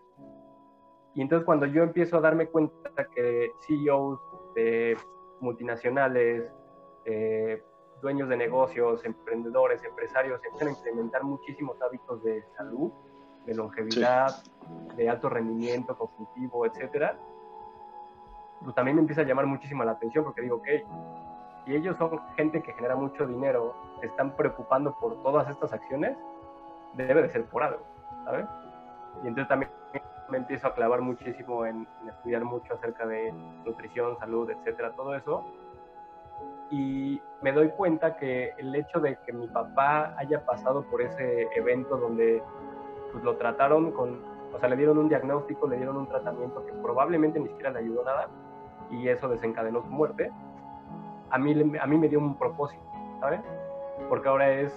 [1.14, 4.20] Y entonces cuando yo empiezo a darme cuenta que CEOs
[4.54, 4.96] de
[5.40, 6.50] multinacionales,
[7.04, 7.62] eh,
[8.00, 12.90] dueños de negocios, emprendedores, empresarios, empiezan a implementar muchísimos hábitos de salud,
[13.46, 14.96] de longevidad, sí.
[14.96, 17.18] de alto rendimiento cognitivo, etcétera,
[18.62, 20.68] pues también me empieza a llamar muchísimo la atención porque digo, ok,
[21.66, 26.16] y ellos son gente que genera mucho dinero, se están preocupando por todas estas acciones,
[26.94, 27.82] debe de ser por algo,
[28.24, 28.46] ¿sabes?
[29.22, 29.70] Y entonces también
[30.28, 33.32] me empiezo a clavar muchísimo en, estudiar mucho acerca de
[33.64, 35.44] nutrición, salud, etcétera, todo eso.
[36.70, 41.48] Y me doy cuenta que el hecho de que mi papá haya pasado por ese
[41.54, 42.42] evento donde
[43.12, 44.22] pues, lo trataron con,
[44.52, 47.80] o sea, le dieron un diagnóstico, le dieron un tratamiento que probablemente ni siquiera le
[47.80, 48.28] ayudó nada
[48.90, 50.30] y eso desencadenó su muerte,
[51.30, 52.82] a mí, a mí me dio un propósito,
[53.20, 53.40] ¿sabes?
[54.08, 54.72] Porque ahora es...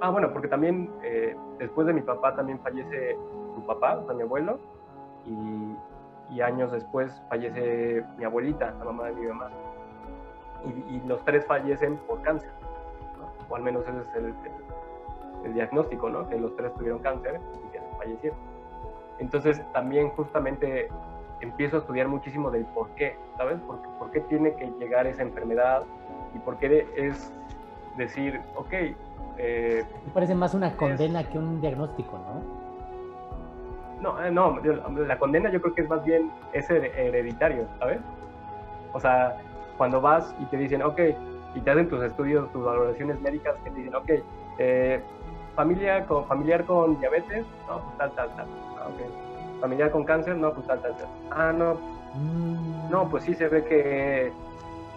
[0.00, 3.16] Ah, bueno, porque también eh, después de mi papá también fallece
[3.54, 4.58] su papá, o sea, mi abuelo,
[5.26, 9.50] y, años después fallece mi abuelita, la mamá de mi mamá.
[10.88, 12.50] Y, los tres fallecen por cáncer,
[13.48, 14.16] o al menos ese es
[15.44, 16.28] el, diagnóstico, ¿no?
[16.28, 18.38] Que los tres tuvieron cáncer y que fallecieron.
[19.18, 20.88] Entonces también justamente
[21.40, 23.58] empiezo a estudiar muchísimo del por qué, ¿sabes?
[23.60, 25.84] ¿Por, por qué tiene que llegar esa enfermedad
[26.34, 27.32] y por qué es
[27.96, 28.72] decir, ok.
[29.42, 32.70] Eh, Me parece más una condena que un diagnóstico, ¿no?
[34.02, 34.58] No, eh, no,
[35.06, 38.00] la condena yo creo que es más bien ese hereditario, ¿sabes?
[38.92, 39.36] O sea,
[39.78, 41.00] cuando vas y te dicen, ok,
[41.54, 44.10] y te hacen tus estudios, tus valoraciones médicas, que te dicen, ok,
[44.58, 45.00] eh,
[45.54, 48.46] familia con, familiar con diabetes, no, pues tal, tal, tal.
[48.78, 48.88] Ah,
[49.60, 51.08] familiar con cáncer, no, pues tal, tal, tal.
[51.30, 51.74] Ah, no,
[52.14, 52.90] mm.
[52.90, 54.32] no, pues sí se ve que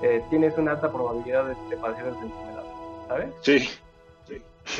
[0.01, 2.63] eh, tienes una alta probabilidad de, de padecer esa enfermedad,
[3.07, 3.33] ¿sabes?
[3.41, 3.69] Sí.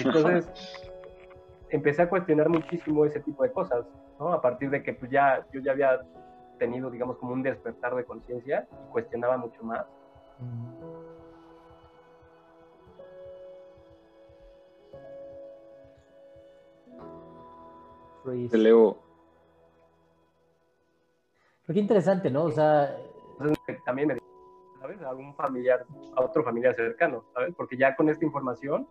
[0.03, 0.47] Entonces,
[1.69, 3.85] empecé a cuestionar muchísimo ese tipo de cosas,
[4.19, 4.33] ¿no?
[4.33, 6.01] A partir de que pues ya, yo ya había
[6.59, 9.85] tenido, digamos, como un despertar de conciencia y cuestionaba mucho más.
[18.49, 18.97] Te leo.
[21.65, 22.45] Pero qué interesante, ¿no?
[22.45, 22.95] O sea...
[23.85, 24.17] también me
[24.79, 25.01] ¿sabes?
[25.01, 25.85] A algún familiar,
[26.15, 27.53] a otro familiar cercano, ¿sabes?
[27.55, 28.87] Porque ya con esta información,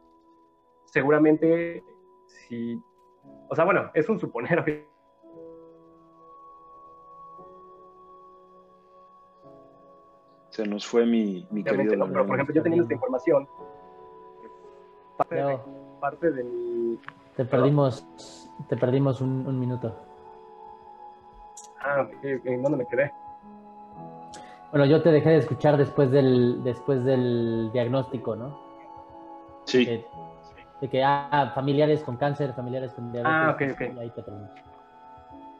[0.93, 1.82] seguramente
[2.27, 2.81] si,
[3.48, 4.62] o sea, bueno, es un suponer.
[10.51, 11.97] Se nos fue mi, mi querido.
[11.97, 13.48] No, pero por ejemplo, yo tenía esta información.
[15.16, 17.01] Parte de, mi.
[17.36, 18.06] Te perdimos,
[18.69, 19.97] te perdimos un, minuto.
[21.81, 22.23] Ah, ok,
[22.60, 23.10] ¿dónde me quedé?
[24.73, 28.60] Bueno, yo te dejé de escuchar después del, después del diagnóstico, ¿no?
[29.64, 30.05] Sí
[30.82, 33.32] de que, ah, familiares con cáncer, familiares con diabetes.
[33.32, 33.98] Ah, ok, ok.
[34.00, 34.24] ahí te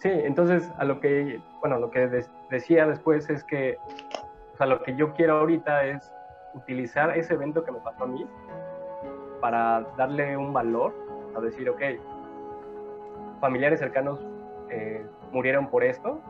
[0.01, 3.79] Sí, entonces a lo que, bueno, lo que decía después es que,
[4.53, 6.13] o sea, lo que yo quiero ahorita es
[6.55, 8.27] utilizar ese evento que me pasó a mí
[9.41, 10.93] para darle un valor,
[11.37, 11.81] a decir, ok,
[13.41, 14.19] familiares cercanos
[14.71, 16.21] eh, murieron por esto.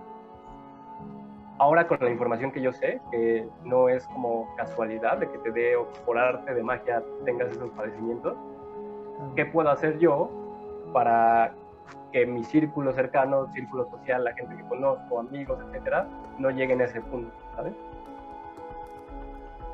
[1.58, 5.50] Ahora con la información que yo sé, que no es como casualidad de que te
[5.50, 8.36] dé o por arte de magia tengas esos padecimientos,
[9.36, 10.30] ¿qué puedo hacer yo
[10.92, 11.54] para
[12.12, 16.06] que mi círculo cercano, círculo social, la gente que conozco, amigos, etcétera,
[16.38, 17.72] no lleguen a ese punto, ¿sabes?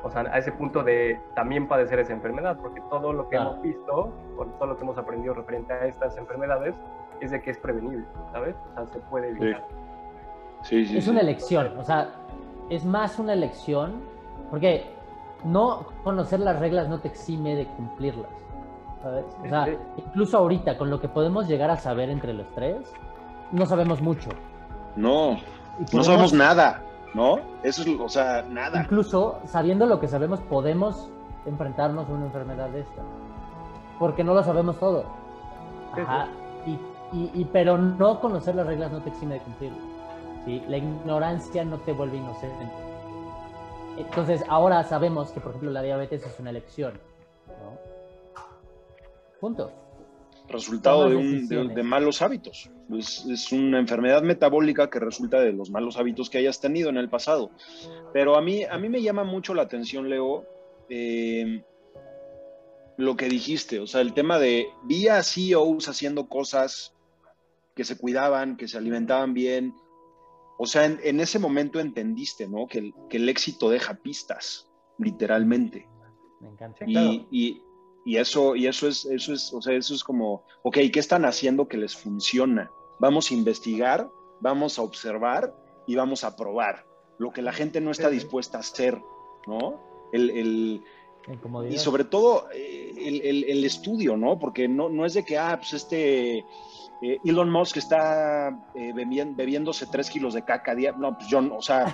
[0.01, 3.61] O sea, a ese punto de también padecer esa enfermedad, porque todo lo que hemos
[3.61, 6.75] visto, por todo lo que hemos aprendido referente a estas enfermedades,
[7.19, 8.55] es de que es prevenible, ¿sabes?
[8.71, 9.65] O sea, se puede evitar.
[9.67, 10.85] Sí.
[10.85, 12.09] Sí, es una elección, o sea,
[12.69, 14.01] es más una elección,
[14.49, 14.85] porque
[15.43, 18.29] no conocer las reglas no te exime de cumplirlas.
[19.03, 19.67] O sea,
[19.97, 22.77] incluso ahorita, con lo que podemos llegar a saber entre los tres,
[23.51, 24.29] no sabemos mucho.
[24.95, 25.37] No,
[25.93, 26.81] no sabemos nada,
[27.13, 27.39] ¿no?
[27.63, 28.81] Eso es, o sea, nada.
[28.81, 31.09] Incluso sabiendo lo que sabemos, podemos
[31.45, 33.01] enfrentarnos a una enfermedad de esta.
[33.97, 35.05] Porque no lo sabemos todo.
[35.93, 36.27] Ajá.
[36.65, 39.79] Y, y, pero no conocer las reglas no te exime de cumplirlo.
[40.45, 40.63] ¿sí?
[40.67, 42.69] La ignorancia no te vuelve inocente.
[43.97, 46.93] Entonces, ahora sabemos que, por ejemplo, la diabetes es una elección.
[47.47, 47.88] ¿no?
[49.39, 49.71] Punto.
[50.47, 52.71] Resultado de, malos hábitos.
[52.97, 57.07] Es, una enfermedad metabólica que resulta de los malos hábitos que hayas tenido en el
[57.07, 57.51] pasado.
[58.13, 60.45] Pero a mí, a mí me llama mucho la atención, Leo,
[60.89, 61.63] eh,
[62.97, 63.79] lo que dijiste.
[63.79, 66.95] O sea, el tema de vi a CEOs haciendo cosas
[67.75, 69.75] que se cuidaban, que se alimentaban bien.
[70.57, 72.65] O sea, en, ese momento entendiste, ¿no?
[72.67, 74.67] Que el, que el, éxito deja pistas,
[74.97, 75.87] literalmente.
[76.41, 76.85] Me encanta.
[76.87, 77.61] y, y
[78.17, 81.67] eso, y eso es, eso es, o sea, eso es como, ok, ¿qué están haciendo
[81.67, 82.71] que les funciona?
[82.99, 84.09] Vamos a investigar,
[84.39, 85.53] vamos a observar
[85.87, 86.85] y vamos a probar
[87.17, 89.01] lo que la gente no está dispuesta a hacer,
[89.47, 89.81] ¿no?
[90.11, 90.83] El, el
[91.69, 94.39] y sobre todo eh, el, el, estudio, ¿no?
[94.39, 96.39] Porque no, no es de que, ah, pues este
[97.01, 100.93] eh, Elon Musk está eh, bebiéndose tres kilos de caca día.
[100.93, 101.93] No, pues yo, o sea,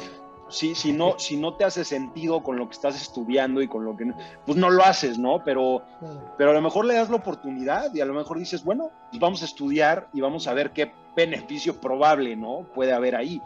[0.49, 3.83] si, si, no, si no te hace sentido con lo que estás estudiando y con
[3.83, 4.13] lo que...
[4.45, 5.43] Pues no lo haces, ¿no?
[5.43, 5.81] Pero,
[6.37, 9.19] pero a lo mejor le das la oportunidad y a lo mejor dices, bueno, pues
[9.19, 12.65] vamos a estudiar y vamos a ver qué beneficio probable, ¿no?
[12.73, 13.41] Puede haber ahí.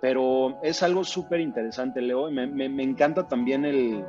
[0.00, 4.04] Pero es algo súper interesante, Leo, y me, me encanta también el...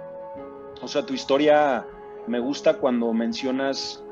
[0.82, 1.86] O sea, tu historia
[2.28, 4.04] me gusta cuando mencionas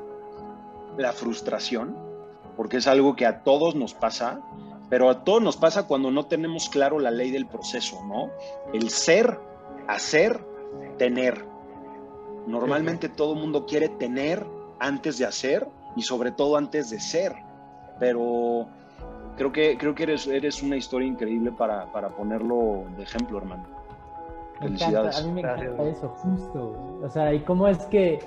[0.96, 1.96] la frustración,
[2.56, 4.40] porque es algo que a todos nos pasa
[4.88, 8.30] pero a todos nos pasa cuando no tenemos claro la ley del proceso, ¿no?
[8.72, 9.38] El ser,
[9.86, 10.44] hacer,
[10.96, 11.44] tener.
[12.46, 14.46] Normalmente todo el mundo quiere tener
[14.78, 17.34] antes de hacer y sobre todo antes de ser,
[17.98, 18.66] pero
[19.36, 21.86] creo que, creo que eres, eres una historia increíble para,
[22.16, 23.64] ponerlo de ejemplo, hermano.
[24.58, 25.18] Felicidades.
[25.18, 27.00] a mí me encanta eso, justo.
[27.02, 28.18] O sea, ¿y cómo es que,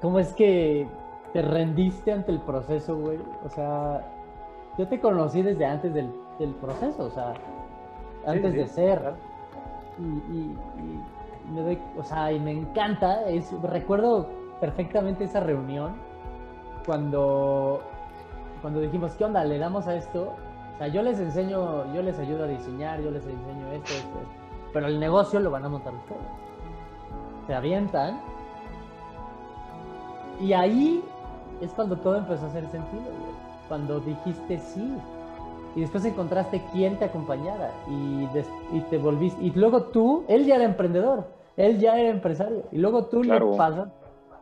[0.00, 0.88] cómo es que
[1.32, 3.18] te rendiste ante el proceso, güey?
[3.44, 4.15] O sea,
[4.78, 6.10] yo te conocí desde antes del,
[6.60, 7.34] proceso, o sea,
[8.26, 9.14] antes de ser.
[9.98, 10.54] Y,
[11.52, 14.26] me doy, o sea, y me encanta, es, recuerdo
[14.60, 15.94] perfectamente esa reunión
[16.84, 17.80] cuando,
[18.60, 19.44] cuando dijimos, ¿qué onda?
[19.44, 20.34] ¿Le damos a esto?
[20.74, 24.18] O sea, yo les enseño, yo les ayudo a diseñar, yo les enseño esto, esto,
[24.18, 24.18] esto.
[24.72, 26.20] Pero el negocio lo van a montar ustedes.
[27.46, 28.20] Se avientan.
[30.40, 31.02] Y ahí
[31.60, 33.35] es cuando todo empezó a hacer sentido, güey
[33.68, 34.88] cuando dijiste sí.
[35.74, 38.26] Y después encontraste quién te acompañara y,
[38.76, 39.42] y, te volviste.
[39.44, 42.64] Y luego tú, él ya era emprendedor, él ya era empresario.
[42.72, 43.88] Y luego tú le pasas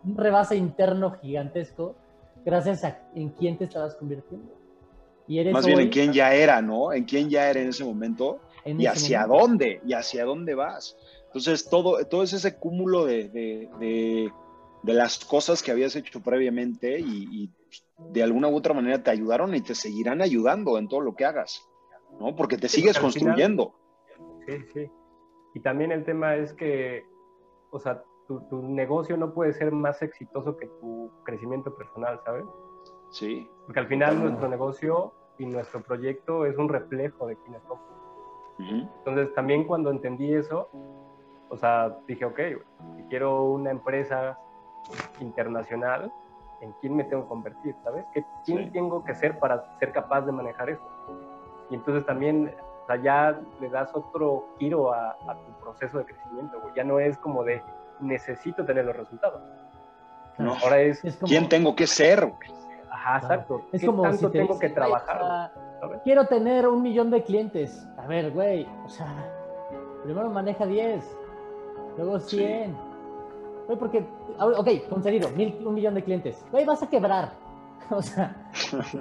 [0.05, 1.97] un rebase interno gigantesco
[2.45, 4.53] gracias a en quién te estabas convirtiendo.
[5.27, 6.93] Y eres Más bien en quién ya era, ¿no?
[6.93, 10.97] En quién ya era en ese momento y hacia dónde, y hacia dónde vas.
[11.27, 14.31] Entonces, todo, todo es ese cúmulo de, de,
[14.83, 17.51] de, las cosas que habías hecho previamente y, y
[17.99, 21.25] de alguna u otra manera te ayudaron y te seguirán ayudando en todo lo que
[21.25, 21.69] hagas,
[22.19, 22.35] ¿no?
[22.35, 23.75] Porque te sigues construyendo.
[24.47, 24.91] sí, sí.
[25.55, 27.07] Y también el tema es que,
[27.71, 32.45] o sea, tu, negocio no puede ser más exitoso que tu crecimiento personal, ¿sabes?
[33.11, 33.49] Sí.
[33.65, 37.85] Porque al final nuestro negocio y nuestro proyecto es un reflejo de quiénes somos.
[38.59, 40.69] Entonces también cuando entendí eso,
[41.49, 42.39] o sea, dije, ok,
[42.97, 44.39] si quiero una empresa
[45.21, 46.13] internacional,
[46.65, 48.05] en quién me tengo que convertir, ¿sabes?
[48.13, 50.83] ¿Qué, ¿Quién tengo que ser para ser capaz de manejar eso?
[51.71, 55.17] Y entonces también, o sea, ya le das otro giro a,
[55.47, 56.75] tu proceso de crecimiento, güey.
[56.75, 57.63] Ya no es como de
[58.01, 59.43] necesito tener los resultados.
[60.39, 62.33] No, ahora es, quién tengo que ser.
[62.91, 63.63] Ajá, exacto.
[63.73, 65.53] Es ¿Qué como tanto tengo que trabajar?
[66.03, 67.87] Quiero tener un millón de clientes.
[67.99, 69.15] A ver, güey, o sea,
[70.03, 71.05] primero maneja 10,
[71.97, 72.94] luego 100
[73.67, 74.05] Güey, porque,
[74.39, 76.45] ok, concedido, mil, un millón de clientes.
[76.51, 77.33] Güey, vas a quebrar.
[77.91, 78.35] O sea.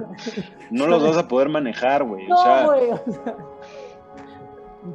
[0.72, 2.28] no los vas a poder manejar, güey.
[2.28, 2.92] No, o sea, güey.
[2.92, 3.38] O sea,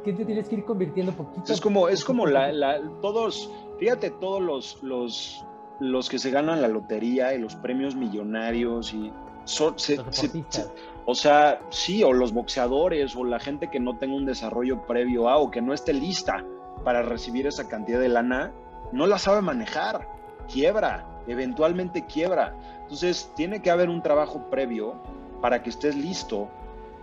[0.03, 1.51] ¿Qué te tienes que ir convirtiendo poquito?
[1.51, 5.43] Es como, es como la, la, todos, fíjate, todos los, los,
[5.79, 9.11] los que se ganan la lotería y los premios millonarios y
[11.05, 15.27] o sea, sí, o los boxeadores o la gente que no tenga un desarrollo previo
[15.27, 16.45] a o que no esté lista
[16.83, 18.51] para recibir esa cantidad de lana,
[18.91, 20.07] no la sabe manejar,
[20.51, 22.55] quiebra, eventualmente quiebra.
[22.81, 24.95] Entonces, tiene que haber un trabajo previo
[25.41, 26.49] para que estés listo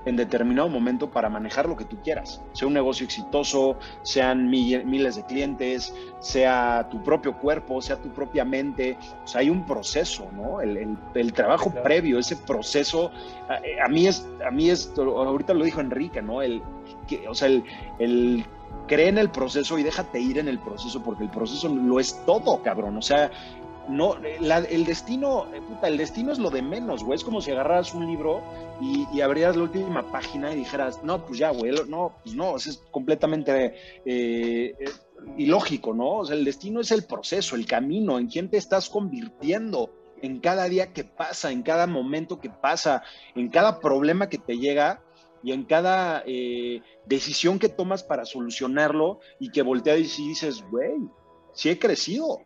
[0.07, 5.17] en determinado momento para manejar lo que tú quieras, sea un negocio exitoso, sean miles
[5.17, 10.31] de clientes, sea tu propio cuerpo, sea tu propia mente, o sea, hay un proceso,
[10.33, 10.61] ¿no?
[10.61, 13.11] El, trabajo previo, ese proceso,
[13.49, 16.41] a, mí es, a mí es, ahorita lo dijo Enrique, ¿no?
[16.41, 16.63] El,
[17.09, 17.65] que, o sea, el,
[17.99, 18.45] el
[18.87, 22.25] cree en el proceso y déjate ir en el proceso, porque el proceso lo es
[22.25, 22.97] todo, cabrón.
[22.97, 23.31] O sea,
[23.89, 27.17] no, el destino, puta, el destino es lo de menos, güey.
[27.17, 28.43] Es como si agarraras un libro
[28.81, 32.57] y, y abrieras la última página y dijeras, no, pues ya, güey, no, pues no,
[32.57, 34.85] es completamente eh, eh,
[35.37, 36.19] ilógico, ¿no?
[36.19, 39.91] O sea, el destino es el proceso, el camino, en quién te estás convirtiendo
[40.23, 43.03] en cada día que pasa, en cada momento que pasa,
[43.35, 45.03] en cada problema que te llega
[45.43, 50.97] y en cada eh, decisión que tomas para solucionarlo y que volteas y dices, güey,
[51.53, 52.41] sí he crecido.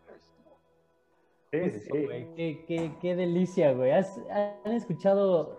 [1.52, 2.94] Sí, sí, sí.
[3.00, 3.90] Qué, delicia, güey.
[3.92, 5.58] ¿Han escuchado?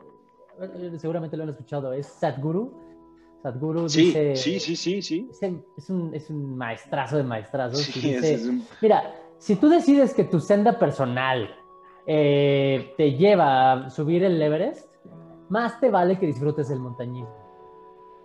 [0.97, 1.91] Seguramente lo han escuchado.
[1.93, 2.71] ¿Es Sadhguru?
[3.41, 4.35] Sadhguru sí, dice...
[4.35, 5.27] Sí, sí, sí, sí.
[5.77, 7.87] Es, un, es un, maestrazo de maestrazos.
[7.93, 8.39] dice,
[8.81, 11.49] Mira, si tú decides que tu senda personal
[12.05, 14.90] eh, te lleva a subir el Everest,
[15.52, 17.30] más te vale que disfrutes el montañismo.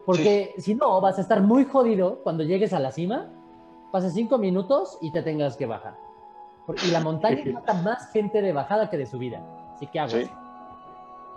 [0.06, 3.26] Porque si no, vas a estar muy jodido cuando llegues a la cima,
[3.90, 5.96] pases cinco minutos y te tengas que bajar.
[6.86, 9.42] Y la montaña mata más gente de bajada que de subida.
[9.74, 10.12] Así que hago.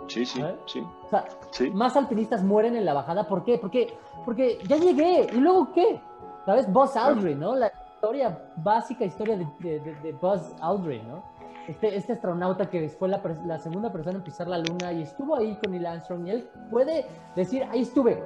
[0.06, 0.80] Sí, sí, sí.
[0.80, 1.26] O sea,
[1.74, 3.26] más alpinistas mueren en la bajada.
[3.26, 3.58] ¿Por qué?
[3.58, 3.92] Porque,
[4.24, 5.28] porque ya llegué.
[5.32, 6.00] ¿Y luego qué?
[6.46, 6.72] ¿Sabes?
[6.72, 7.56] Buzz Aldrin, ¿no?
[7.56, 11.22] La historia, básica historia de, de, Buzz Aldrin, ¿no?
[11.70, 15.36] Este, este astronauta que fue la, la, segunda persona en pisar la luna y estuvo
[15.36, 17.06] ahí con Neil Armstrong y él puede
[17.36, 18.20] decir, ahí estuve.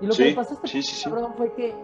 [0.00, 1.74] Y lo que le pasó a este cabrón fue que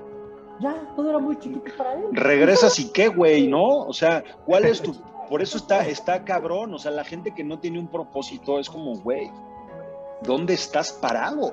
[0.60, 2.06] ya, todo era muy chiquito para él.
[2.12, 3.80] Regresas y qué, güey, ¿no?
[3.80, 4.94] O sea, ¿cuál es tu
[5.28, 8.70] por eso está, está cabrón, o sea, la gente que no tiene un propósito es
[8.70, 9.30] como, güey,
[10.22, 11.52] ¿dónde estás parado?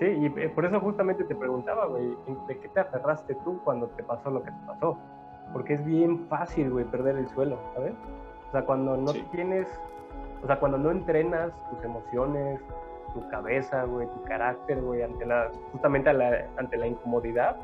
[0.00, 2.08] Sí, y eh, por eso justamente te preguntaba, güey,
[2.48, 4.98] ¿de qué te aferraste tú cuando te pasó lo que te pasó?
[5.52, 7.92] Porque es bien fácil, güey, perder el suelo, ¿sabes?
[8.48, 9.66] O sea, cuando no tienes,
[10.42, 12.60] o sea, cuando no entrenas tus emociones,
[13.14, 17.56] tu cabeza, güey, tu carácter, güey, ante la, justamente ante la incomodidad,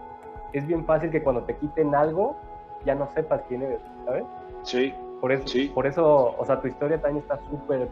[0.53, 2.37] es bien fácil que cuando te quiten algo,
[2.85, 4.25] ya no sepas quién eres, ¿sabes?
[4.63, 4.95] Sí.
[5.21, 5.71] Por eso, sí.
[5.75, 7.89] por eso o sea, tu historia también está súper,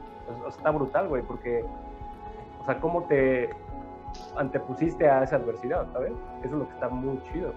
[0.48, 1.64] está brutal, güey, porque,
[2.60, 3.50] o sea, cómo te
[4.36, 6.12] antepusiste a esa adversidad, ¿sabes?
[6.42, 7.52] Eso es lo que está muy chido.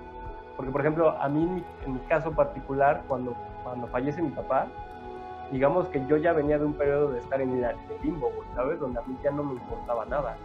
[0.60, 3.34] Porque, por ejemplo, a mí, en mi caso particular, cuando,
[3.64, 4.68] cuando fallece mi papá,
[5.53, 8.77] digamos que yo ya venía de un periodo de estar en el limbo, ¿sabes?
[8.77, 10.36] Donde a mí ya no me importaba nada.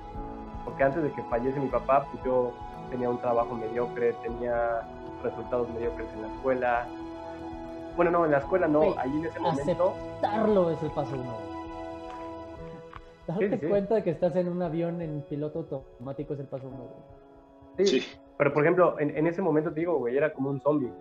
[0.65, 2.53] Porque antes de que fallece mi papá, pues yo
[2.91, 4.83] tenía un trabajo mediocre, tenía
[5.21, 6.87] resultados mediocres en la escuela.
[7.97, 9.95] Bueno, no, en la escuela no, ahí en ese momento.
[10.21, 11.35] Aceptarlo es el paso uno.
[13.27, 17.24] Darte cuenta de que estás en un avión en piloto automático es el paso uno.
[17.79, 18.03] Sí,
[18.37, 20.93] pero por ejemplo, en, ese momento te digo, güey, era como un zombie.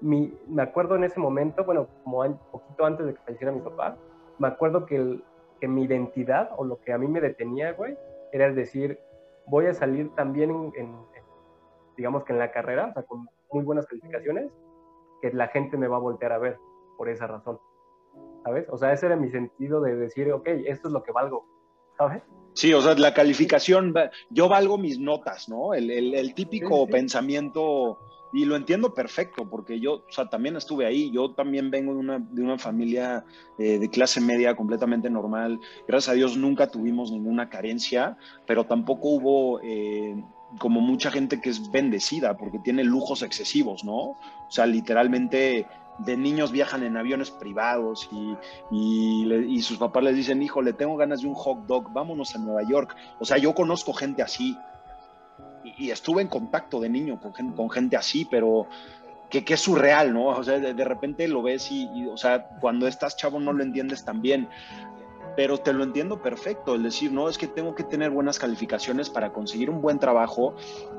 [0.00, 3.60] Mi, me acuerdo en ese momento, bueno, como un poquito antes de que falleciera mi
[3.60, 3.96] papá,
[4.38, 5.20] me acuerdo que,
[5.60, 7.96] que mi identidad o lo que a mí me detenía, güey,
[8.32, 8.98] era el decir,
[9.46, 10.96] voy a salir también en,
[11.96, 14.50] digamos que en la carrera, o sea, con muy buenas calificaciones,
[15.20, 16.58] que la gente me va a voltear a ver
[16.96, 17.58] por esa razón.
[18.44, 18.66] ¿Sabes?
[18.70, 21.46] O sea, ese era mi sentido de decir, ok, esto es lo que valgo.
[21.96, 22.22] ¿Sabes?
[22.54, 23.94] Sí, o sea, la calificación,
[24.30, 25.72] yo valgo mis notas, ¿no?
[25.74, 27.98] El, el, típico pensamiento,
[28.32, 32.00] y lo entiendo perfecto, porque yo, o sea, también estuve ahí, yo también vengo de
[32.00, 33.24] una, de una familia
[33.58, 38.16] eh, de clase media completamente normal, gracias a Dios nunca tuvimos ninguna carencia,
[38.46, 39.60] pero tampoco hubo...
[39.62, 40.14] Eh,
[40.58, 43.94] como mucha gente que es bendecida porque tiene lujos excesivos, ¿no?
[43.94, 45.66] O sea, literalmente
[45.98, 48.36] de niños viajan en aviones privados y,
[48.70, 52.38] y, sus papás les dicen, hijo, le tengo ganas de un hot dog, vámonos a
[52.38, 52.96] Nueva York.
[53.20, 54.56] O sea, yo conozco gente así
[55.64, 58.66] y, estuve en contacto de niño con gente, con gente así, pero
[59.30, 60.26] que, que, es surreal, ¿no?
[60.26, 63.62] O sea, de, repente lo ves y, y, o sea, cuando estás chavo no lo
[63.62, 64.48] entiendes tan bien
[65.36, 69.08] pero te lo entiendo perfecto, el decir, no, es que tengo que tener buenas calificaciones
[69.08, 70.54] para conseguir un buen trabajo,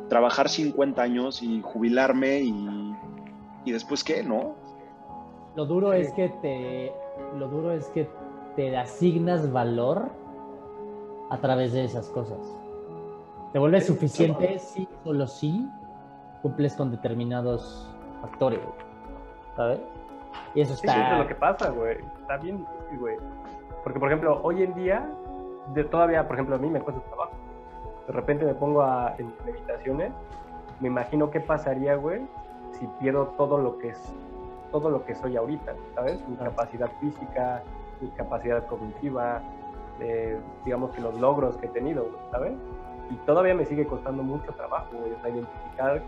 [0.10, 2.96] trabajar 50 años y jubilarme y,
[3.66, 4.56] y después qué, ¿no?
[5.56, 6.94] Lo duro es que te
[7.38, 8.10] lo duro es que
[8.56, 10.10] te asignas valor
[11.30, 12.40] a través de esas cosas.
[13.52, 15.70] Te vuelves suficiente si solo si
[16.42, 17.90] cumples con determinados
[18.22, 18.60] factores,
[19.56, 19.80] ¿sabes?
[20.56, 20.94] Y eso está.
[20.94, 21.98] Sí, eso es lo que pasa, güey.
[22.22, 23.18] Está bien difícil, güey.
[23.84, 25.08] Porque, por ejemplo, hoy en día,
[25.74, 27.34] de, todavía, por ejemplo, a mí me cuesta trabajo.
[28.08, 30.12] De repente me pongo a, en meditaciones,
[30.80, 32.22] me imagino qué pasaría, güey,
[32.72, 34.14] si pierdo todo lo que es,
[34.74, 36.20] todo lo que soy ahorita, ¿sabes?
[36.28, 37.64] Mi capacidad física,
[38.02, 39.42] mi capacidad cognitiva,
[40.66, 42.54] digamos que los logros que he tenido, ¿sabes?
[43.12, 46.02] Y todavía me sigue costando mucho trabajo, güey, o sea, identificar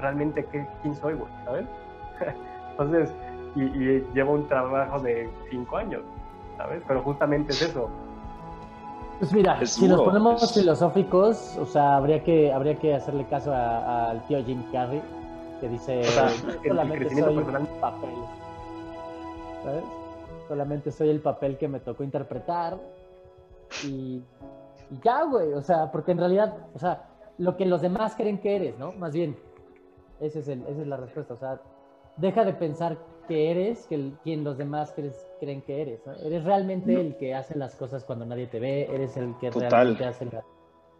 [0.00, 1.66] realmente qué, quién soy, güey, ¿sabes?
[2.70, 3.14] Entonces,
[3.54, 6.02] y, y, llevo un trabajo de cinco años,
[6.56, 6.82] ¿sabes?
[6.88, 7.90] Pero justamente es eso.
[9.18, 14.24] Pues mira, si nos ponemos filosóficos, o sea, habría que, habría que hacerle caso al
[14.26, 15.02] tío Jim Carrey,
[15.64, 16.02] que dice,
[16.62, 18.10] solamente soy el papel,
[19.62, 19.84] ¿sabes?
[20.46, 22.76] Solamente soy el papel que me tocó interpretar
[23.82, 24.22] y,
[24.90, 27.08] y ya, güey, o sea, porque en realidad, o sea,
[27.38, 28.92] lo que los demás creen que eres, ¿no?
[28.92, 29.38] Más bien,
[30.20, 31.58] ese es el, esa es la respuesta, o sea,
[32.18, 34.94] deja de pensar que eres que quien los demás
[35.40, 36.02] creen que eres.
[36.22, 40.04] Eres realmente el que hace las cosas cuando nadie te ve, eres el que realmente
[40.04, 40.28] hace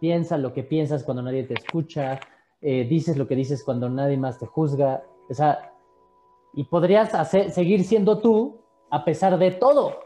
[0.00, 2.18] piensa lo que piensas cuando nadie te escucha,
[2.66, 5.04] eh, dices lo que dices cuando nadie más te juzga.
[5.28, 5.74] O sea,
[6.54, 7.12] y podrías
[7.52, 8.58] seguir siendo tú
[8.90, 10.00] a pesar de todo.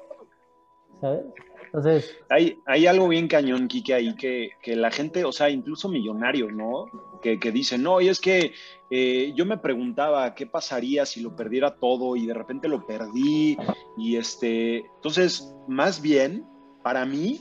[1.00, 1.24] ¿Sabes?
[1.66, 2.16] Entonces.
[2.28, 6.86] Hay, algo bien cañón, Kike, ahí que, la gente, o sea, incluso millonarios, ¿no?
[7.22, 8.52] Que, que dicen, no, y es que
[8.90, 13.56] eh, yo me preguntaba qué pasaría si lo perdiera todo y de repente lo perdí.
[13.96, 16.44] Y este, entonces, más bien,
[16.82, 17.40] para mí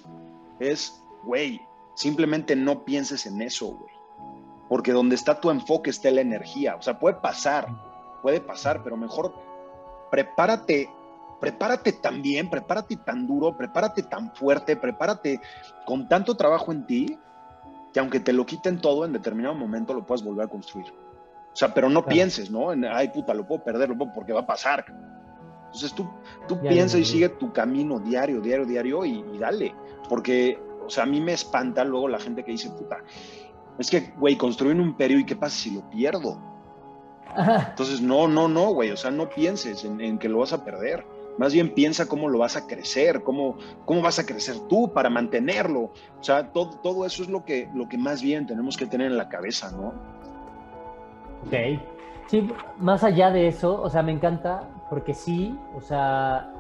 [0.60, 1.60] es, güey,
[1.96, 3.97] simplemente no pienses en eso, güey.
[4.70, 6.76] Porque donde está tu enfoque está la energía.
[6.76, 7.68] O sea, puede pasar,
[8.22, 9.34] puede pasar, pero mejor
[10.12, 10.90] prepárate
[11.40, 15.40] prepárate tan bien, prepárate tan duro, prepárate tan fuerte, prepárate
[15.86, 17.20] con tanto trabajo en ti,
[17.94, 20.88] que aunque te lo quiten todo, en determinado momento lo puedas volver a construir.
[20.88, 22.72] O sea, pero no pienses, ¿no?
[22.72, 24.86] En, ay, puta, lo puedo perder, lo puedo, porque va a pasar.
[25.66, 26.08] Entonces tú,
[26.48, 29.76] tú piensa y sigue tu camino diario, diario, diario y, y dale.
[30.08, 32.98] Porque, o sea, a mí me espanta luego la gente que dice, puta,
[33.80, 36.40] es que, güey, construí un imperio y qué pasa si lo pierdo.
[37.70, 41.06] Entonces, no, no, no, güey, o sea, no pienses en, que lo vas a perder.
[41.38, 45.10] Más bien piensa cómo lo vas a crecer, cómo, cómo vas a crecer tú para
[45.10, 45.92] mantenerlo.
[46.20, 49.12] O sea, todo, todo eso es lo que, lo que más bien tenemos que tener
[49.12, 49.94] en la cabeza, ¿no?
[51.46, 51.80] Ok.
[52.26, 56.52] Sí, más allá de eso, o sea, me encanta porque sí, o sea,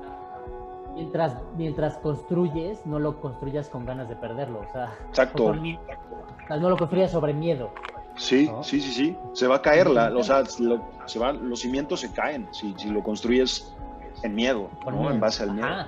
[0.97, 4.61] mientras, mientras construyes, no lo construyas con ganas de perderlo.
[4.67, 5.53] O sea, Exacto.
[5.53, 7.69] no lo construyas sobre miedo.
[8.15, 9.17] Sí, sí, sí, sí.
[9.33, 12.89] Se va a caer, la, o sea, se va, los cimientos se caen si, si
[12.89, 13.75] lo construyes
[14.23, 15.11] en miedo, ¿no?
[15.11, 15.85] En base al miedo.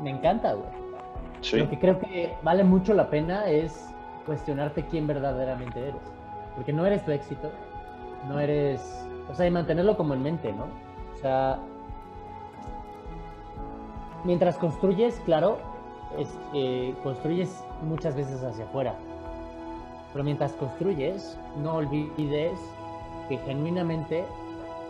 [0.00, 0.68] Me encanta, güey.
[1.58, 3.88] Lo que creo que vale mucho la pena es
[4.26, 6.02] cuestionarte quién verdaderamente eres.
[6.54, 7.50] Porque no eres tu éxito,
[8.28, 9.06] no eres.
[9.30, 10.64] O sea, y mantenerlo como en mente, ¿no?
[11.14, 11.58] O sea,
[14.24, 15.58] mientras construyes, claro,
[16.18, 18.94] es, eh, construyes muchas veces hacia afuera.
[20.12, 22.58] Pero mientras construyes, no olvides
[23.28, 24.24] que genuinamente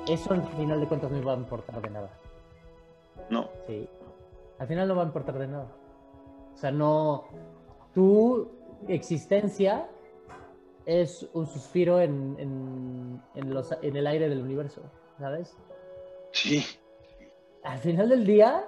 [0.09, 2.11] eso al final de cuentas no va a importar de nada.
[3.29, 3.49] No.
[3.67, 3.89] Sí.
[4.59, 5.67] Al final no va a importar de nada.
[6.55, 7.25] O sea, no.
[7.95, 8.49] Tu
[8.89, 9.89] existencia
[10.87, 14.83] es un suspiro en, en, en, los, en el aire del universo,
[15.19, 15.57] ¿sabes?
[16.33, 16.65] Sí.
[17.63, 18.65] Al final del día,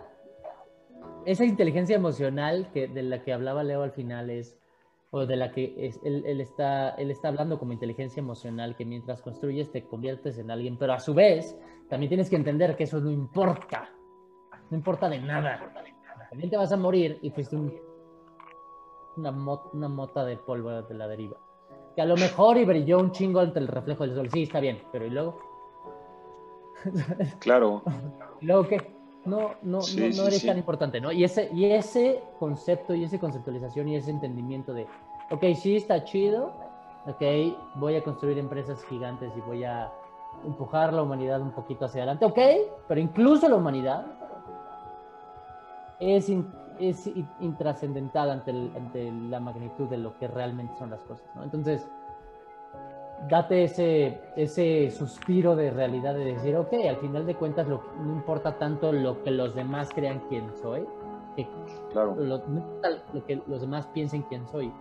[1.27, 4.59] esa inteligencia emocional que, de la que hablaba Leo al final es,
[5.11, 8.85] o de la que es, él, él, está, él está hablando como inteligencia emocional, que
[8.85, 11.57] mientras construyes te conviertes en alguien, pero a su vez
[11.89, 13.91] también tienes que entender que eso no importa,
[14.71, 15.73] no importa de nada.
[16.31, 17.57] También te vas a morir y fuiste
[19.17, 19.31] una,
[19.73, 21.37] una mota de polvo de la deriva.
[21.95, 24.31] Que a lo mejor y brilló un chingo ante el reflejo del sol.
[24.31, 25.39] Sí, está bien, pero ¿y luego?
[27.39, 27.83] Claro.
[28.41, 28.92] ¿Y luego qué?
[29.25, 31.13] No, no, no, eres tan importante, ¿no?
[31.13, 34.87] Y ese, y ese concepto y esa conceptualización y ese entendimiento de,
[35.31, 36.53] ok, sí está chido,
[37.07, 37.23] ok,
[37.77, 39.93] voy a construir empresas gigantes y voy a
[40.45, 42.39] empujar la humanidad un poquito hacia adelante, ok,
[42.89, 44.07] pero incluso la humanidad
[46.01, 46.29] es,
[46.81, 51.45] es intrascendental ante, ante la magnitud de lo que realmente son las cosas, ¿no?
[51.45, 51.87] Entonces,
[53.29, 58.13] date ese, ese suspiro de realidad de decir, ok, al final de cuentas lo, no
[58.13, 60.85] importa tanto lo que los demás crean quién soy,
[61.37, 61.47] que
[61.93, 62.17] claro.
[62.17, 64.73] lo, no importa lo que los demás piensen quién soy,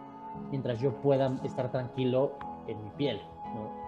[0.49, 2.33] mientras yo pueda estar tranquilo
[2.67, 3.21] en mi piel,
[3.53, 3.81] ¿no?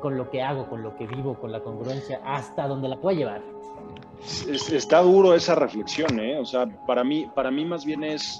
[0.00, 3.16] con lo que hago, con lo que vivo, con la congruencia, hasta donde la pueda
[3.16, 3.42] llevar.
[4.46, 6.38] Está duro esa reflexión, ¿eh?
[6.38, 8.38] O sea, para mí, para mí más bien es,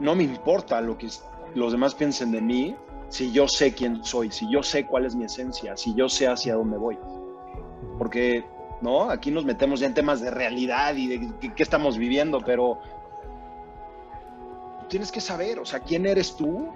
[0.00, 1.08] no me importa lo que
[1.56, 2.76] los demás piensen de mí
[3.08, 6.28] si yo sé quién soy, si yo sé cuál es mi esencia, si yo sé
[6.28, 6.98] hacia dónde voy.
[7.98, 8.44] Porque,
[8.80, 9.10] ¿no?
[9.10, 12.78] Aquí nos metemos ya en temas de realidad y de qué, estamos viviendo, pero
[14.88, 16.68] tienes que saber, o sea, quién eres tú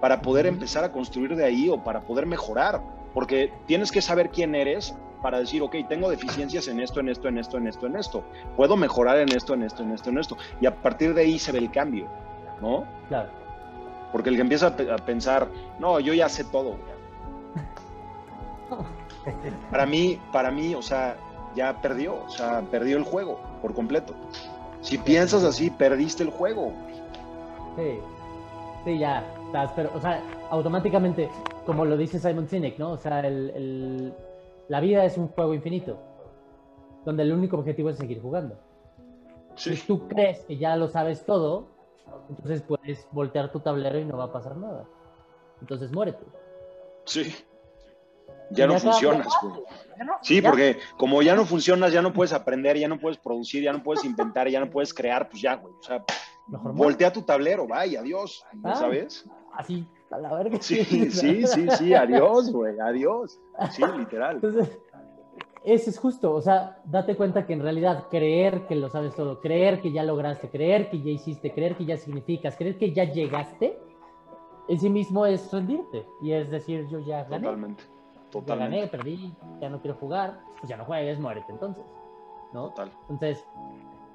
[0.00, 2.82] para poder empezar a construir de ahí o para poder mejorar.
[3.14, 7.28] Porque tienes que saber quién eres para decir, ok, tengo deficiencias en esto, en esto,
[7.28, 8.24] en esto, en esto, en esto.
[8.56, 10.36] Puedo mejorar en esto, en esto, en esto, en esto.
[10.60, 12.06] Y a partir de ahí se ve el cambio,
[12.60, 12.84] ¿no?
[13.08, 13.45] Claro.
[14.12, 16.76] Porque el que empieza a pensar, no, yo ya sé todo.
[19.70, 21.16] Para mí, para mí, o sea,
[21.56, 24.14] ya perdió, o sea, perdió el juego por completo.
[24.80, 26.72] Si piensas así, perdiste el juego.
[27.76, 27.98] Sí,
[28.84, 31.28] sí, ya, estás, pero, o sea, automáticamente,
[31.64, 32.92] como lo dice Simon Sinek, ¿no?
[32.92, 34.14] O sea, el, el,
[34.68, 35.98] la vida es un juego infinito,
[37.04, 38.56] donde el único objetivo es seguir jugando.
[39.56, 41.68] Si tú crees que ya lo sabes todo,
[42.28, 44.86] entonces puedes voltear tu tablero y no va a pasar nada.
[45.60, 46.24] Entonces muérete.
[47.04, 47.34] Sí.
[48.50, 49.26] Ya no funcionas,
[50.22, 53.72] Sí, porque como ya no funcionas, ya no puedes aprender, ya no puedes producir, ya
[53.72, 55.74] no puedes inventar, ya no puedes crear, pues ya, güey.
[55.74, 56.04] O sea,
[56.46, 59.26] voltea tu tablero, vaya, adiós, ah, ¿sabes?
[59.52, 60.58] Así, a la verga.
[60.60, 61.10] Sí, sí,
[61.46, 63.40] sí, sí, adiós, güey, adiós.
[63.72, 64.36] Sí, literal.
[64.36, 64.78] Entonces,
[65.66, 69.40] ese es justo, o sea, date cuenta que en realidad creer que lo sabes todo,
[69.40, 73.04] creer que ya lograste, creer que ya hiciste, creer que ya significas, creer que ya
[73.04, 73.78] llegaste,
[74.68, 77.44] en sí mismo es rendirte y es decir, yo ya gané.
[77.44, 77.84] Totalmente.
[78.30, 78.76] Totalmente.
[78.76, 81.84] Ya gané, perdí, ya no quiero jugar, pues ya no juegues, muérete entonces.
[82.52, 82.68] ¿no?
[82.68, 82.90] Total.
[83.08, 83.44] Entonces,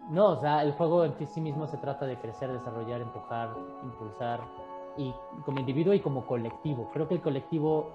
[0.10, 4.40] no, o sea, el juego en sí mismo se trata de crecer, desarrollar, empujar, impulsar,
[4.98, 5.14] y
[5.46, 6.90] como individuo y como colectivo.
[6.94, 7.92] Creo que el colectivo,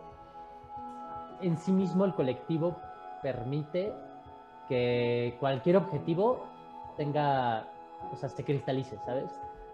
[1.40, 2.76] en sí mismo el colectivo
[3.22, 3.92] permite
[4.68, 6.44] que cualquier objetivo
[6.96, 7.66] tenga,
[8.12, 9.30] o sea, se cristalice, ¿sabes?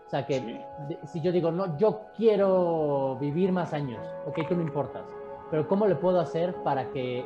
[0.07, 0.63] O sea, que
[1.07, 5.05] si yo digo, no, yo quiero vivir más años, ok, tú no importas,
[5.51, 7.25] pero ¿cómo le puedo hacer para que,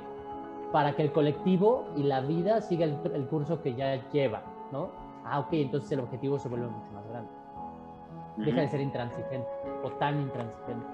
[0.72, 4.90] para que el colectivo y la vida siga el, curso que ya lleva, ¿no?
[5.24, 7.30] Ah, ok, entonces el objetivo se vuelve mucho más grande.
[8.36, 9.48] Deja de ser intransigente
[9.82, 10.86] o tan intransigente.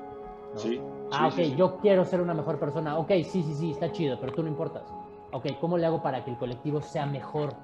[0.55, 0.81] Sí.
[1.11, 2.99] Ah, ok, yo quiero ser una mejor persona.
[2.99, 4.85] Ok, sí, sí, sí, está chido, pero tú no importas.
[5.33, 7.55] Ok, ¿cómo le hago para que el colectivo sea mejor?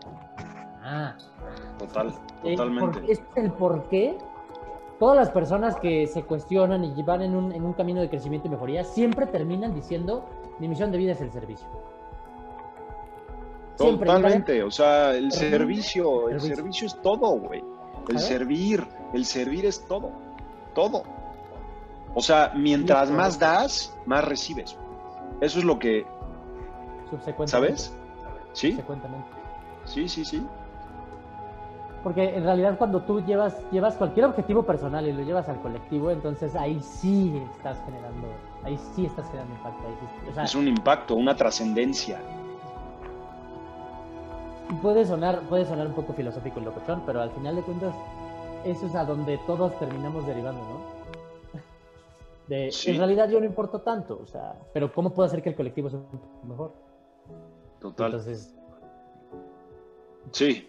[0.82, 1.14] Ah.
[1.78, 2.12] Total,
[2.42, 3.12] totalmente.
[3.12, 4.16] Es el por qué
[4.98, 8.48] todas las personas que se cuestionan y van en un, en un camino de crecimiento
[8.48, 10.24] y mejoría siempre terminan diciendo,
[10.58, 11.68] mi misión de vida es el servicio.
[13.76, 17.62] Totalmente, o sea, el servicio, el servicio es todo, güey.
[18.08, 20.10] El servir, el servir es todo,
[20.74, 21.04] todo.
[22.14, 24.76] O sea, mientras más das, más recibes.
[25.40, 26.04] Eso es lo que...
[27.46, 27.94] ¿Sabes?
[28.52, 28.78] ¿Sí?
[29.84, 30.46] Sí, sí, sí.
[32.02, 36.10] Porque en realidad cuando tú llevas, llevas cualquier objetivo personal y lo llevas al colectivo,
[36.10, 38.28] entonces ahí sí estás generando,
[38.64, 40.42] ahí sí estás generando impacto.
[40.42, 42.20] es un impacto, una trascendencia.
[44.80, 47.94] Puede sonar, puede sonar un poco filosófico y locochón, pero al final de cuentas
[48.64, 50.98] eso es a donde todos terminamos derivando, ¿no?
[52.48, 55.90] En realidad yo no importo tanto, o sea, pero ¿cómo puedo hacer que el colectivo
[55.90, 56.00] sea
[56.46, 56.72] mejor?
[57.80, 58.06] Total.
[58.06, 58.54] Entonces.
[60.32, 60.68] Sí.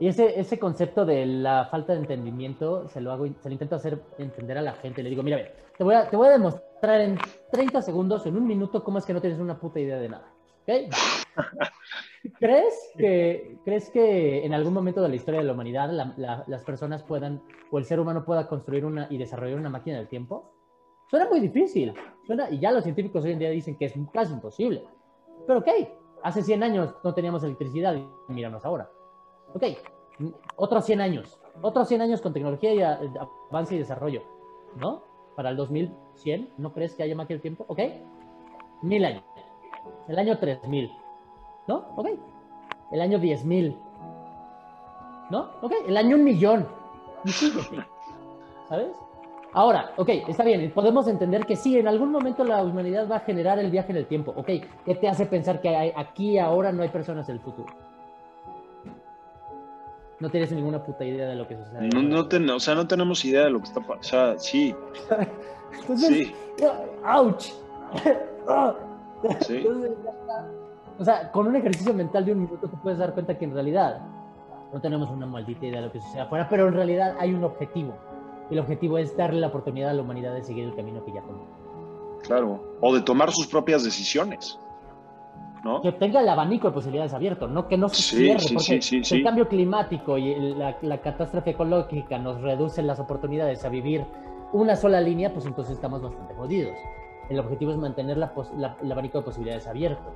[0.00, 3.76] Y ese, ese concepto de la falta de entendimiento se lo hago, se lo intento
[3.76, 5.02] hacer entender a la gente.
[5.02, 5.38] Le digo, mira,
[5.78, 7.18] te voy a, te voy a demostrar en
[7.52, 10.34] 30 segundos, en un minuto, cómo es que no tienes una puta idea de nada.
[12.38, 17.02] ¿Crees que, ¿Crees que en algún momento de la historia de la humanidad las personas
[17.02, 20.52] puedan, o el ser humano pueda construir una y desarrollar una máquina del tiempo?
[21.10, 21.92] Suena muy difícil,
[22.26, 24.84] suena, y ya los científicos hoy en día dicen que es casi imposible.
[25.46, 25.68] Pero ok,
[26.24, 28.90] hace 100 años no teníamos electricidad y míranos ahora.
[29.54, 29.62] Ok,
[30.56, 34.22] otros 100 años, otros 100 años con tecnología y avance y desarrollo,
[34.76, 35.02] ¿no?
[35.36, 37.66] Para el 2100, ¿no crees que haya máquina del tiempo?
[37.68, 37.78] Ok,
[38.82, 39.22] mil años.
[40.08, 40.90] El año 3000,
[41.68, 41.84] ¿no?
[41.96, 42.08] Ok.
[42.90, 43.76] El año 10000,
[45.30, 45.50] ¿no?
[45.62, 46.66] Ok, el año un millón.
[48.68, 48.96] ¿sabes?
[49.54, 53.20] Ahora, ok, está bien, podemos entender que sí, en algún momento la humanidad va a
[53.20, 54.48] generar el viaje en el tiempo, ok,
[54.84, 57.72] ¿qué te hace pensar que hay, aquí ahora no hay personas en el futuro?
[60.18, 61.88] No tienes ninguna puta idea de lo que sucede.
[61.88, 64.00] No, no o sea, no tenemos idea de lo que está pasando.
[64.00, 64.74] O sea, sí.
[65.96, 66.34] sí.
[67.04, 67.52] ¡Auch!
[69.40, 69.66] sí.
[70.98, 73.54] o sea, con un ejercicio mental de un minuto te puedes dar cuenta que en
[73.54, 74.00] realidad
[74.72, 77.44] no tenemos una maldita idea de lo que sucede afuera, pero en realidad hay un
[77.44, 77.94] objetivo
[78.50, 81.22] el objetivo es darle la oportunidad a la humanidad de seguir el camino que ya
[81.22, 81.46] tomó.
[82.22, 84.58] Claro, o de tomar sus propias decisiones.
[85.62, 85.80] ¿no?
[85.80, 88.80] Que tenga el abanico de posibilidades abierto, no que no se cierre, porque
[89.10, 94.04] el cambio climático y la, catástrofe ecológica nos reducen las oportunidades a vivir
[94.52, 96.76] una sola línea, pues entonces estamos bastante jodidos.
[97.30, 98.32] El objetivo es mantener la,
[98.82, 100.12] el abanico de posibilidades abierto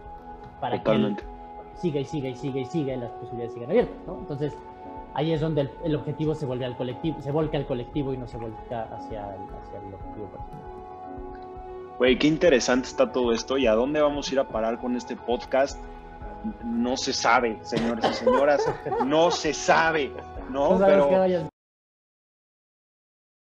[0.61, 1.17] para que
[1.75, 4.19] siga y siga y siga y siga y las posibilidades sigan abiertas, ¿no?
[4.19, 4.57] Entonces,
[5.14, 8.26] ahí es donde el, objetivo se vuelve al colectivo, se volca al colectivo y no
[8.26, 10.78] se volca hacia el, hacia el objetivo personal.
[11.98, 14.97] Güey, qué interesante está todo esto y a dónde vamos a ir a parar con
[14.97, 15.82] este podcast.
[16.64, 18.62] No se sabe, señores y señoras,
[19.05, 20.12] no se sabe,
[20.51, 20.78] ¿no?
[20.78, 21.51] Pero